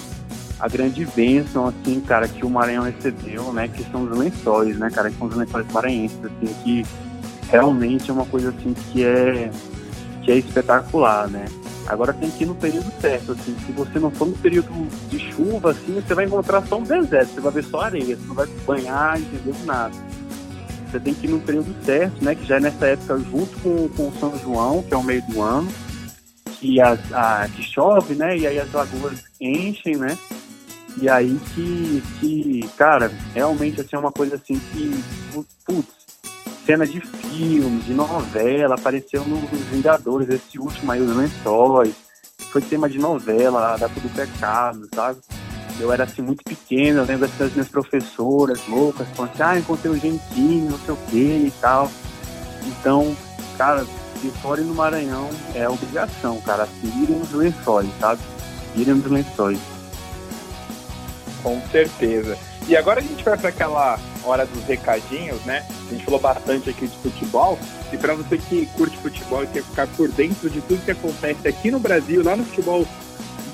a 0.60 0.68
grande 0.68 1.06
bênção, 1.16 1.68
assim, 1.68 2.02
cara, 2.02 2.28
que 2.28 2.46
o 2.46 2.50
Maranhão 2.50 2.84
recebeu, 2.84 3.54
né, 3.54 3.70
que 3.70 3.82
são 3.90 4.04
os 4.04 4.18
lençóis, 4.18 4.78
né, 4.78 4.90
cara, 4.90 5.10
que 5.10 5.18
são 5.18 5.28
os 5.28 5.36
lençóis 5.36 5.66
maranhenses, 5.72 6.18
assim, 6.26 6.54
que 6.64 6.86
realmente 7.50 8.10
é 8.10 8.14
uma 8.14 8.26
coisa, 8.26 8.50
assim, 8.50 8.74
que 8.74 9.06
é 9.06 9.50
que 10.22 10.32
é 10.32 10.38
espetacular, 10.38 11.28
né? 11.30 11.46
Agora 11.88 12.14
tem 12.14 12.30
que 12.30 12.44
ir 12.44 12.48
no 12.48 12.54
período 12.54 12.92
certo, 13.02 13.32
assim. 13.32 13.56
Se 13.66 13.72
você 13.72 13.98
não 13.98 14.12
for 14.12 14.28
no 14.28 14.38
período 14.38 14.70
de 15.10 15.18
chuva, 15.32 15.72
assim, 15.72 15.96
você 15.96 16.14
vai 16.14 16.26
encontrar 16.26 16.62
só 16.68 16.78
um 16.78 16.84
deserto, 16.84 17.34
você 17.34 17.42
vai 17.42 17.52
ver 17.52 17.64
só 17.64 17.82
areia, 17.82 18.16
você 18.16 18.28
não 18.28 18.36
vai 18.36 18.48
banhar, 18.68 19.20
entendeu? 19.20 19.56
Nada. 19.66 19.96
Você 20.90 21.00
tem 21.00 21.14
que 21.14 21.28
ir 21.28 21.30
no 21.30 21.40
período 21.40 21.74
certo, 21.86 22.24
né? 22.24 22.34
Que 22.36 22.46
já 22.46 22.58
é 22.58 22.60
nessa 22.60 22.88
época 22.88 23.20
junto 23.20 23.60
com, 23.60 23.88
com 23.90 24.08
o 24.08 24.14
São 24.20 24.38
João, 24.40 24.82
que 24.82 24.94
é 24.94 24.98
o 24.98 25.04
meio 25.04 25.22
do 25.28 25.42
ano, 25.42 25.72
que, 26.60 26.82
as, 26.82 27.00
a, 27.14 27.48
que 27.48 27.62
chove, 27.62 28.16
né? 28.16 28.38
E 28.38 28.48
aí 28.48 28.60
as 28.60 28.72
lagoas 28.72 29.24
enchem, 29.40 29.98
né? 29.98 30.18
E 31.02 31.08
aí 31.08 31.40
que, 31.54 32.04
que 32.20 32.70
cara, 32.76 33.12
realmente 33.34 33.80
assim, 33.80 33.96
é 33.96 34.00
uma 34.00 34.12
coisa 34.12 34.36
assim 34.36 34.60
que, 34.60 35.04
putz, 35.66 36.00
cena 36.66 36.86
de 36.86 37.00
filme, 37.00 37.82
de 37.82 37.94
novela, 37.94 38.76
apareceu 38.76 39.24
nos 39.26 39.50
Vingadores, 39.72 40.30
esse 40.30 40.60
último 40.60 40.92
aí, 40.92 41.02
os 41.02 41.16
Lençóis, 41.16 41.96
foi 42.52 42.62
tema 42.62 42.90
de 42.90 42.98
novela, 42.98 43.78
da 43.78 43.88
Tudo 43.88 44.10
Pecado, 44.14 44.88
sabe? 44.94 45.20
Eu 45.80 45.94
era 45.94 46.04
assim 46.04 46.22
muito 46.22 46.44
pequeno, 46.44 47.00
eu 47.00 47.06
lembro 47.06 47.28
das 47.28 47.54
minhas 47.54 47.70
professoras 47.70 48.60
loucas, 48.68 49.08
falando 49.16 49.32
assim, 49.32 49.44
ah, 49.44 49.60
encontrei 49.60 49.92
o 49.92 49.98
Gentinho, 49.98 50.72
não 50.72 50.80
sei 50.80 50.94
o 50.94 50.98
que 51.10 51.48
e 51.48 51.54
tal. 51.62 51.90
Então, 52.66 53.16
cara, 53.58 53.86
e 54.22 54.62
no 54.62 54.76
Maranhão 54.76 55.30
é 55.56 55.70
obrigação, 55.70 56.42
cara, 56.42 56.64
assim, 56.64 57.04
irem 57.04 57.18
nos 57.18 57.32
lençóis, 57.32 57.90
sabe? 58.00 58.22
Irem 58.76 58.96
nos 58.96 59.10
lençóis. 59.10 59.60
Com 61.42 61.62
certeza. 61.72 62.38
E 62.68 62.76
agora 62.76 63.00
a 63.00 63.04
gente 63.04 63.24
vai 63.24 63.38
para 63.38 63.50
aquela 63.50 63.98
hora 64.24 64.46
dos 64.46 64.64
recadinhos, 64.66 65.42
né? 65.46 65.66
A 65.88 65.94
gente 65.94 66.04
falou 66.04 66.20
bastante 66.20 66.70
aqui 66.70 66.88
de 66.88 66.98
futebol. 66.98 67.58
E 67.92 67.98
para 67.98 68.14
você 68.14 68.38
que 68.38 68.66
curte 68.78 68.98
futebol 68.98 69.44
e 69.44 69.48
quer 69.48 69.64
ficar 69.64 69.88
por 69.88 70.10
dentro 70.10 70.50
de 70.50 70.62
tudo 70.62 70.84
que 70.84 70.92
acontece 70.92 71.48
aqui 71.48 71.72
no 71.72 71.80
Brasil, 71.80 72.22
lá 72.24 72.36
no 72.36 72.44
futebol 72.44 72.86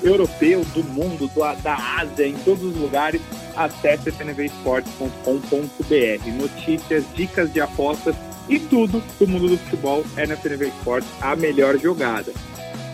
europeu, 0.02 0.64
do 0.74 0.84
mundo, 0.84 1.28
do, 1.28 1.62
da 1.62 1.76
Ásia, 2.00 2.26
em 2.26 2.34
todos 2.38 2.62
os 2.62 2.76
lugares, 2.76 3.20
acesse 3.56 4.10
fnvesportes.com.br. 4.10 6.30
Notícias, 6.38 7.04
dicas 7.14 7.52
de 7.52 7.60
apostas 7.60 8.14
e 8.48 8.58
tudo 8.58 9.02
do 9.18 9.26
mundo 9.26 9.48
do 9.48 9.58
futebol 9.58 10.04
é 10.16 10.26
na 10.26 10.36
FNV 10.36 10.68
Esportes 10.68 11.10
a 11.20 11.34
melhor 11.34 11.76
jogada 11.78 12.32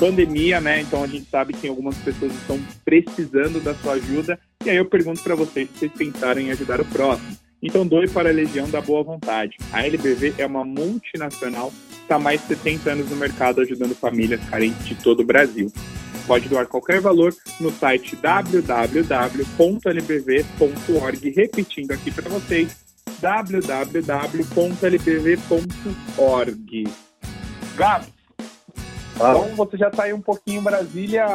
pandemia, 0.02 0.60
né? 0.60 0.80
Então 0.80 1.04
a 1.04 1.06
gente 1.06 1.30
sabe 1.30 1.52
que 1.52 1.68
algumas 1.68 1.96
pessoas 1.98 2.34
estão 2.34 2.58
precisando 2.84 3.62
da 3.62 3.72
sua 3.72 3.92
ajuda. 3.92 4.36
E 4.64 4.70
aí 4.70 4.76
eu 4.76 4.84
pergunto 4.84 5.22
para 5.22 5.36
vocês 5.36 5.68
se 5.68 5.78
vocês 5.78 5.92
pensaram 5.92 6.40
em 6.40 6.50
ajudar 6.50 6.80
o 6.80 6.84
próximo. 6.84 7.36
Então 7.62 7.86
doe 7.86 8.08
para 8.08 8.28
a 8.28 8.32
Legião 8.32 8.68
da 8.68 8.80
Boa 8.80 9.04
Vontade. 9.04 9.56
A 9.72 9.86
LBV 9.86 10.34
é 10.38 10.44
uma 10.44 10.64
multinacional, 10.64 11.72
está 12.00 12.18
mais 12.18 12.40
de 12.40 12.48
70 12.48 12.90
anos 12.90 13.10
no 13.10 13.16
mercado 13.16 13.60
ajudando 13.60 13.94
famílias 13.94 14.40
carentes 14.50 14.84
de 14.84 14.96
todo 14.96 15.20
o 15.20 15.24
Brasil. 15.24 15.70
Pode 16.26 16.48
doar 16.48 16.66
qualquer 16.66 17.00
valor 17.00 17.34
no 17.60 17.70
site 17.72 18.16
www.lbv.org, 18.16 18.70
repetindo 21.30 21.92
aqui 21.92 22.10
para 22.10 22.28
vocês, 22.28 22.76
www.lbv.org. 23.20 24.02
Gabs, 27.76 28.08
ah. 29.20 29.30
então 29.30 29.54
você 29.56 29.76
já 29.76 29.88
está 29.88 30.04
aí 30.04 30.12
um 30.12 30.20
pouquinho 30.20 30.60
em 30.60 30.64
Brasília 30.64 31.26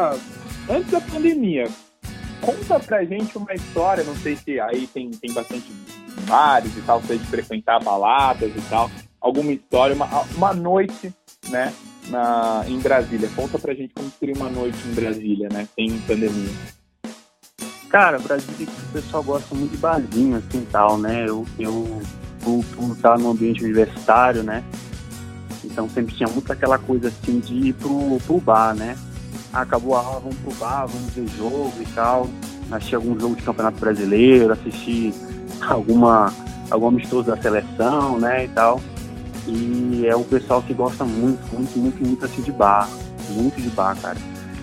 antes 0.69 0.91
da 0.91 1.02
pandemia. 1.02 1.67
Conta 2.41 2.80
pra 2.80 3.04
gente 3.04 3.38
uma 3.38 3.54
história, 3.54 4.04
não 4.04 4.15
sei 4.15 4.36
se 4.36 4.60
aí 4.60 4.88
tem, 4.88 5.10
tem 5.12 5.34
bastante 5.34 5.71
bares 6.28 6.76
e 6.78 6.82
tal, 6.82 7.00
você 7.02 7.17
de 7.17 7.26
frequentar 7.26 7.84
baladas 7.84 8.52
e 8.56 8.62
tal. 8.69 8.89
Alguma 9.19 9.52
história, 9.52 9.95
uma, 9.95 10.06
uma 10.36 10.54
noite, 10.54 11.12
né, 11.50 11.73
na, 12.09 12.63
em 12.67 12.79
Brasília. 12.79 13.29
Conta 13.35 13.57
pra 13.59 13.73
gente 13.73 13.93
como 13.93 14.11
seria 14.19 14.35
uma 14.35 14.49
noite 14.49 14.77
em 14.87 14.93
Brasília, 14.93 15.49
né, 15.51 15.67
sem 15.75 15.97
pandemia. 15.99 16.51
Cara, 17.89 18.19
Brasília 18.19 18.67
o 18.89 18.93
pessoal 18.93 19.23
gosta 19.23 19.55
muito 19.55 19.71
de 19.71 19.77
barzinho, 19.77 20.37
assim, 20.37 20.65
tal, 20.71 20.97
né? 20.97 21.23
Eu, 21.27 21.45
eu 21.57 22.01
por, 22.41 22.63
por 22.75 22.91
estar 22.91 23.17
no 23.17 23.31
ambiente 23.31 23.63
universitário, 23.63 24.43
né? 24.43 24.63
Então 25.63 25.89
sempre 25.89 26.13
tinha 26.13 26.27
muito 26.27 26.51
aquela 26.51 26.77
coisa, 26.77 27.07
assim, 27.07 27.39
de 27.39 27.69
ir 27.69 27.73
pro, 27.73 28.19
pro 28.25 28.39
bar, 28.39 28.75
né? 28.75 28.97
Acabou 29.53 29.95
a 29.95 29.99
aula, 29.99 30.19
vamos 30.19 30.37
pro 30.37 30.53
bar, 30.55 30.85
vamos 30.85 31.13
ver 31.13 31.27
jogo 31.37 31.73
e 31.79 31.85
tal. 31.87 32.27
Assistir 32.69 32.95
algum 32.95 33.17
jogo 33.17 33.35
de 33.35 33.43
campeonato 33.43 33.79
brasileiro, 33.79 34.51
assistir 34.51 35.13
alguma, 35.61 36.33
algum 36.69 36.89
amistoso 36.89 37.27
da 37.27 37.37
seleção, 37.37 38.19
né, 38.19 38.45
e 38.45 38.47
tal. 38.49 38.81
E 39.47 40.05
é 40.05 40.15
o 40.15 40.23
pessoal 40.23 40.62
que 40.62 40.73
gosta 40.73 41.05
muito, 41.05 41.41
muito, 41.53 41.79
muito, 41.79 42.05
muito 42.05 42.25
assim 42.25 42.41
de 42.41 42.51
bar. 42.51 42.89
Muito 43.29 43.62
de 43.62 43.69
bar, 43.69 43.95
cara. 43.99 44.17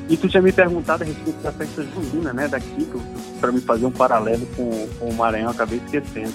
E 0.09 0.17
tu 0.17 0.29
tinha 0.29 0.43
me 0.43 0.53
perguntado 0.53 1.03
a 1.03 1.07
respeito 1.07 1.41
da 1.43 1.51
festa 1.51 1.83
junina, 1.83 2.33
né, 2.33 2.47
daqui, 2.47 2.87
para 3.41 3.51
me 3.51 3.61
fazer 3.61 3.87
um 3.87 3.91
paralelo 3.91 4.47
com, 4.55 4.89
com 4.99 5.09
o 5.09 5.15
Maranhão, 5.15 5.51
acabei 5.51 5.79
esquecendo. 5.79 6.35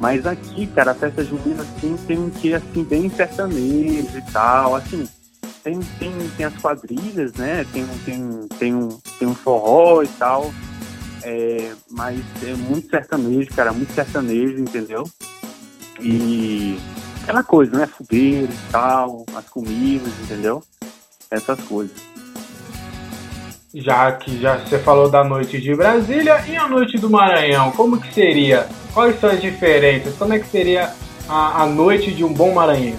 Mas 0.00 0.26
aqui, 0.26 0.66
cara, 0.66 0.90
a 0.90 0.94
festa 0.94 1.24
junina, 1.24 1.62
assim, 1.62 1.96
tem 2.06 2.18
um 2.18 2.30
que, 2.30 2.52
assim, 2.52 2.82
bem 2.82 3.08
sertanejo 3.08 4.18
e 4.18 4.22
tal, 4.32 4.74
assim, 4.74 5.08
tem, 5.62 5.78
tem, 5.98 6.12
tem 6.36 6.46
as 6.46 6.56
quadrilhas, 6.56 7.32
né, 7.34 7.64
tem, 7.72 7.86
tem, 8.04 8.48
tem, 8.58 8.74
um, 8.74 8.88
tem 9.18 9.28
um 9.28 9.34
forró 9.34 10.02
e 10.02 10.08
tal, 10.08 10.52
é, 11.22 11.72
mas 11.90 12.20
é 12.42 12.54
muito 12.54 12.90
sertanejo, 12.90 13.50
cara, 13.54 13.72
muito 13.72 13.92
sertanejo, 13.94 14.58
entendeu? 14.60 15.04
E 16.00 16.76
aquela 17.26 17.42
coisa, 17.42 17.76
né, 17.76 17.86
fogueira 17.86 18.52
e 18.52 18.70
tal, 18.70 19.26
as 19.34 19.48
comidas, 19.48 20.12
entendeu? 20.22 20.62
Essas 21.28 21.60
coisas 21.62 21.96
já 23.74 24.10
que 24.12 24.40
já 24.40 24.56
você 24.56 24.78
falou 24.78 25.10
da 25.10 25.22
noite 25.22 25.60
de 25.60 25.74
Brasília 25.74 26.42
e 26.48 26.56
a 26.56 26.66
noite 26.66 26.96
do 26.96 27.10
Maranhão, 27.10 27.70
como 27.72 28.00
que 28.00 28.14
seria? 28.14 28.66
Quais 28.94 29.20
são 29.20 29.28
as 29.28 29.42
diferenças? 29.42 30.16
Como 30.16 30.32
é 30.32 30.38
que 30.38 30.48
seria 30.48 30.94
a, 31.28 31.62
a 31.62 31.66
noite 31.66 32.14
de 32.14 32.24
um 32.24 32.32
bom 32.32 32.54
Maranhão? 32.54 32.98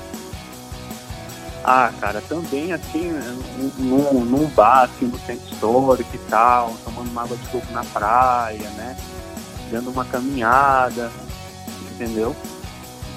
Ah, 1.64 1.92
cara, 2.00 2.22
também 2.30 2.72
assim, 2.74 3.12
num, 3.80 4.24
num 4.24 4.46
bar, 4.50 4.84
assim, 4.84 5.08
no 5.08 5.18
centro 5.20 5.52
histórico 5.52 6.16
e 6.16 6.20
tal, 6.30 6.76
tomando 6.86 7.10
uma 7.10 7.24
água 7.24 7.36
de 7.36 7.48
coco 7.48 7.74
na 7.74 7.84
praia, 7.84 8.70
né? 8.78 8.96
Dando 9.72 9.90
uma 9.90 10.06
caminhada, 10.06 11.10
entendeu? 11.92 12.36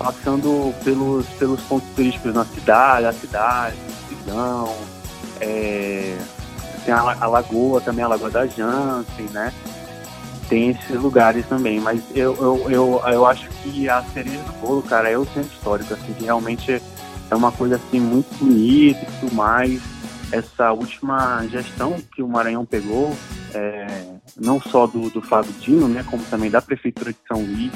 Passando 0.00 0.74
pelos, 0.82 1.26
pelos 1.38 1.60
pontos 1.64 1.86
turísticos 1.94 2.32
na 2.32 2.42
cidade, 2.46 3.04
a 3.04 3.12
cidade, 3.12 3.76
Cidão, 4.08 4.74
é, 5.42 6.16
tem 6.86 6.94
a, 6.94 7.00
a 7.20 7.26
Lagoa 7.26 7.82
também, 7.82 8.02
a 8.02 8.08
Lagoa 8.08 8.30
da 8.30 8.46
Jansen, 8.46 9.26
né? 9.30 9.52
Tem 10.48 10.70
esses 10.70 10.96
lugares 10.96 11.44
também, 11.46 11.78
mas 11.80 12.02
eu, 12.14 12.34
eu, 12.36 12.70
eu, 12.70 13.02
eu 13.12 13.26
acho 13.26 13.46
que 13.62 13.90
a 13.90 14.02
cereja 14.04 14.38
do 14.38 14.52
bolo, 14.54 14.82
cara, 14.82 15.10
é 15.10 15.18
o 15.18 15.26
centro 15.26 15.52
histórico, 15.52 15.92
assim, 15.92 16.14
que 16.14 16.24
realmente 16.24 16.82
é 17.30 17.34
uma 17.34 17.52
coisa 17.52 17.76
assim 17.76 18.00
muito 18.00 18.34
bonita 18.38 19.00
e 19.02 19.20
tudo 19.20 19.34
mais. 19.34 19.82
Essa 20.32 20.72
última 20.72 21.46
gestão 21.48 21.96
que 22.14 22.22
o 22.22 22.28
Maranhão 22.28 22.64
pegou, 22.64 23.14
é, 23.52 24.06
não 24.34 24.58
só 24.58 24.86
do, 24.86 25.10
do 25.10 25.20
Fábio 25.20 25.52
Dino, 25.60 25.88
né, 25.88 26.06
como 26.08 26.24
também 26.24 26.50
da 26.50 26.62
Prefeitura 26.62 27.12
de 27.12 27.18
São 27.28 27.42
Luís, 27.42 27.70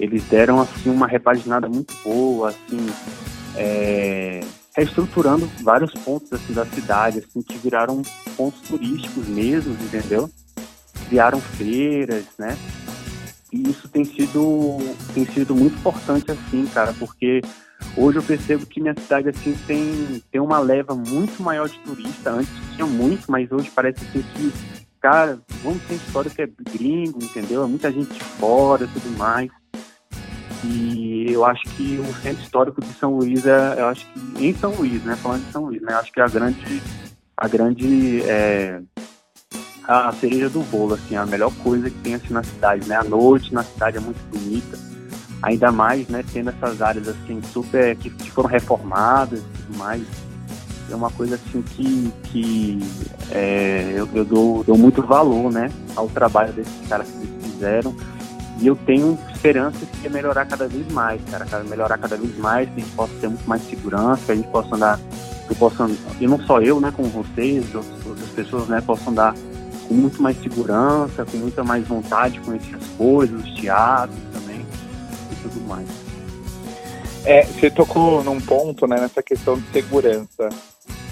eles 0.00 0.24
deram 0.24 0.60
assim 0.60 0.88
uma 0.88 1.06
repaginada 1.06 1.68
muito 1.68 1.94
boa, 2.02 2.48
assim, 2.48 2.86
é, 3.54 4.40
reestruturando 4.74 5.46
vários 5.62 5.92
pontos 5.92 6.32
assim, 6.32 6.54
da 6.54 6.64
cidade, 6.64 7.18
assim, 7.18 7.42
que 7.42 7.58
viraram 7.58 8.00
pontos 8.34 8.60
turísticos 8.62 9.28
mesmo, 9.28 9.74
entendeu? 9.74 10.30
Criaram 11.08 11.38
feiras, 11.38 12.24
né? 12.38 12.56
E 13.52 13.68
isso 13.68 13.88
tem 13.88 14.04
sido, 14.06 14.78
tem 15.12 15.26
sido 15.26 15.54
muito 15.54 15.76
importante, 15.76 16.30
assim, 16.30 16.64
cara, 16.72 16.94
porque 16.98 17.42
hoje 17.94 18.18
eu 18.18 18.22
percebo 18.22 18.64
que 18.64 18.80
minha 18.80 18.94
cidade, 18.94 19.28
assim, 19.28 19.54
tem, 19.66 20.22
tem 20.32 20.40
uma 20.40 20.60
leva 20.60 20.94
muito 20.94 21.42
maior 21.42 21.68
de 21.68 21.78
turista. 21.80 22.30
Antes 22.30 22.52
tinha 22.74 22.86
muito, 22.86 23.30
mas 23.30 23.52
hoje 23.52 23.70
parece 23.74 24.02
assim, 24.04 24.22
que, 24.34 24.52
cara, 24.98 25.38
vamos 25.62 25.82
ter 25.82 25.94
história 25.94 26.30
que 26.30 26.40
é 26.40 26.48
gringo, 26.72 27.22
entendeu? 27.22 27.64
É 27.64 27.66
muita 27.66 27.92
gente 27.92 28.14
de 28.14 28.24
fora 28.24 28.88
tudo 28.94 29.18
mais. 29.18 29.50
E 30.64 31.32
eu 31.32 31.44
acho 31.44 31.62
que 31.70 31.98
o 31.98 32.14
centro 32.22 32.42
histórico 32.42 32.80
de 32.80 32.92
São 32.94 33.16
Luís 33.16 33.46
é, 33.46 33.76
eu 33.78 33.86
acho 33.86 34.06
que 34.06 34.46
em 34.46 34.54
São 34.54 34.74
Luís, 34.74 35.02
né, 35.04 35.16
falando 35.16 35.44
de 35.44 35.52
São 35.52 35.64
Luís, 35.64 35.80
né, 35.80 35.94
acho 35.94 36.12
que 36.12 36.20
é 36.20 36.24
a 36.24 36.28
grande, 36.28 36.82
a 37.36 37.48
grande, 37.48 38.22
é, 38.24 38.80
a 39.84 40.12
cereja 40.12 40.50
do 40.50 40.60
bolo, 40.64 40.94
assim, 40.94 41.16
a 41.16 41.24
melhor 41.24 41.52
coisa 41.62 41.88
que 41.88 41.98
tem 42.00 42.14
assim 42.14 42.34
na 42.34 42.42
cidade, 42.42 42.86
né, 42.86 42.96
a 42.96 43.04
noite 43.04 43.54
na 43.54 43.62
cidade 43.62 43.96
é 43.96 44.00
muito 44.00 44.20
bonita, 44.30 44.78
ainda 45.42 45.72
mais, 45.72 46.08
né, 46.08 46.22
tendo 46.30 46.50
essas 46.50 46.82
áreas 46.82 47.08
assim 47.08 47.40
super 47.52 47.96
que, 47.96 48.10
que 48.10 48.30
foram 48.30 48.48
reformadas 48.48 49.40
e 49.40 49.62
tudo 49.62 49.78
mais, 49.78 50.02
é 50.90 50.94
uma 50.94 51.10
coisa 51.10 51.36
assim 51.36 51.62
que, 51.62 52.12
que 52.24 52.78
é, 53.30 53.94
eu, 53.96 54.08
eu 54.12 54.24
dou, 54.26 54.62
dou 54.62 54.76
muito 54.76 55.02
valor, 55.02 55.50
né, 55.50 55.70
ao 55.96 56.06
trabalho 56.08 56.52
desses 56.52 56.86
caras 56.86 57.08
que 57.08 57.16
eles 57.16 57.44
fizeram 57.44 57.96
e 58.60 58.66
eu 58.66 58.76
tenho 58.76 59.18
esperança 59.32 59.78
que 59.86 60.06
é 60.06 60.10
melhorar 60.10 60.44
cada 60.44 60.68
vez 60.68 60.86
mais, 60.92 61.20
cara, 61.30 61.46
melhorar 61.64 61.96
cada 61.96 62.16
vez 62.16 62.36
mais, 62.36 62.68
que 62.68 62.80
a 62.80 62.84
gente 62.84 62.94
possa 62.94 63.12
ter 63.20 63.28
muito 63.28 63.48
mais 63.48 63.62
segurança, 63.62 64.22
que 64.26 64.32
a 64.32 64.34
gente 64.34 64.48
possa 64.48 64.74
andar, 64.74 65.00
que 65.48 65.54
possa, 65.54 65.90
e 66.20 66.26
não 66.26 66.38
só 66.40 66.60
eu, 66.60 66.78
né, 66.78 66.92
como 66.94 67.08
vocês, 67.08 67.74
outras, 67.74 68.06
outras 68.06 68.28
pessoas, 68.28 68.68
né, 68.68 68.82
possam 68.82 69.12
andar 69.12 69.34
com 69.88 69.94
muito 69.94 70.22
mais 70.22 70.40
segurança, 70.42 71.24
com 71.24 71.38
muita 71.38 71.64
mais 71.64 71.88
vontade 71.88 72.34
de 72.34 72.40
conhecer 72.40 72.74
as 72.74 72.86
coisas, 72.98 73.40
os 73.42 73.54
teatros 73.54 74.18
também 74.32 74.66
e 75.32 75.34
tudo 75.42 75.66
mais. 75.66 75.88
É, 77.24 77.44
você 77.44 77.70
tocou 77.70 78.22
num 78.22 78.40
ponto, 78.40 78.86
né, 78.86 79.00
nessa 79.00 79.22
questão 79.22 79.58
de 79.58 79.66
segurança 79.72 80.50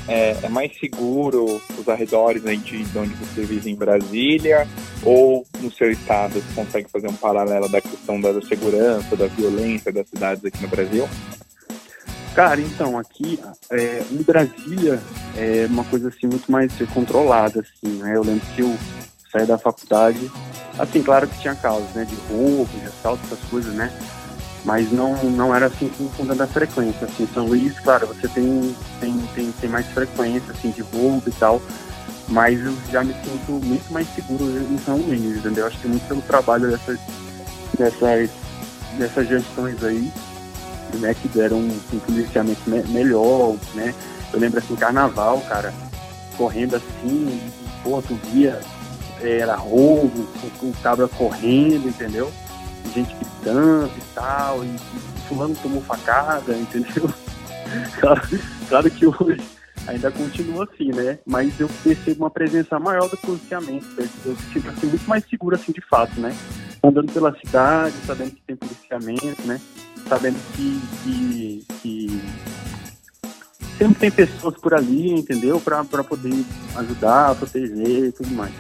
é, 0.09 0.37
é 0.43 0.49
mais 0.49 0.77
seguro 0.79 1.61
os 1.79 1.89
arredores 1.89 2.43
né, 2.43 2.57
de, 2.57 2.83
de 2.83 2.99
onde 2.99 3.15
você 3.15 3.43
vive 3.43 3.71
em 3.71 3.77
Brasília 3.77 4.67
ou 5.05 5.47
no 5.61 5.71
seu 5.71 5.91
estado? 5.91 6.35
Você 6.35 6.55
consegue 6.55 6.89
fazer 6.91 7.09
um 7.09 7.15
paralelo 7.15 7.69
da 7.69 7.81
questão 7.81 8.21
da 8.21 8.41
segurança, 8.41 9.15
da 9.15 9.27
violência 9.27 9.93
das 9.93 10.09
cidades 10.09 10.45
aqui 10.45 10.63
no 10.63 10.69
Brasil? 10.69 11.09
Cara, 12.35 12.61
então, 12.61 12.97
aqui 12.97 13.39
é, 13.71 14.03
em 14.11 14.23
Brasília 14.23 15.01
é 15.37 15.67
uma 15.69 15.85
coisa 15.85 16.09
assim 16.09 16.27
muito 16.27 16.51
mais 16.51 16.73
controlada, 16.95 17.61
assim, 17.61 17.97
né? 17.97 18.17
Eu 18.17 18.23
lembro 18.23 18.47
que 18.55 18.63
eu 18.63 18.77
saí 19.31 19.45
da 19.45 19.59
faculdade, 19.59 20.31
assim, 20.79 21.03
claro 21.03 21.27
que 21.27 21.39
tinha 21.41 21.55
causas, 21.57 21.93
né? 21.95 22.05
De 22.05 22.15
roubo, 22.33 22.71
de 22.79 22.87
assalto, 22.87 23.21
essas 23.27 23.41
coisas, 23.51 23.75
né? 23.75 23.93
Mas 24.69 24.93
não, 24.93 25.15
não 25.31 25.55
era 25.55 25.65
assim 25.65 25.89
com, 25.89 26.27
tanta 26.27 26.47
frequência. 26.47 27.07
Assim, 27.07 27.27
São 27.33 27.47
Luís, 27.47 27.81
claro, 27.81 28.07
você 28.09 28.29
tem, 28.29 28.77
tem, 29.01 29.19
tem, 29.35 29.51
tem 29.51 29.71
mais 29.71 29.87
frequência 29.87 30.53
assim, 30.53 30.71
de 30.71 30.83
roubo 30.83 31.23
e 31.27 31.31
tal, 31.31 31.63
mas 32.29 32.61
eu 32.63 32.77
já 32.93 33.03
me 33.03 33.15
sinto 33.15 33.53
muito 33.65 33.91
mais 33.91 34.07
seguro 34.15 34.45
em 34.45 34.77
São 34.85 34.99
Luís, 34.99 35.39
entendeu? 35.39 35.67
Acho 35.67 35.79
que 35.79 35.89
muito 35.89 36.07
pelo 36.07 36.21
trabalho 36.21 36.71
dessas, 36.71 36.99
dessas, 37.79 38.29
dessas 38.99 39.27
gestões 39.27 39.83
aí, 39.83 40.13
né, 41.01 41.15
que 41.15 41.29
deram 41.29 41.61
um, 41.61 42.01
policiamento 42.01 42.61
me 42.69 42.83
melhor, 42.89 43.57
né? 43.73 43.95
Eu 44.31 44.39
lembro 44.39 44.59
assim, 44.59 44.77
carnaval, 44.77 45.41
cara, 45.49 45.73
correndo 46.37 46.77
assim, 46.77 47.41
pô, 47.83 48.03
tu 48.03 48.21
via, 48.31 48.61
era 49.23 49.57
roubo, 49.57 50.29
o 50.61 50.75
cabra 50.83 51.09
correndo, 51.09 51.89
entendeu? 51.89 52.31
Gente 52.95 53.15
gritando 53.15 53.91
e 53.97 54.15
tal, 54.15 54.65
e, 54.65 54.69
e 54.69 55.29
fulano 55.29 55.55
tomou 55.63 55.83
facada, 55.83 56.57
entendeu? 56.57 57.13
claro, 58.01 58.23
claro 58.69 58.91
que 58.91 59.07
hoje 59.07 59.59
ainda 59.87 60.11
continua 60.11 60.65
assim, 60.65 60.93
né? 60.93 61.19
Mas 61.27 61.59
eu 61.59 61.69
percebo 61.83 62.25
uma 62.25 62.31
presença 62.31 62.79
maior 62.79 63.09
do 63.09 63.17
policiamento. 63.17 63.87
Eu 64.25 64.37
sinto 64.53 64.69
assim, 64.69 64.87
muito 64.87 65.09
mais 65.09 65.25
seguro, 65.29 65.57
assim, 65.57 65.73
de 65.73 65.81
fato, 65.81 66.21
né? 66.21 66.35
Andando 66.83 67.13
pela 67.13 67.37
cidade, 67.39 67.95
sabendo 68.07 68.33
que 68.33 68.43
tem 68.43 68.57
policiamento, 68.57 69.43
né? 69.47 69.61
Sabendo 70.09 70.39
que, 70.55 70.81
que, 71.03 71.67
que 71.83 72.23
sempre 73.79 73.95
tem 73.95 74.11
pessoas 74.11 74.55
por 74.57 74.75
ali, 74.75 75.13
entendeu? 75.13 75.61
Para 75.61 75.85
poder 75.85 76.45
ajudar, 76.77 77.35
proteger 77.35 78.07
e 78.07 78.13
tudo 78.13 78.31
mais. 78.31 78.53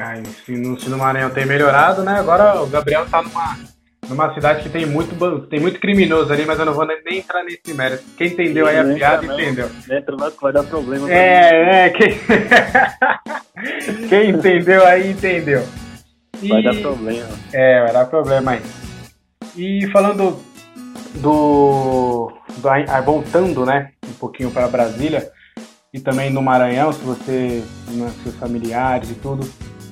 É, 0.00 0.22
se, 0.44 0.52
no, 0.52 0.80
se 0.80 0.88
no 0.88 0.98
Maranhão 0.98 1.30
tem 1.30 1.46
melhorado, 1.46 2.02
né? 2.02 2.18
Agora 2.18 2.60
o 2.62 2.66
Gabriel 2.66 3.06
tá 3.06 3.22
numa, 3.22 3.58
numa 4.08 4.34
cidade 4.34 4.62
que 4.62 4.68
tem 4.68 4.86
muito, 4.86 5.14
tem 5.46 5.60
muito 5.60 5.78
criminoso 5.78 6.32
ali, 6.32 6.44
mas 6.46 6.58
eu 6.58 6.64
não 6.64 6.72
vou 6.72 6.86
nem 6.86 7.18
entrar 7.18 7.44
nesse 7.44 7.74
mérito. 7.74 8.02
Quem 8.16 8.28
entendeu 8.28 8.66
aí 8.66 8.78
a 8.78 8.84
piada, 8.84 9.26
não. 9.26 9.38
entendeu. 9.38 9.70
Entra 9.90 10.16
lá 10.16 10.30
que 10.30 10.40
vai 10.40 10.52
dar 10.52 10.64
problema. 10.64 11.10
É, 11.12 11.86
é, 11.86 11.90
quem... 11.90 12.18
quem 14.08 14.30
entendeu 14.30 14.86
aí, 14.86 15.10
entendeu. 15.10 15.66
E... 16.42 16.48
Vai 16.48 16.62
dar 16.62 16.74
problema. 16.76 17.28
É, 17.52 17.82
vai 17.84 17.92
dar 17.92 18.06
problema 18.06 18.50
aí. 18.52 18.62
E 19.56 19.86
falando 19.88 20.40
do, 21.16 22.32
do 22.58 22.68
ah, 22.68 23.00
voltando, 23.00 23.66
né, 23.66 23.90
um 24.08 24.14
pouquinho 24.14 24.50
para 24.50 24.68
Brasília 24.68 25.30
e 25.92 26.00
também 26.00 26.30
no 26.30 26.40
Maranhão, 26.40 26.92
se 26.92 27.00
você, 27.00 27.64
né, 27.88 28.12
seus 28.22 28.36
familiares 28.36 29.10
e 29.10 29.14
tudo, 29.14 29.48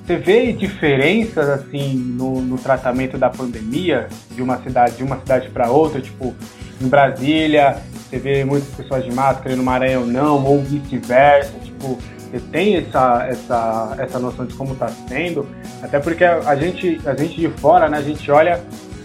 você 0.08 0.16
vê 0.16 0.52
diferenças 0.54 1.46
assim 1.50 1.94
no, 1.94 2.40
no 2.40 2.56
tratamento 2.56 3.18
da 3.18 3.28
pandemia 3.28 4.08
de 4.30 4.40
uma 4.40 4.56
cidade 4.62 4.96
de 4.96 5.04
uma 5.04 5.18
cidade 5.18 5.50
para 5.50 5.70
outra, 5.70 6.00
tipo 6.00 6.34
em 6.80 6.88
Brasília 6.88 7.76
você 7.92 8.18
vê 8.18 8.42
muitas 8.42 8.70
pessoas 8.70 9.04
de 9.04 9.12
máscara 9.12 9.54
no 9.54 9.62
Maranhão 9.62 10.06
não, 10.06 10.42
ou 10.46 10.62
vice-versa, 10.62 11.52
tipo 11.62 11.98
você 12.30 12.40
tem 12.50 12.76
essa, 12.76 13.26
essa, 13.28 13.96
essa 13.98 14.18
noção 14.18 14.46
de 14.46 14.54
como 14.54 14.72
está 14.72 14.88
sendo, 14.88 15.46
até 15.82 15.98
porque 15.98 16.24
a 16.24 16.54
gente, 16.56 17.00
a 17.06 17.14
gente 17.14 17.38
de 17.38 17.48
fora, 17.48 17.88
né, 17.88 17.98
a 17.98 18.02
gente 18.02 18.30
olha 18.30 18.60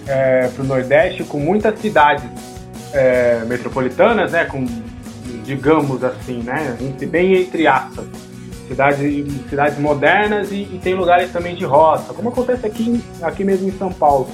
é, 0.08 0.48
para 0.48 0.64
o 0.64 0.66
Nordeste 0.66 1.24
com 1.24 1.40
muitas 1.40 1.80
cidades 1.80 2.30
é, 2.94 3.44
metropolitanas, 3.46 4.32
né, 4.32 4.46
com, 4.46 4.66
digamos 5.46 6.02
assim, 6.04 6.44
né, 6.44 6.78
bem 7.10 7.36
entre 7.36 7.66
aspas, 7.68 8.06
cidades, 8.74 9.50
cidades 9.50 9.78
modernas 9.78 10.52
e, 10.52 10.64
e, 10.64 10.80
tem 10.82 10.96
lugares 10.96 11.32
também 11.32 11.56
de 11.56 11.64
roça, 11.64 12.14
como 12.14 12.30
acontece 12.30 12.66
aqui, 12.66 13.04
aqui 13.22 13.44
mesmo 13.44 13.70
em 13.70 13.78
São 13.78 13.92
Paulo. 13.92 14.28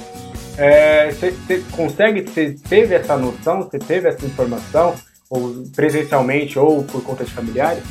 Você 0.56 1.34
é, 1.48 1.62
consegue, 1.70 2.22
você 2.22 2.56
teve 2.68 2.94
essa 2.94 3.16
noção, 3.16 3.62
você 3.62 3.78
teve 3.78 4.08
essa 4.08 4.24
informação, 4.26 4.94
ou 5.28 5.64
presencialmente 5.74 6.58
ou 6.58 6.82
por 6.84 7.02
conta 7.02 7.24
de 7.24 7.32
familiares? 7.32 7.84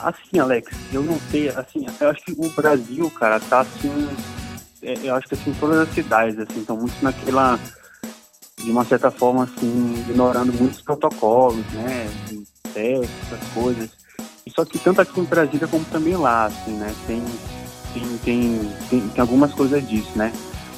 Assim, 0.00 0.38
Alex, 0.38 0.70
eu 0.92 1.02
não 1.02 1.18
sei, 1.30 1.48
assim, 1.48 1.84
eu 2.00 2.08
acho 2.08 2.24
que 2.24 2.32
o 2.32 2.48
Brasil, 2.50 3.10
cara, 3.10 3.40
tá 3.40 3.60
assim, 3.60 4.08
é, 4.82 4.94
eu 5.02 5.14
acho 5.14 5.28
que 5.28 5.34
assim, 5.34 5.52
todas 5.58 5.80
as 5.80 5.94
cidades, 5.94 6.38
assim, 6.38 6.60
estão 6.60 6.76
muito 6.76 7.02
naquela, 7.02 7.58
de 8.58 8.70
uma 8.70 8.84
certa 8.84 9.10
forma, 9.10 9.44
assim, 9.44 10.04
ignorando 10.08 10.52
muitos 10.52 10.80
protocolos, 10.80 11.66
né, 11.72 12.08
testes, 12.72 13.10
essas 13.26 13.48
coisas. 13.52 14.07
Só 14.58 14.64
que 14.64 14.76
tanto 14.76 15.00
aqui 15.00 15.20
em 15.20 15.24
Brasília 15.24 15.68
como 15.68 15.84
também 15.84 16.16
lá, 16.16 16.46
assim, 16.46 16.72
né, 16.72 16.92
tem, 17.06 17.22
tem, 17.94 18.18
tem, 18.24 18.72
tem, 18.90 19.08
tem 19.08 19.20
algumas 19.20 19.54
coisas 19.54 19.88
disso, 19.88 20.10
né. 20.16 20.32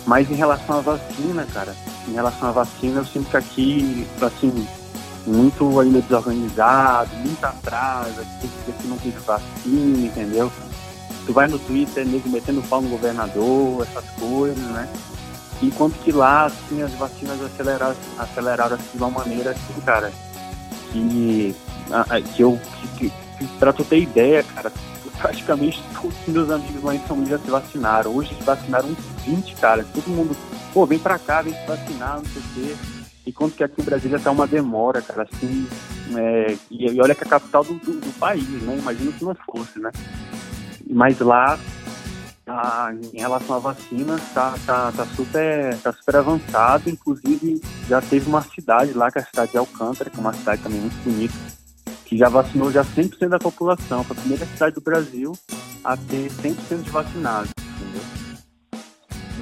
Mas 0.05 0.31
em 0.31 0.35
relação 0.35 0.81
à 0.81 0.81
vacina, 0.83 1.47
cara, 1.51 1.75
em 2.07 2.13
relação 2.13 2.51
à 2.51 2.53
vacina, 2.53 3.01
eu 3.01 3.07
sinto 3.07 3.31
que 3.31 3.39
aqui, 3.39 4.07
assim, 4.21 4.69
muito 5.27 5.81
ainda 5.81 6.03
desorganizado, 6.03 7.09
muito 7.25 7.43
atrás, 7.43 8.19
aqui 8.19 8.51
que 8.83 8.87
não 8.87 8.99
teve 8.99 9.19
vacina, 9.21 10.07
entendeu? 10.09 10.53
Tu 11.25 11.33
vai 11.33 11.49
no 11.49 11.59
Twitter, 11.59 12.07
nego 12.07 12.29
metendo 12.29 12.61
pau 12.69 12.83
no 12.83 12.91
governador, 12.91 13.87
essas 13.91 14.05
coisas, 14.11 14.63
né? 14.63 14.91
Enquanto 15.63 15.95
que 16.05 16.13
lá, 16.13 16.45
assim, 16.45 16.83
as 16.83 16.93
vacinas 16.93 17.41
aceleraram, 17.41 17.97
aceleraram 18.19 18.77
assim, 18.77 18.91
de 18.93 18.99
uma 18.99 19.09
maneira, 19.09 19.53
assim, 19.53 19.81
cara, 19.87 20.13
que, 20.93 21.57
que 22.35 22.43
eu, 22.43 22.61
que, 22.99 23.11
pra 23.59 23.73
tu 23.73 23.85
ter 23.85 24.01
ideia, 24.01 24.43
cara, 24.43 24.73
praticamente 25.21 25.83
todos 26.01 26.17
os 26.27 26.33
meus 26.33 26.51
amigos 26.51 26.83
lá 26.83 26.95
em 26.95 27.07
São 27.07 27.17
Luís 27.17 27.29
já 27.29 27.39
se 27.39 27.51
vacinaram. 27.51 28.15
Hoje 28.15 28.35
se 28.35 28.43
vacinaram 28.43 28.89
uns 28.89 29.25
20, 29.25 29.55
cara. 29.57 29.85
Todo 29.95 30.09
mundo, 30.09 30.37
pô, 30.73 30.87
vem 30.87 30.99
pra 30.99 31.19
cá, 31.19 31.43
vem 31.43 31.53
se 31.53 31.67
vacinar, 31.67 32.17
não 32.17 32.25
sei 32.25 32.43
o 32.43 32.55
quê. 32.55 32.77
Enquanto 33.27 33.55
que 33.55 33.63
aqui 33.63 33.81
em 33.81 33.85
Brasília 33.85 34.19
tá 34.19 34.31
uma 34.31 34.47
demora, 34.47 35.03
cara, 35.03 35.29
assim, 35.31 35.69
é, 36.17 36.57
e, 36.71 36.87
e, 36.87 37.01
olha 37.01 37.15
que 37.15 37.23
é 37.23 37.27
a 37.27 37.31
capital 37.31 37.63
do, 37.63 37.75
do, 37.75 38.01
do 38.01 38.19
país, 38.19 38.49
né? 38.63 38.77
Imagina 38.79 39.13
que 39.13 39.25
não 39.25 39.35
fosse, 39.35 39.79
né? 39.79 39.91
Mas 40.89 41.19
lá, 41.21 41.59
tá, 42.45 42.93
em 43.13 43.19
relação 43.19 43.57
à 43.57 43.59
vacina, 43.59 44.19
tá, 44.35 44.55
tá, 44.67 44.91
tá, 44.91 45.07
super, 45.15 45.77
tá 45.79 45.93
super 45.93 46.17
avançado. 46.17 46.89
Inclusive, 46.89 47.61
já 47.89 48.01
teve 48.01 48.29
uma 48.29 48.43
cidade 48.43 48.95
lá, 48.95 49.11
que 49.11 49.19
é 49.19 49.23
a 49.23 49.27
cidade 49.27 49.53
de 49.53 49.59
Alcântara, 49.59 50.11
que 50.11 50.17
é 50.17 50.21
uma 50.21 50.33
cidade 50.33 50.63
também 50.63 50.81
muito 50.81 50.97
bonita, 51.05 51.35
que 52.11 52.19
já 52.19 52.29
vacinou 52.29 52.73
já 52.73 52.85
100% 52.85 53.29
da 53.29 53.39
população. 53.39 54.03
Foi 54.03 54.17
a 54.17 54.21
primeira 54.21 54.45
cidade 54.45 54.75
do 54.75 54.81
Brasil 54.81 55.33
a 55.85 55.97
ter 55.97 56.29
100% 56.29 56.83
de 56.83 56.91
vacinados, 56.91 57.53
entendeu? 57.79 58.03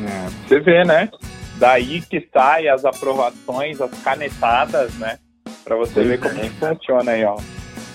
É, 0.06 0.28
você 0.46 0.60
vê, 0.60 0.84
né? 0.84 1.08
Daí 1.56 2.02
que 2.02 2.28
sai 2.30 2.68
as 2.68 2.84
aprovações, 2.84 3.80
as 3.80 3.90
canetadas, 4.02 4.92
né? 4.96 5.18
Para 5.64 5.76
você 5.76 5.94
pois 5.94 6.08
ver 6.08 6.20
como 6.20 6.38
é. 6.38 6.42
que 6.42 6.50
funciona 6.50 7.10
aí, 7.12 7.24
ó. 7.24 7.38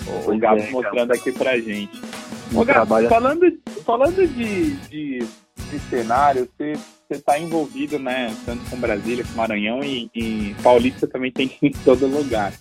O, 0.08 0.32
o 0.32 0.40
Gabo 0.40 0.60
é, 0.60 0.72
mostrando 0.72 1.12
aqui 1.12 1.32
pra 1.32 1.56
gente. 1.60 2.02
Ô, 2.52 2.66
falando, 3.08 3.46
falando 3.86 4.28
de, 4.28 4.72
de, 4.88 5.20
de 5.20 5.80
cenário, 5.88 6.50
você 6.58 6.74
está 7.12 7.38
envolvido, 7.38 8.00
né? 8.00 8.36
Tanto 8.44 8.68
com 8.72 8.78
Brasília, 8.78 9.24
com 9.24 9.38
Maranhão 9.38 9.84
e, 9.84 10.10
e 10.16 10.56
Paulista 10.64 11.08
também 11.08 11.32
tem 11.32 11.56
em 11.62 11.72
todo 11.72 12.08
lugar. 12.08 12.52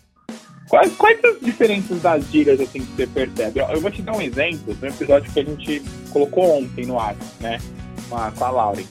Quais, 0.72 0.90
quais 0.96 1.22
as 1.22 1.38
diferenças 1.38 2.00
das 2.00 2.24
gírias 2.30 2.58
assim 2.58 2.80
que 2.80 2.96
você 2.96 3.06
percebe? 3.06 3.60
Eu, 3.60 3.78
vou 3.78 3.90
te 3.90 4.00
dar 4.00 4.16
um 4.16 4.22
exemplo 4.22 4.72
do 4.72 4.86
episódio 4.86 5.30
que 5.30 5.40
a 5.40 5.44
gente 5.44 5.82
colocou 6.10 6.62
ontem 6.62 6.86
no 6.86 6.98
ar, 6.98 7.14
né? 7.40 7.60
Com 8.08 8.16
a, 8.16 8.30
com 8.30 8.42
a 8.42 8.50
Lauren 8.50 8.86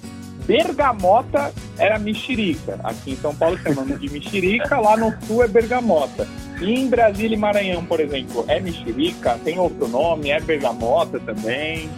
bergamota 0.46 1.52
era 1.80 1.98
mexerica. 1.98 2.80
Aqui 2.84 3.14
em 3.14 3.16
São 3.16 3.34
Paulo 3.34 3.58
chamamos 3.58 4.00
de 4.00 4.12
mexerica, 4.12 4.80
lá 4.80 4.96
no 4.96 5.12
sul 5.26 5.44
é 5.44 5.48
bergamota. 5.48 6.28
E 6.62 6.72
em 6.72 6.88
Brasília 6.88 7.36
e 7.36 7.40
Maranhão, 7.40 7.84
por 7.84 8.00
exemplo, 8.00 8.46
é 8.48 8.60
mexerica? 8.60 9.40
Tem 9.44 9.58
outro 9.58 9.88
nome? 9.88 10.30
É 10.30 10.40
bergamota 10.40 11.20
também? 11.20 11.90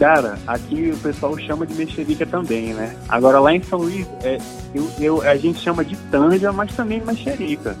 Cara, 0.00 0.36
aqui 0.48 0.90
o 0.90 0.96
pessoal 0.98 1.38
chama 1.38 1.64
de 1.64 1.74
mexerica 1.74 2.26
também, 2.26 2.74
né? 2.74 2.96
Agora 3.08 3.38
lá 3.38 3.54
em 3.54 3.62
São 3.62 3.78
Luís, 3.78 4.06
é, 4.24 4.38
eu, 4.74 4.90
eu, 4.98 5.22
a 5.22 5.36
gente 5.36 5.60
chama 5.60 5.84
de 5.84 5.96
tanja, 6.10 6.52
mas 6.52 6.74
também 6.74 7.00
mexerica. 7.00 7.76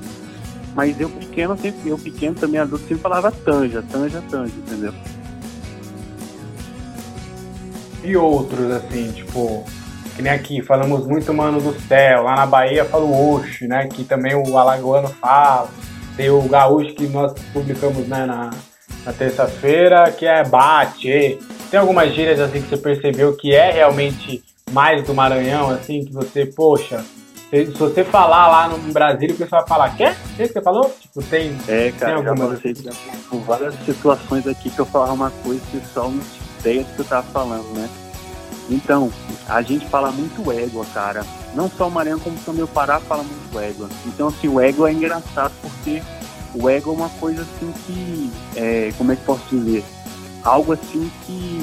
Mas 0.76 1.00
eu 1.00 1.08
pequeno, 1.08 1.56
sempre, 1.56 1.88
eu 1.88 1.96
pequeno 1.96 2.34
também 2.34 2.60
adulto 2.60 2.84
sempre 2.86 3.02
falava 3.02 3.32
tanja, 3.32 3.82
tanja, 3.90 4.22
tanja, 4.30 4.52
entendeu? 4.54 4.92
E 8.04 8.14
outros, 8.14 8.70
assim, 8.70 9.10
tipo, 9.10 9.64
que 10.14 10.20
nem 10.20 10.30
aqui, 10.30 10.62
falamos 10.62 11.06
muito 11.06 11.32
Mano 11.32 11.62
do 11.62 11.72
Céu, 11.88 12.24
lá 12.24 12.36
na 12.36 12.44
Bahia 12.44 12.84
falo 12.84 13.34
Oxe, 13.34 13.66
né? 13.66 13.88
Que 13.88 14.04
também 14.04 14.34
o 14.34 14.58
Alagoano 14.58 15.08
fala. 15.08 15.70
Tem 16.14 16.28
o 16.28 16.42
Gaúcho 16.42 16.94
que 16.94 17.06
nós 17.06 17.32
publicamos 17.54 18.06
né, 18.06 18.26
na, 18.26 18.50
na 19.04 19.12
terça-feira, 19.14 20.10
que 20.12 20.26
é 20.26 20.44
Bate. 20.44 21.38
Tem 21.70 21.80
algumas 21.80 22.14
gírias 22.14 22.38
assim 22.38 22.60
que 22.60 22.68
você 22.68 22.76
percebeu 22.76 23.34
que 23.34 23.54
é 23.54 23.70
realmente 23.70 24.44
mais 24.70 25.02
do 25.04 25.14
Maranhão, 25.14 25.70
assim, 25.70 26.04
que 26.04 26.12
você, 26.12 26.44
poxa, 26.44 27.02
se, 27.50 27.64
você 27.66 28.04
falar 28.04 28.48
lá 28.48 28.68
no 28.68 28.78
Brasil, 28.92 29.30
o 29.30 29.36
pessoal 29.36 29.62
vai 29.62 29.68
falar, 29.68 29.96
quer? 29.96 30.12
O 30.12 30.36
que 30.36 30.48
você 30.48 30.60
falou? 30.60 30.94
Tipo, 31.00 31.22
tem, 31.22 31.56
é, 31.68 31.92
cara, 31.92 32.20
tem 32.20 32.28
algumas 32.28 32.60
já 32.60 32.90
passei 32.90 33.20
por 33.30 33.40
várias 33.40 33.74
situações 33.84 34.46
aqui 34.46 34.70
que 34.70 34.78
eu 34.78 34.86
falava 34.86 35.12
uma 35.12 35.30
coisa 35.30 35.60
que 35.70 35.76
o 35.76 35.80
pessoal 35.80 36.10
não 36.10 36.18
tinha 36.18 36.46
ideia 36.60 36.84
do 36.84 36.94
que 36.94 36.98
eu 36.98 37.04
tava 37.04 37.26
falando, 37.28 37.72
né? 37.74 37.88
Então, 38.68 39.12
a 39.48 39.62
gente 39.62 39.86
fala 39.86 40.10
muito 40.10 40.50
égua, 40.50 40.84
cara. 40.92 41.24
Não 41.54 41.70
só 41.70 41.86
o 41.86 41.90
Maranhão, 41.90 42.18
como 42.18 42.36
também 42.38 42.64
o 42.64 42.68
Pará 42.68 42.98
fala 42.98 43.22
muito 43.22 43.58
égua. 43.58 43.88
Então, 44.06 44.28
assim, 44.28 44.48
o 44.48 44.60
égua 44.60 44.90
é 44.90 44.92
engraçado 44.92 45.52
porque 45.62 46.02
o 46.52 46.68
égua 46.68 46.92
é 46.92 46.96
uma 46.96 47.08
coisa 47.10 47.42
assim 47.42 47.72
que. 47.86 48.32
É, 48.56 48.92
como 48.98 49.12
é 49.12 49.16
que 49.16 49.22
posso 49.22 49.44
dizer? 49.50 49.84
Algo 50.42 50.72
assim 50.72 51.10
que. 51.24 51.55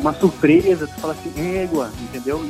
Uma 0.00 0.14
surpresa, 0.14 0.86
tu 0.86 1.00
fala 1.00 1.12
assim, 1.12 1.58
égua, 1.58 1.90
entendeu? 2.00 2.42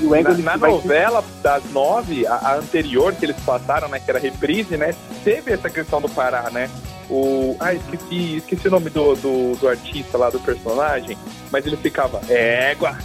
E 0.00 0.04
o 0.04 0.14
égua, 0.14 0.34
na, 0.38 0.56
na 0.56 0.68
novela 0.68 1.24
das 1.42 1.64
nove, 1.72 2.26
a, 2.26 2.34
a, 2.34 2.56
anterior 2.56 3.12
que 3.12 3.24
eles 3.24 3.36
passaram, 3.44 3.88
né, 3.88 3.98
que 3.98 4.08
era 4.08 4.20
reprise, 4.20 4.76
né? 4.76 4.94
Teve 5.24 5.52
essa 5.52 5.68
questão 5.68 6.00
do 6.00 6.08
Pará, 6.08 6.48
né? 6.50 6.70
O. 7.10 7.56
Ah, 7.58 7.74
esqueci, 7.74 8.36
esqueci 8.36 8.68
o 8.68 8.70
nome 8.70 8.88
do, 8.88 9.16
do, 9.16 9.56
do 9.56 9.68
artista 9.68 10.16
lá, 10.16 10.30
do 10.30 10.38
personagem, 10.38 11.18
mas 11.50 11.66
ele 11.66 11.76
ficava, 11.76 12.20
égua, 12.28 12.96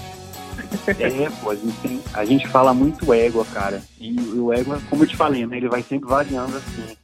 é, 0.87 1.29
pô, 1.41 1.51
a 1.51 1.55
gente, 1.55 2.01
a 2.13 2.25
gente 2.25 2.47
fala 2.47 2.73
muito 2.73 3.13
égua, 3.13 3.45
cara. 3.45 3.81
E 3.99 4.15
o 4.35 4.51
égua, 4.53 4.79
como 4.89 5.03
eu 5.03 5.07
te 5.07 5.15
falei, 5.15 5.45
né, 5.45 5.57
ele 5.57 5.69
vai 5.69 5.83
sempre 5.83 6.09
variando 6.09 6.57
assim. 6.57 6.97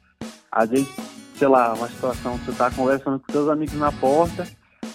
Às 0.52 0.70
vezes, 0.70 0.88
sei 1.38 1.48
lá, 1.48 1.74
uma 1.74 1.88
situação, 1.88 2.38
você 2.38 2.52
tá 2.52 2.72
conversando 2.72 3.20
com 3.20 3.32
seus 3.32 3.50
amigos 3.50 3.76
na 3.76 3.92
porta, 3.92 4.48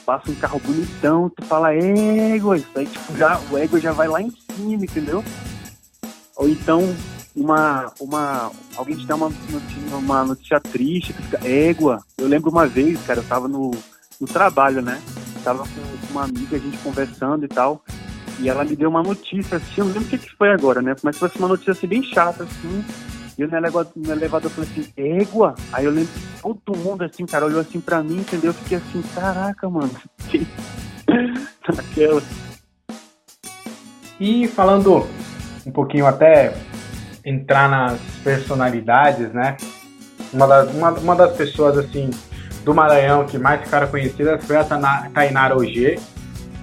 passa 0.09 0.31
um 0.31 0.35
carro 0.37 0.59
bonitão, 0.65 1.29
tu 1.29 1.45
fala 1.45 1.75
égua, 1.75 2.57
isso 2.57 2.71
aí, 2.75 2.87
tipo, 2.87 3.15
já, 3.15 3.39
o 3.51 3.59
égua 3.59 3.79
já 3.79 3.93
vai 3.93 4.09
lá 4.09 4.23
em 4.23 4.31
cima, 4.31 4.83
entendeu? 4.83 5.23
Ou 6.35 6.49
então, 6.49 6.81
uma, 7.37 7.93
uma, 8.01 8.51
alguém 8.75 8.97
te 8.97 9.07
dá 9.07 9.17
uma 9.17 9.29
notícia, 9.29 9.97
uma 9.99 10.25
notícia 10.25 10.59
triste, 10.61 11.13
tu 11.13 11.23
fica 11.25 11.47
égua. 11.47 12.03
Eu 12.17 12.27
lembro 12.27 12.51
uma 12.51 12.67
vez, 12.67 12.99
cara, 13.03 13.21
eu 13.21 13.25
tava 13.25 13.49
no, 13.49 13.71
no 14.19 14.27
trabalho, 14.27 14.81
né? 14.81 14.99
Eu 15.37 15.43
tava 15.43 15.65
com 15.65 16.11
uma 16.13 16.25
amiga, 16.25 16.57
a 16.57 16.59
gente 16.59 16.79
conversando 16.79 17.45
e 17.45 17.49
tal. 17.49 17.85
E 18.41 18.49
ela 18.49 18.65
me 18.65 18.75
deu 18.75 18.89
uma 18.89 19.03
notícia, 19.03 19.59
assim, 19.59 19.75
eu 19.77 19.85
não 19.85 19.93
lembro 19.93 20.09
o 20.09 20.11
que, 20.11 20.17
que 20.17 20.37
foi 20.37 20.51
agora, 20.51 20.81
né? 20.81 20.97
Mas 21.03 21.19
foi 21.19 21.31
uma 21.37 21.49
notícia 21.49 21.73
assim, 21.73 21.87
bem 21.87 22.03
chata, 22.03 22.45
assim. 22.45 22.83
E 23.39 23.43
eu 23.43 23.49
no 23.49 23.57
elevador, 23.57 23.93
no 23.95 24.13
elevador 24.13 24.51
falei 24.51 24.69
assim, 24.69 24.93
égua? 24.97 25.55
Aí 25.73 25.85
eu 25.85 25.93
lembro 25.93 26.13
que 26.13 26.43
todo 26.43 26.77
mundo, 26.77 27.05
assim, 27.05 27.25
cara, 27.25 27.47
olhou 27.47 27.61
assim 27.61 27.81
pra 27.81 28.03
mim, 28.03 28.17
entendeu? 28.17 28.51
Eu 28.51 28.55
fiquei 28.55 28.79
assim, 28.79 29.01
caraca, 29.15 29.71
mano. 29.71 29.93
Aquela. 31.79 32.21
E 34.19 34.49
falando 34.49 35.07
um 35.65 35.71
pouquinho 35.71 36.07
até 36.07 36.53
entrar 37.25 37.69
nas 37.69 38.01
personalidades, 38.25 39.33
né? 39.33 39.57
Uma 40.33 40.47
das, 40.49 40.75
uma, 40.75 40.91
uma 40.91 41.15
das 41.15 41.37
pessoas, 41.37 41.79
assim, 41.79 42.11
do 42.65 42.75
Maranhão 42.75 43.25
que 43.25 43.39
mais 43.39 43.61
ficaram 43.61 43.87
conhecidas 43.87 44.45
foi 44.45 44.57
a 44.57 44.65
Tainara 45.15 45.57
OG, 45.57 46.01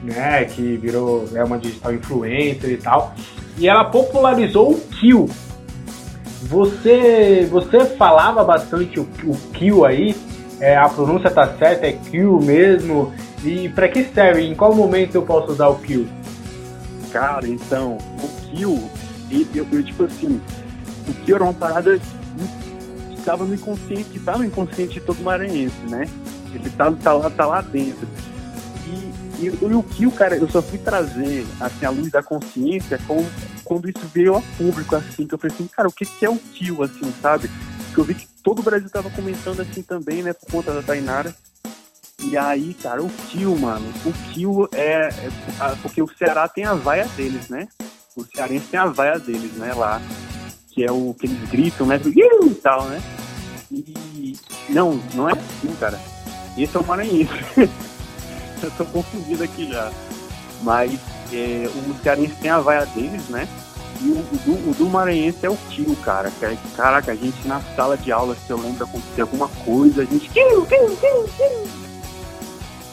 né? 0.03 0.43
Que 0.43 0.76
virou 0.76 1.26
é 1.34 1.41
uma 1.41 1.57
digital 1.57 1.93
influencer 1.93 2.69
e 2.69 2.78
tal. 2.78 3.15
E 3.57 3.69
ela 3.69 3.86
popularizou 3.86 4.73
o 4.73 4.82
Kill. 4.82 5.30
Você, 6.47 7.47
você 7.49 7.85
falava 7.97 8.43
bastante 8.43 8.99
o, 8.99 9.05
Kill 9.53 9.85
aí, 9.85 10.15
é, 10.59 10.77
a 10.77 10.87
pronúncia 10.87 11.29
tá 11.29 11.55
certa, 11.57 11.87
é 11.87 11.93
Kill 11.93 12.39
mesmo. 12.39 13.13
E 13.43 13.69
para 13.69 13.87
que 13.87 14.03
serve? 14.05 14.41
Em 14.41 14.55
qual 14.55 14.73
momento 14.73 15.15
eu 15.15 15.23
posso 15.23 15.51
usar 15.51 15.67
o 15.67 15.79
Kill? 15.79 16.07
Cara, 17.11 17.47
então, 17.47 17.97
o 18.21 18.27
Kill, 18.41 18.89
eu, 19.31 19.67
eu 19.71 19.83
tipo 19.83 20.03
assim, 20.03 20.41
o 21.07 21.13
Kill 21.13 21.35
era 21.35 21.43
uma 21.43 21.53
parada 21.53 21.99
estava 23.25 23.43
no 23.43 23.55
inconsciente, 23.55 24.03
que 24.03 24.19
tá 24.19 24.37
no 24.37 24.45
inconsciente 24.45 24.93
de 24.93 25.01
todo 25.01 25.21
maranhense, 25.23 25.75
né? 25.89 26.07
Ele 26.53 26.69
tá, 26.69 26.91
tá, 26.91 27.13
lá, 27.13 27.29
tá 27.31 27.45
lá 27.45 27.61
dentro. 27.61 28.07
E, 28.87 29.45
e, 29.45 29.45
e 29.47 29.73
o 29.73 29.81
Kill, 29.81 30.11
cara, 30.11 30.37
eu 30.37 30.47
só 30.47 30.61
fui 30.61 30.77
trazer 30.77 31.45
assim, 31.59 31.85
a 31.85 31.89
luz 31.89 32.11
da 32.11 32.21
consciência 32.21 32.99
com, 33.07 33.25
quando 33.66 33.89
isso 33.89 34.05
veio 34.13 34.38
a 34.38 34.41
público, 34.57 34.95
assim, 34.95 35.28
que 35.28 35.34
eu 35.34 35.38
falei 35.38 35.53
assim, 35.53 35.68
cara, 35.68 35.89
o 35.89 35.91
que, 35.91 36.05
que 36.05 36.26
é 36.26 36.30
o 36.30 36.38
Kill, 36.38 36.84
assim, 36.84 37.13
sabe? 37.22 37.49
Que 37.93 37.99
eu 37.99 38.03
vi 38.03 38.16
que 38.16 38.28
todo 38.41 38.59
o 38.59 38.63
Brasil 38.63 38.89
tava 38.89 39.09
comentando 39.09 39.61
assim 39.61 39.82
também, 39.82 40.24
né, 40.24 40.32
por 40.32 40.49
conta 40.49 40.72
da 40.72 40.82
Tainara. 40.82 41.36
E 42.24 42.38
aí, 42.38 42.74
cara, 42.76 43.03
o 43.03 43.09
Kill, 43.09 43.55
mano, 43.57 43.86
o 44.05 44.13
Kill 44.32 44.70
é, 44.72 45.09
é, 45.09 45.30
Porque 45.82 46.01
o 46.01 46.09
Ceará 46.18 46.47
tem 46.47 46.63
a 46.63 46.74
vaia 46.74 47.05
deles, 47.18 47.49
né? 47.49 47.68
O 48.16 48.24
cearense 48.24 48.68
tem 48.68 48.80
a 48.80 48.86
vaia 48.86 49.20
deles, 49.20 49.51
né, 49.53 49.74
lá 49.74 50.01
que 50.76 50.84
é 50.84 50.91
o 50.91 51.16
que 51.18 51.26
eles 51.26 51.49
gritam, 51.49 51.88
né? 51.88 51.99
E 52.05 52.55
tal, 52.55 52.84
né? 52.86 53.01
E 53.72 54.38
não, 54.70 55.01
não 55.13 55.30
é 55.30 55.32
assim, 55.32 55.74
cara. 55.80 55.97
Esse 56.57 56.76
é 56.76 56.80
o 56.80 56.86
maranhense. 56.86 57.32
Eu 58.61 58.72
tô 58.78 58.86
confundido 58.86 59.43
aqui 59.43 59.72
já. 59.72 59.89
Mas 60.61 60.99
é, 61.36 61.67
o 61.67 61.95
cearense 62.01 62.36
tem 62.36 62.49
a 62.49 62.59
vaia 62.59 62.86
deles, 62.88 63.27
né? 63.29 63.47
E 64.01 64.09
o, 64.09 64.19
o, 64.19 64.38
do, 64.45 64.69
o 64.69 64.73
do 64.73 64.86
maranhense 64.89 65.45
é 65.45 65.49
o 65.49 65.57
tio, 65.69 65.95
cara. 65.97 66.31
É, 66.41 66.57
caraca, 66.75 67.11
a 67.11 67.15
gente 67.15 67.47
na 67.47 67.61
sala 67.75 67.97
de 67.97 68.11
aula, 68.11 68.36
se 68.36 68.51
eu 68.51 68.57
lembro 68.57 68.83
acontecer 68.83 69.21
alguma 69.21 69.47
coisa, 69.47 70.01
a 70.01 70.05
gente. 70.05 70.29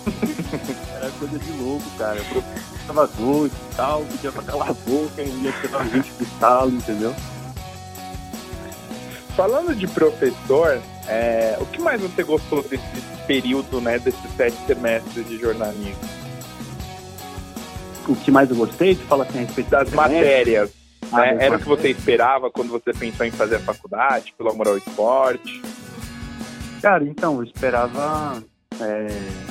Era 0.95 1.11
coisa 1.19 1.39
de 1.39 1.53
louco, 1.53 1.89
cara. 1.99 2.21
O 2.21 2.25
professor 2.25 2.79
tava 2.87 3.07
doido 3.07 3.55
e 3.55 3.75
tal, 3.75 4.05
pedia 4.05 4.33
pra 4.33 4.43
calar 4.43 4.71
a 4.71 4.75
boca, 4.75 5.23
e 5.23 5.43
ia 5.43 5.53
tirar 5.53 5.81
a 5.81 5.85
gente 5.85 6.11
do 6.13 6.27
sala, 6.39 6.71
entendeu? 6.71 7.15
Falando 9.37 9.75
de 9.75 9.87
professor, 9.87 10.81
é, 11.09 11.57
o 11.61 11.67
que 11.67 11.81
mais 11.81 12.01
você 12.01 12.23
gostou 12.23 12.63
desse 12.63 12.83
período, 13.27 13.81
né, 13.81 13.99
desses 13.99 14.21
sete 14.37 14.57
semestres 14.67 15.27
de 15.27 15.39
jornalismo? 15.39 16.22
O 18.09 18.17
que 18.17 18.31
mais 18.31 18.51
eu 18.51 18.57
gostei? 18.57 18.95
Tu 18.95 19.03
fala 19.03 19.25
assim 19.25 19.39
a 19.39 19.43
respeito 19.43 19.71
das 19.71 19.91
matérias. 19.93 20.71
Ah, 21.11 21.21
né? 21.21 21.37
Era 21.41 21.57
o 21.57 21.59
que 21.59 21.69
você 21.69 21.91
esperava 21.91 22.51
quando 22.51 22.71
você 22.71 22.93
pensou 22.93 23.27
em 23.27 23.31
fazer 23.31 23.57
a 23.57 23.61
faculdade, 23.61 24.35
pelo 24.37 24.51
amor 24.51 24.69
ao 24.69 24.79
esporte? 24.79 25.63
Cara, 26.81 27.05
então, 27.05 27.37
eu 27.37 27.45
esperava. 27.45 28.43
É, 28.81 29.07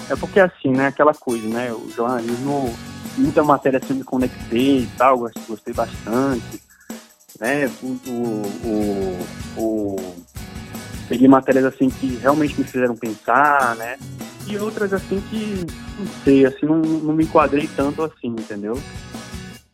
é 0.09 0.15
porque 0.15 0.39
assim, 0.39 0.71
né? 0.71 0.87
Aquela 0.87 1.13
coisa, 1.13 1.47
né? 1.47 1.71
O 1.71 1.89
jornalismo, 1.91 2.75
muita 3.17 3.43
matéria 3.43 3.79
assim 3.81 3.93
me 3.93 4.03
conectei 4.03 4.79
e 4.79 4.89
tal, 4.97 5.19
gostei 5.47 5.73
bastante 5.73 6.61
né? 7.41 7.69
O, 7.81 7.97
o, 8.07 9.25
o, 9.57 10.15
peguei 11.09 11.27
matérias 11.27 11.65
assim 11.65 11.89
que 11.89 12.15
realmente 12.17 12.57
me 12.57 12.63
fizeram 12.63 12.95
pensar, 12.95 13.75
né? 13.75 13.97
E 14.47 14.57
outras 14.57 14.93
assim 14.93 15.21
que, 15.29 15.65
não 15.99 16.07
sei, 16.23 16.45
assim, 16.45 16.65
não, 16.65 16.79
não 16.79 17.13
me 17.13 17.23
enquadrei 17.23 17.69
tanto 17.75 18.03
assim, 18.03 18.27
entendeu? 18.27 18.77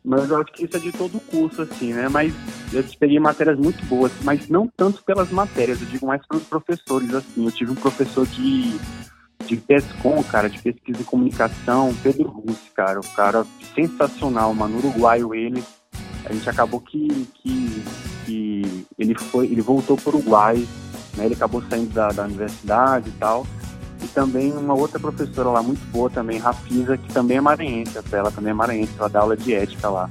Mas 0.04 0.30
eu 0.30 0.38
acho 0.38 0.52
que 0.54 0.66
isso 0.66 0.78
é 0.78 0.80
de 0.80 0.92
todo 0.92 1.18
o 1.18 1.22
curso, 1.22 1.62
assim, 1.62 1.94
né? 1.94 2.08
Mas 2.08 2.34
eu 2.72 2.84
peguei 3.00 3.20
matérias 3.20 3.58
muito 3.58 3.84
boas, 3.86 4.12
mas 4.24 4.48
não 4.48 4.68
tanto 4.68 5.04
pelas 5.04 5.30
matérias, 5.32 5.82
eu 5.82 5.88
digo 5.88 6.08
mais 6.08 6.26
pelos 6.28 6.44
professores, 6.44 7.14
assim. 7.14 7.46
Eu 7.46 7.52
tive 7.52 7.72
um 7.72 7.76
professor 7.76 8.26
de, 8.26 8.78
de 9.46 9.58
PESCOM, 9.58 10.24
cara, 10.24 10.50
de 10.50 10.62
pesquisa 10.62 11.02
e 11.02 11.06
comunicação, 11.06 11.94
Pedro 12.02 12.30
Russi, 12.30 12.72
cara. 12.74 13.00
O 13.00 13.16
cara 13.16 13.46
sensacional, 13.76 14.54
mano, 14.54 14.78
uruguaio 14.78 15.36
ele 15.36 15.62
a 16.30 16.34
gente 16.34 16.50
acabou 16.50 16.82
que, 16.82 17.28
que, 17.36 17.84
que 18.26 18.86
ele 19.00 19.16
foi, 19.16 19.46
ele 19.46 19.62
voltou 19.62 19.96
para 19.96 20.14
o 20.14 20.18
Uruguai, 20.18 20.68
né? 21.16 21.26
Ele 21.26 21.36
acabou 21.36 21.64
saindo 21.70 21.94
da, 21.94 22.10
da 22.10 22.26
universidade 22.26 23.10
e 23.10 23.14
tal. 23.14 23.48
E 24.02 24.08
também 24.08 24.52
uma 24.52 24.74
outra 24.74 25.00
professora 25.00 25.50
lá 25.50 25.64
muito 25.64 25.84
boa 25.92 26.10
também, 26.10 26.38
Rafisa, 26.38 26.98
que 26.98 27.12
também 27.12 27.38
é 27.38 27.42
maranhense, 27.42 27.98
ela 28.12 28.32
também 28.32 28.52
é 28.52 28.54
maranhense, 28.54 28.94
ela 28.98 29.10
dá 29.10 29.22
aula 29.22 29.36
de 29.36 29.54
ética 29.54 29.90
lá. 29.90 30.10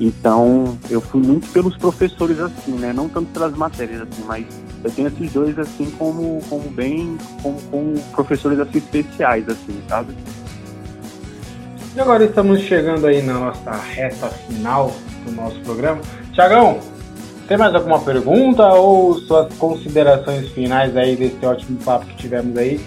Então, 0.00 0.78
eu 0.88 1.00
fui 1.00 1.20
muito 1.20 1.46
pelos 1.50 1.76
professores 1.76 2.40
assim, 2.40 2.72
né? 2.72 2.90
Não 2.90 3.06
tanto 3.06 3.30
pelas 3.32 3.52
matérias 3.54 4.00
assim, 4.00 4.24
mas 4.26 4.46
eu 4.82 4.90
tenho 4.90 5.08
esses 5.08 5.30
dois 5.30 5.58
assim 5.58 5.90
como 5.98 6.40
como 6.48 6.70
bem 6.70 7.18
como, 7.42 7.60
como 7.70 8.00
professores 8.12 8.58
assim 8.58 8.78
especiais 8.78 9.46
assim, 9.46 9.82
sabe? 9.86 10.14
E 11.94 12.00
agora 12.00 12.24
estamos 12.24 12.60
chegando 12.60 13.06
aí 13.06 13.20
na 13.20 13.34
nossa 13.34 13.72
reta 13.72 14.28
final 14.28 14.90
do 15.26 15.32
nosso 15.32 15.60
programa. 15.60 16.00
Tiagão, 16.32 16.80
tem 17.46 17.58
mais 17.58 17.74
alguma 17.74 17.98
pergunta 17.98 18.64
ou 18.72 19.18
suas 19.18 19.52
considerações 19.54 20.48
finais 20.52 20.96
aí 20.96 21.14
desse 21.14 21.44
ótimo 21.44 21.76
papo 21.84 22.06
que 22.06 22.16
tivemos 22.16 22.56
aí? 22.56 22.80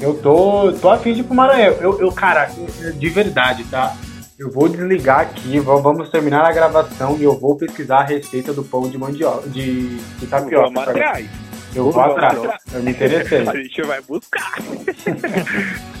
Eu 0.00 0.14
tô, 0.14 0.72
tô 0.72 0.90
afim 0.90 1.12
de 1.12 1.20
ir 1.20 1.24
pro 1.24 1.34
Maranhão. 1.34 1.74
Eu, 1.80 2.00
eu, 2.00 2.12
cara, 2.12 2.46
de 2.46 3.08
verdade, 3.08 3.64
tá? 3.64 3.96
Eu 4.38 4.50
vou 4.50 4.68
desligar 4.68 5.20
aqui, 5.20 5.60
vamos 5.60 6.10
terminar 6.10 6.44
a 6.44 6.52
gravação 6.52 7.16
e 7.18 7.22
eu 7.22 7.38
vou 7.38 7.56
pesquisar 7.56 7.98
a 7.98 8.04
receita 8.04 8.52
do 8.52 8.64
pão 8.64 8.88
de 8.88 8.98
mandioca, 8.98 9.48
de, 9.48 9.96
de 9.96 10.26
tapioca. 10.26 10.64
Vamos 10.64 10.88
atrás. 10.88 11.28
Eu 11.74 11.90
vou 11.90 12.02
atrás. 12.02 12.38
Eu 12.72 12.82
me 12.82 12.90
interessei. 12.90 13.46
A 13.48 13.56
gente 13.56 13.82
vai 13.82 14.00
buscar. 14.00 14.54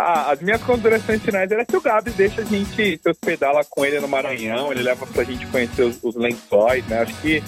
Ah, 0.00 0.30
as 0.30 0.40
minhas 0.40 0.62
considerações 0.62 1.20
finais 1.22 1.50
era 1.50 1.64
que 1.64 1.76
o 1.76 1.80
Gabs 1.80 2.14
deixa 2.14 2.42
a 2.42 2.44
gente 2.44 3.00
se 3.02 3.08
hospedar 3.08 3.52
lá 3.52 3.64
com 3.64 3.84
ele 3.84 3.98
no 3.98 4.06
Maranhão, 4.06 4.70
ele 4.70 4.82
leva 4.82 5.04
pra 5.06 5.24
gente 5.24 5.44
conhecer 5.46 5.82
os, 5.82 5.98
os 6.04 6.14
lençóis, 6.14 6.86
né? 6.86 7.00
Acho 7.00 7.14
que. 7.20 7.42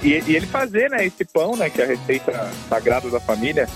E, 0.00 0.22
e, 0.24 0.36
ele 0.36 0.46
fazer, 0.46 0.88
né, 0.88 1.04
esse 1.04 1.24
pão, 1.24 1.56
né? 1.56 1.68
Que 1.68 1.82
é 1.82 1.84
a 1.84 1.88
receita 1.88 2.48
sagrada 2.68 3.10
da 3.10 3.18
família. 3.18 3.68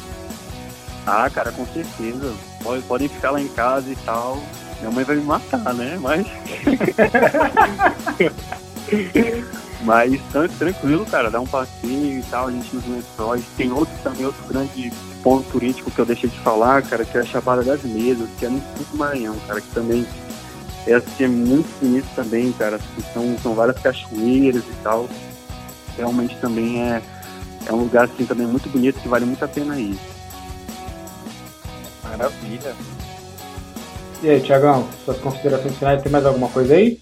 Ah, 1.07 1.31
cara, 1.31 1.53
com 1.53 1.65
certeza. 1.67 2.35
Podem 2.63 2.83
pode 2.83 3.09
ficar 3.09 3.33
lá 3.33 3.41
em 3.41 3.49
casa 3.49 3.91
e 3.91 3.97
tal. 3.97 4.39
Minha 4.81 4.91
mãe 4.91 5.05
vai 5.05 5.17
me 5.17 5.23
matar, 5.23 5.75
né? 5.75 5.99
Mas. 6.01 6.27
Mas 9.85 10.21
tranquilo, 10.59 11.05
cara, 11.07 11.29
dá 11.29 11.41
um 11.41 11.47
passeio 11.47 12.21
e 12.21 12.23
tal, 12.31 12.47
a 12.47 12.53
gente 12.53 12.75
nos 12.75 12.87
lençóis. 12.87 13.45
Tem 13.57 13.73
outro 13.73 13.95
também, 14.03 14.25
outro 14.25 14.45
grande 14.47 14.93
ponto 15.25 15.51
turístico 15.51 15.91
que 15.91 15.99
eu 15.99 16.07
deixei 16.07 16.31
de 16.31 16.39
falar, 16.41 16.83
cara, 16.83 17.05
que 17.05 17.19
é 17.19 17.21
a 17.21 17.25
Chapada 17.25 17.65
das 17.65 17.83
Mesas, 17.83 18.29
que 18.39 18.47
é 18.47 18.49
no 18.49 18.63
sul 18.77 18.87
do 18.93 18.97
Maranhão, 18.97 19.37
cara, 19.47 19.61
que 19.61 19.71
também 19.71 20.07
é, 20.87 20.95
assim, 20.95 21.25
é 21.25 21.29
muito 21.29 21.69
bonito 21.81 22.07
também, 22.15 22.53
cara. 22.53 22.77
Assim, 22.77 23.13
são, 23.13 23.39
são 23.43 23.55
várias 23.55 23.79
cachoeiras 23.81 24.63
e 24.63 24.83
tal. 24.83 25.09
Realmente 25.97 26.37
também 26.37 26.83
é, 26.83 27.03
é 27.67 27.73
um 27.73 27.83
lugar 27.83 28.05
assim 28.05 28.25
também 28.25 28.47
muito 28.47 28.69
bonito 28.69 29.01
que 29.01 29.09
vale 29.09 29.25
muito 29.25 29.45
a 29.45 29.49
pena 29.49 29.79
ir. 29.79 29.99
Maravilha. 32.17 32.75
E 34.23 34.31
aí, 34.31 34.41
Tiagão, 34.41 34.89
suas 35.05 35.19
considerações 35.19 35.77
finais, 35.77 36.03
tem 36.03 36.13
mais 36.13 36.25
alguma 36.25 36.49
coisa 36.49 36.75
aí? 36.75 37.01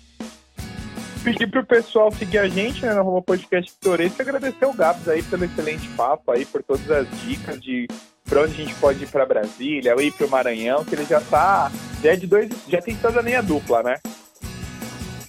pedir 1.20 1.50
pro 1.50 1.64
pessoal 1.64 2.10
seguir 2.10 2.38
a 2.38 2.48
gente 2.48 2.84
né, 2.84 2.94
no 2.94 3.22
Podcast 3.22 3.70
Pitoresco 3.72 4.20
e 4.20 4.22
agradecer 4.22 4.64
o 4.64 4.72
Gabs 4.72 5.06
aí 5.06 5.22
pelo 5.22 5.44
excelente 5.44 5.86
papo 5.90 6.32
aí, 6.32 6.44
por 6.44 6.62
todas 6.62 6.90
as 6.90 7.06
dicas 7.20 7.60
de 7.60 7.86
pra 8.28 8.42
onde 8.42 8.52
a 8.52 8.64
gente 8.64 8.74
pode 8.76 9.02
ir 9.04 9.08
pra 9.08 9.26
Brasília, 9.26 9.94
ou 9.94 10.00
ir 10.00 10.12
pro 10.12 10.30
Maranhão, 10.30 10.84
que 10.84 10.94
ele 10.94 11.04
já 11.04 11.20
tá. 11.20 11.70
Já 12.02 12.12
é 12.12 12.16
de 12.16 12.26
dois. 12.26 12.48
Já 12.68 12.80
tem 12.80 12.94
cidadania 12.94 13.42
dupla, 13.42 13.82
né? 13.82 13.96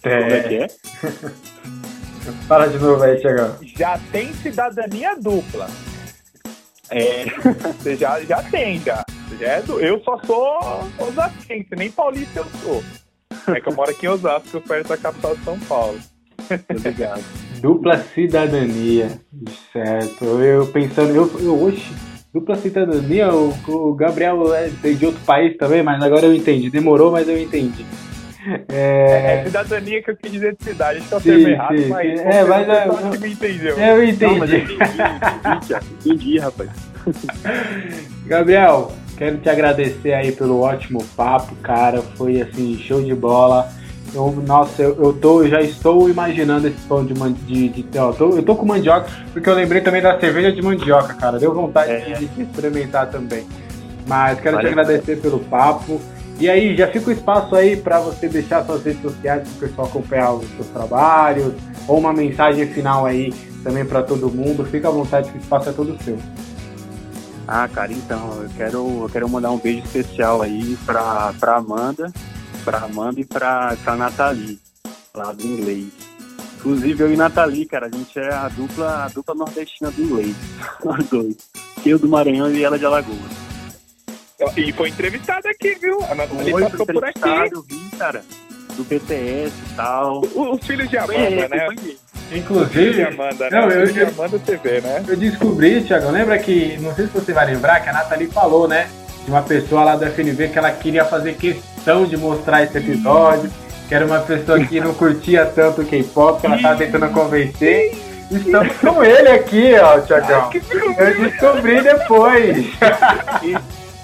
É. 0.03 0.19
Como 0.19 0.33
é 0.33 0.39
que 0.43 0.55
é? 0.55 0.67
Fala 2.47 2.67
de 2.67 2.77
novo 2.77 3.01
aí, 3.01 3.19
Tiagão. 3.19 3.57
Já 3.75 3.99
tem 4.11 4.31
cidadania 4.35 5.15
dupla. 5.15 5.67
É, 6.89 7.25
você 7.77 7.95
já, 7.95 8.19
já 8.21 8.43
tem, 8.43 8.79
já. 8.81 9.03
É 9.39 9.61
do, 9.61 9.79
eu 9.79 9.99
só 10.03 10.19
sou 10.25 10.59
osasquense, 10.99 11.75
nem 11.75 11.91
paulista 11.91 12.39
eu 12.39 12.45
sou. 12.63 12.83
É 13.55 13.59
que 13.59 13.69
eu 13.69 13.73
moro 13.73 13.89
aqui 13.89 14.05
em 14.05 14.09
Osasco, 14.09 14.61
perto 14.61 14.89
da 14.89 14.97
capital 14.97 15.35
de 15.35 15.43
São 15.43 15.59
Paulo. 15.61 15.99
Obrigado. 16.69 17.23
Dupla 17.61 17.97
cidadania, 18.13 19.09
certo. 19.71 20.25
Eu 20.25 20.67
pensando, 20.67 21.15
eu, 21.15 21.31
eu 21.39 21.63
oxe, 21.63 21.93
dupla 22.33 22.55
cidadania, 22.55 23.33
o, 23.33 23.53
o 23.67 23.93
Gabriel 23.93 24.53
é 24.53 24.67
de 24.67 25.05
outro 25.05 25.21
país 25.25 25.55
também, 25.57 25.83
mas 25.83 26.01
agora 26.03 26.25
eu 26.25 26.33
entendi. 26.33 26.69
Demorou, 26.69 27.11
mas 27.11 27.27
eu 27.27 27.39
entendi. 27.39 27.85
É, 28.69 29.41
é 29.41 29.43
cidadania 29.45 30.01
que 30.01 30.09
eu 30.09 30.17
quis 30.17 30.31
dizer 30.31 30.55
de 30.55 30.63
cidade, 30.63 30.97
acho 30.97 31.07
que 31.07 31.13
é 31.13 31.17
o 31.17 31.21
termo 31.21 31.47
errado, 31.47 31.77
sim, 31.77 31.87
mas, 31.87 32.19
sim. 32.19 32.25
É, 32.25 32.43
mas 32.43 32.69
é, 32.69 32.87
eu, 32.87 33.19
me 33.19 33.31
entendeu. 33.31 33.77
eu 33.77 34.03
entendi. 34.03 34.25
Não, 34.25 34.39
mas 34.39 34.51
eu 34.51 34.59
entendi, 34.59 34.81
entendi, 34.81 35.85
entendi, 36.05 36.39
rapaz. 36.39 36.69
Gabriel, 38.25 38.91
quero 39.21 39.37
te 39.37 39.49
agradecer 39.49 40.13
aí 40.13 40.31
pelo 40.31 40.61
ótimo 40.61 41.05
papo, 41.15 41.55
cara. 41.57 42.01
Foi 42.01 42.41
assim, 42.41 42.75
show 42.79 43.03
de 43.03 43.13
bola. 43.13 43.69
Eu, 44.15 44.31
nossa, 44.47 44.81
eu, 44.81 44.97
eu 44.99 45.13
tô, 45.13 45.47
já 45.47 45.61
estou 45.61 46.09
imaginando 46.09 46.67
esse 46.67 46.79
pão 46.87 47.05
de, 47.05 47.13
man, 47.13 47.31
de, 47.31 47.69
de 47.69 47.99
ó, 47.99 48.11
tô, 48.11 48.31
eu 48.31 48.41
tô 48.41 48.55
com 48.55 48.65
mandioca, 48.65 49.07
porque 49.31 49.47
eu 49.47 49.53
lembrei 49.53 49.79
também 49.81 50.01
da 50.01 50.19
cerveja 50.19 50.51
de 50.51 50.59
mandioca, 50.63 51.13
cara. 51.13 51.37
Deu 51.37 51.53
vontade 51.53 51.91
É. 51.91 52.15
de, 52.15 52.25
de 52.25 52.41
experimentar 52.41 53.11
também. 53.11 53.45
Mas 54.07 54.39
quero 54.41 54.55
Vale 54.55 54.67
te 54.67 54.71
agradecer 54.71 55.21
pelo 55.21 55.39
papo. 55.39 56.01
E 56.39 56.49
aí, 56.49 56.75
já 56.75 56.87
fica 56.87 57.11
o 57.11 57.13
espaço 57.13 57.55
aí 57.55 57.77
para 57.77 57.99
você 57.99 58.27
deixar 58.27 58.65
suas 58.65 58.83
redes 58.83 59.03
sociais 59.03 59.47
para 59.47 59.51
o 59.55 59.69
pessoal 59.69 59.87
acompanhar 59.87 60.33
os 60.33 60.49
seus 60.55 60.67
trabalhos, 60.69 61.53
ou 61.87 61.99
uma 61.99 62.11
mensagem 62.11 62.65
final 62.65 63.05
aí 63.05 63.31
também 63.63 63.85
para 63.85 64.01
todo 64.01 64.31
mundo. 64.31 64.65
Fica 64.65 64.87
à 64.87 64.91
vontade 64.91 65.29
que 65.29 65.37
o 65.37 65.41
espaço 65.41 65.69
é 65.69 65.71
todo 65.71 65.95
seu. 66.03 66.17
Ah, 67.53 67.67
cara, 67.67 67.91
então, 67.91 68.43
eu 68.43 68.49
quero, 68.55 69.03
eu 69.03 69.09
quero 69.11 69.27
mandar 69.27 69.51
um 69.51 69.57
beijo 69.57 69.83
especial 69.83 70.41
aí 70.41 70.77
pra, 70.85 71.33
pra 71.37 71.57
Amanda, 71.57 72.09
pra 72.63 72.77
Amanda 72.79 73.19
e 73.19 73.25
pra, 73.25 73.75
pra 73.83 73.95
Nathalie, 73.97 74.57
lá 75.13 75.33
do 75.33 75.45
inglês. 75.45 75.87
Inclusive, 76.59 77.03
eu 77.03 77.11
e 77.13 77.17
Nathalie, 77.17 77.65
cara, 77.65 77.87
a 77.87 77.89
gente 77.89 78.17
é 78.17 78.33
a 78.33 78.47
dupla, 78.47 79.03
a 79.03 79.07
dupla 79.09 79.35
nordestina 79.35 79.91
do 79.91 80.01
inglês, 80.01 80.33
nós 80.85 81.05
dois. 81.09 81.35
Eu 81.85 81.99
do 81.99 82.07
Maranhão 82.07 82.49
e 82.49 82.63
ela 82.63 82.79
de 82.79 82.85
Alagoas. 82.85 83.19
E 84.55 84.71
foi 84.71 84.87
entrevistada 84.87 85.49
aqui, 85.49 85.75
viu? 85.75 86.01
A 86.09 86.15
Nathalie 86.15 86.51
Foi 86.51 86.61
passou 86.69 86.85
por 86.85 87.03
aqui. 87.03 87.19
eu 87.53 87.61
vi, 87.63 87.89
cara, 87.97 88.23
do 88.77 88.83
BTS 88.85 89.51
e 89.71 89.75
tal. 89.75 90.21
O- 90.33 90.53
Os 90.55 90.65
filhos 90.65 90.89
de 90.89 90.97
Amanda, 90.97 91.49
né? 91.49 91.65
foi 91.65 91.97
Inclusive, 92.31 93.03
Amanda, 93.03 93.49
né? 93.49 93.59
Não, 93.59 93.67
Os 93.67 93.73
eu- 93.95 94.03
eu- 94.03 94.07
Amanda 94.07 94.39
TV, 94.39 94.81
né? 94.81 95.03
eu 95.07 95.17
descobri, 95.17 95.81
Thiago, 95.81 96.09
lembra 96.11 96.37
que, 96.39 96.77
não 96.79 96.93
sei 96.95 97.05
se 97.07 97.11
você 97.11 97.33
vai 97.33 97.45
lembrar, 97.45 97.81
que 97.81 97.89
a 97.89 97.93
Nathalie 97.93 98.27
falou, 98.27 98.67
né? 98.67 98.87
De 99.25 99.31
uma 99.31 99.41
pessoa 99.41 99.83
lá 99.83 99.95
do 99.95 100.05
FNV 100.05 100.47
que 100.47 100.57
ela 100.57 100.71
queria 100.71 101.03
fazer 101.05 101.33
questão 101.35 102.05
de 102.05 102.15
mostrar 102.17 102.63
esse 102.63 102.77
episódio, 102.77 103.51
que 103.87 103.93
era 103.93 104.05
uma 104.05 104.19
pessoa 104.19 104.59
que 104.63 104.79
não 104.79 104.93
curtia 104.93 105.45
tanto 105.45 105.81
o 105.81 105.85
K-pop, 105.85 106.39
que 106.39 106.47
ela 106.47 106.57
tava 106.61 106.77
tentando 106.77 107.09
convencer. 107.09 107.93
Estamos 108.31 108.73
com 108.77 109.03
ele 109.03 109.27
aqui, 109.27 109.73
ó, 109.75 109.99
Thiagão. 109.99 110.49
Que 110.49 110.61
Eu 110.97 111.19
descobri 111.29 111.81
depois. 111.81 112.57
E, 113.43 113.57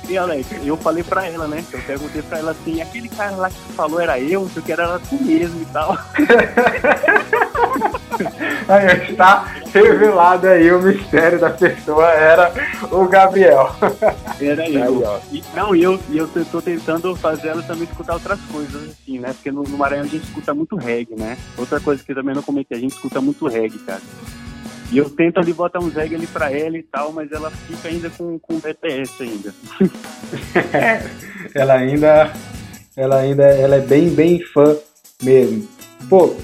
e 0.10 0.18
Alex, 0.18 0.48
eu 0.66 0.76
falei 0.76 1.02
pra 1.04 1.26
ela, 1.26 1.48
né? 1.48 1.64
Eu 1.72 1.80
perguntei 1.80 2.22
pra 2.22 2.40
ela 2.40 2.52
assim, 2.52 2.82
aquele 2.82 3.08
cara 3.08 3.32
lá 3.38 3.50
que 3.50 3.74
falou 3.74 4.02
era 4.02 4.20
eu, 4.20 4.42
o 4.42 4.50
que 4.50 4.70
era 4.72 4.84
ela 4.84 5.00
tu 5.10 5.16
mesmo 5.24 5.62
e 5.62 5.66
tal. 5.68 5.98
Aí 8.68 9.12
está 9.12 9.44
revelado 9.74 10.48
aí 10.48 10.72
o 10.72 10.82
mistério 10.82 11.40
da 11.40 11.50
pessoa, 11.50 12.10
era 12.12 12.52
o 12.92 13.08
Gabriel. 13.08 13.76
Era 14.40 14.70
eu. 14.70 15.22
E, 15.32 15.44
não, 15.56 15.76
e 15.76 15.84
eu, 15.84 16.00
e 16.10 16.18
eu 16.18 16.28
tô, 16.52 16.62
tentando 16.62 17.16
fazer 17.16 17.50
ela 17.50 17.64
também 17.64 17.84
escutar 17.84 18.14
outras 18.14 18.40
coisas, 18.52 18.90
assim, 18.90 19.20
né? 19.20 19.34
Porque 19.34 19.52
no, 19.52 19.64
no 19.64 19.78
Maranhão 19.78 20.06
a 20.06 20.08
gente 20.08 20.24
escuta 20.24 20.54
muito 20.54 20.76
reggae, 20.76 21.16
né? 21.16 21.38
Outra 21.58 21.80
coisa 21.80 22.04
que 22.04 22.12
eu 22.12 22.16
também 22.16 22.36
não 22.36 22.44
comentei, 22.44 22.78
a 22.78 22.82
gente 22.82 22.94
escuta 22.94 23.22
muito 23.22 23.48
reggae, 23.48 23.80
cara. 23.80 24.02
E 24.92 24.98
eu 24.98 25.10
tento 25.10 25.38
ali 25.38 25.52
botar 25.52 25.80
uns 25.80 25.94
reggae 25.94 26.16
ali 26.16 26.28
pra 26.28 26.52
ela 26.52 26.78
e 26.78 26.84
tal, 26.84 27.12
mas 27.12 27.32
ela 27.32 27.52
fica 27.52 27.90
ainda 27.90 28.10
com, 28.10 28.40
com 28.40 28.60
BTS 28.60 29.24
ainda. 29.24 29.54
ela 31.54 31.74
ainda 31.74 32.34
ela 32.96 33.18
ainda 33.18 33.44
ela 33.44 33.76
é 33.76 33.80
bem 33.80 34.10
bem 34.10 34.42
fã 34.42 34.76
mesmo 35.22 35.68
pô 36.10 36.36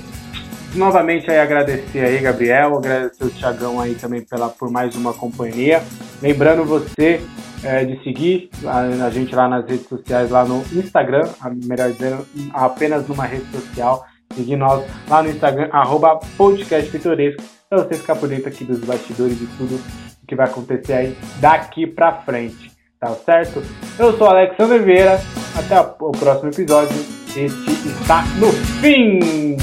novamente 0.75 1.29
aí 1.29 1.39
agradecer 1.39 1.99
aí 1.99 2.19
Gabriel 2.19 2.77
agradecer 2.77 3.25
o 3.25 3.29
Thiagão 3.29 3.79
aí 3.79 3.95
também 3.95 4.21
pela 4.21 4.49
por 4.49 4.71
mais 4.71 4.95
uma 4.95 5.13
companhia 5.13 5.81
lembrando 6.21 6.65
você 6.65 7.21
é, 7.63 7.85
de 7.85 8.01
seguir 8.03 8.49
a, 8.65 9.05
a 9.05 9.09
gente 9.09 9.33
lá 9.35 9.47
nas 9.47 9.65
redes 9.65 9.87
sociais 9.87 10.29
lá 10.29 10.45
no 10.45 10.63
Instagram 10.73 11.27
melhor 11.65 11.91
dizendo 11.91 12.25
apenas 12.53 13.07
numa 13.07 13.25
rede 13.25 13.45
social 13.51 14.05
seguir 14.33 14.55
nós 14.55 14.83
lá 15.07 15.21
no 15.21 15.29
Instagram 15.29 15.69
arroba 15.71 16.19
podcast 16.37 16.89
pitoresco 16.89 17.43
pra 17.69 17.83
você 17.83 17.95
ficar 17.95 18.15
por 18.15 18.27
dentro 18.27 18.49
aqui 18.49 18.63
dos 18.63 18.79
bastidores 18.79 19.37
de 19.37 19.45
tudo 19.57 19.79
que 20.27 20.35
vai 20.35 20.47
acontecer 20.47 20.93
aí 20.93 21.17
daqui 21.39 21.85
pra 21.85 22.13
frente 22.21 22.73
tá 23.03 23.13
certo? 23.25 23.61
Eu 23.99 24.17
sou 24.17 24.27
Alexandre 24.27 24.79
Vieira, 24.79 25.19
até 25.57 25.79
o 25.81 26.11
próximo 26.11 26.49
episódio. 26.49 26.95
Este 27.35 27.71
está 28.01 28.23
no 28.37 28.51
fim. 28.79 29.57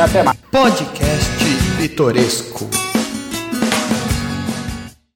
Até 0.00 0.22
mais. 0.22 0.36
Podcast 0.50 1.30
Pitoresco. 1.76 2.81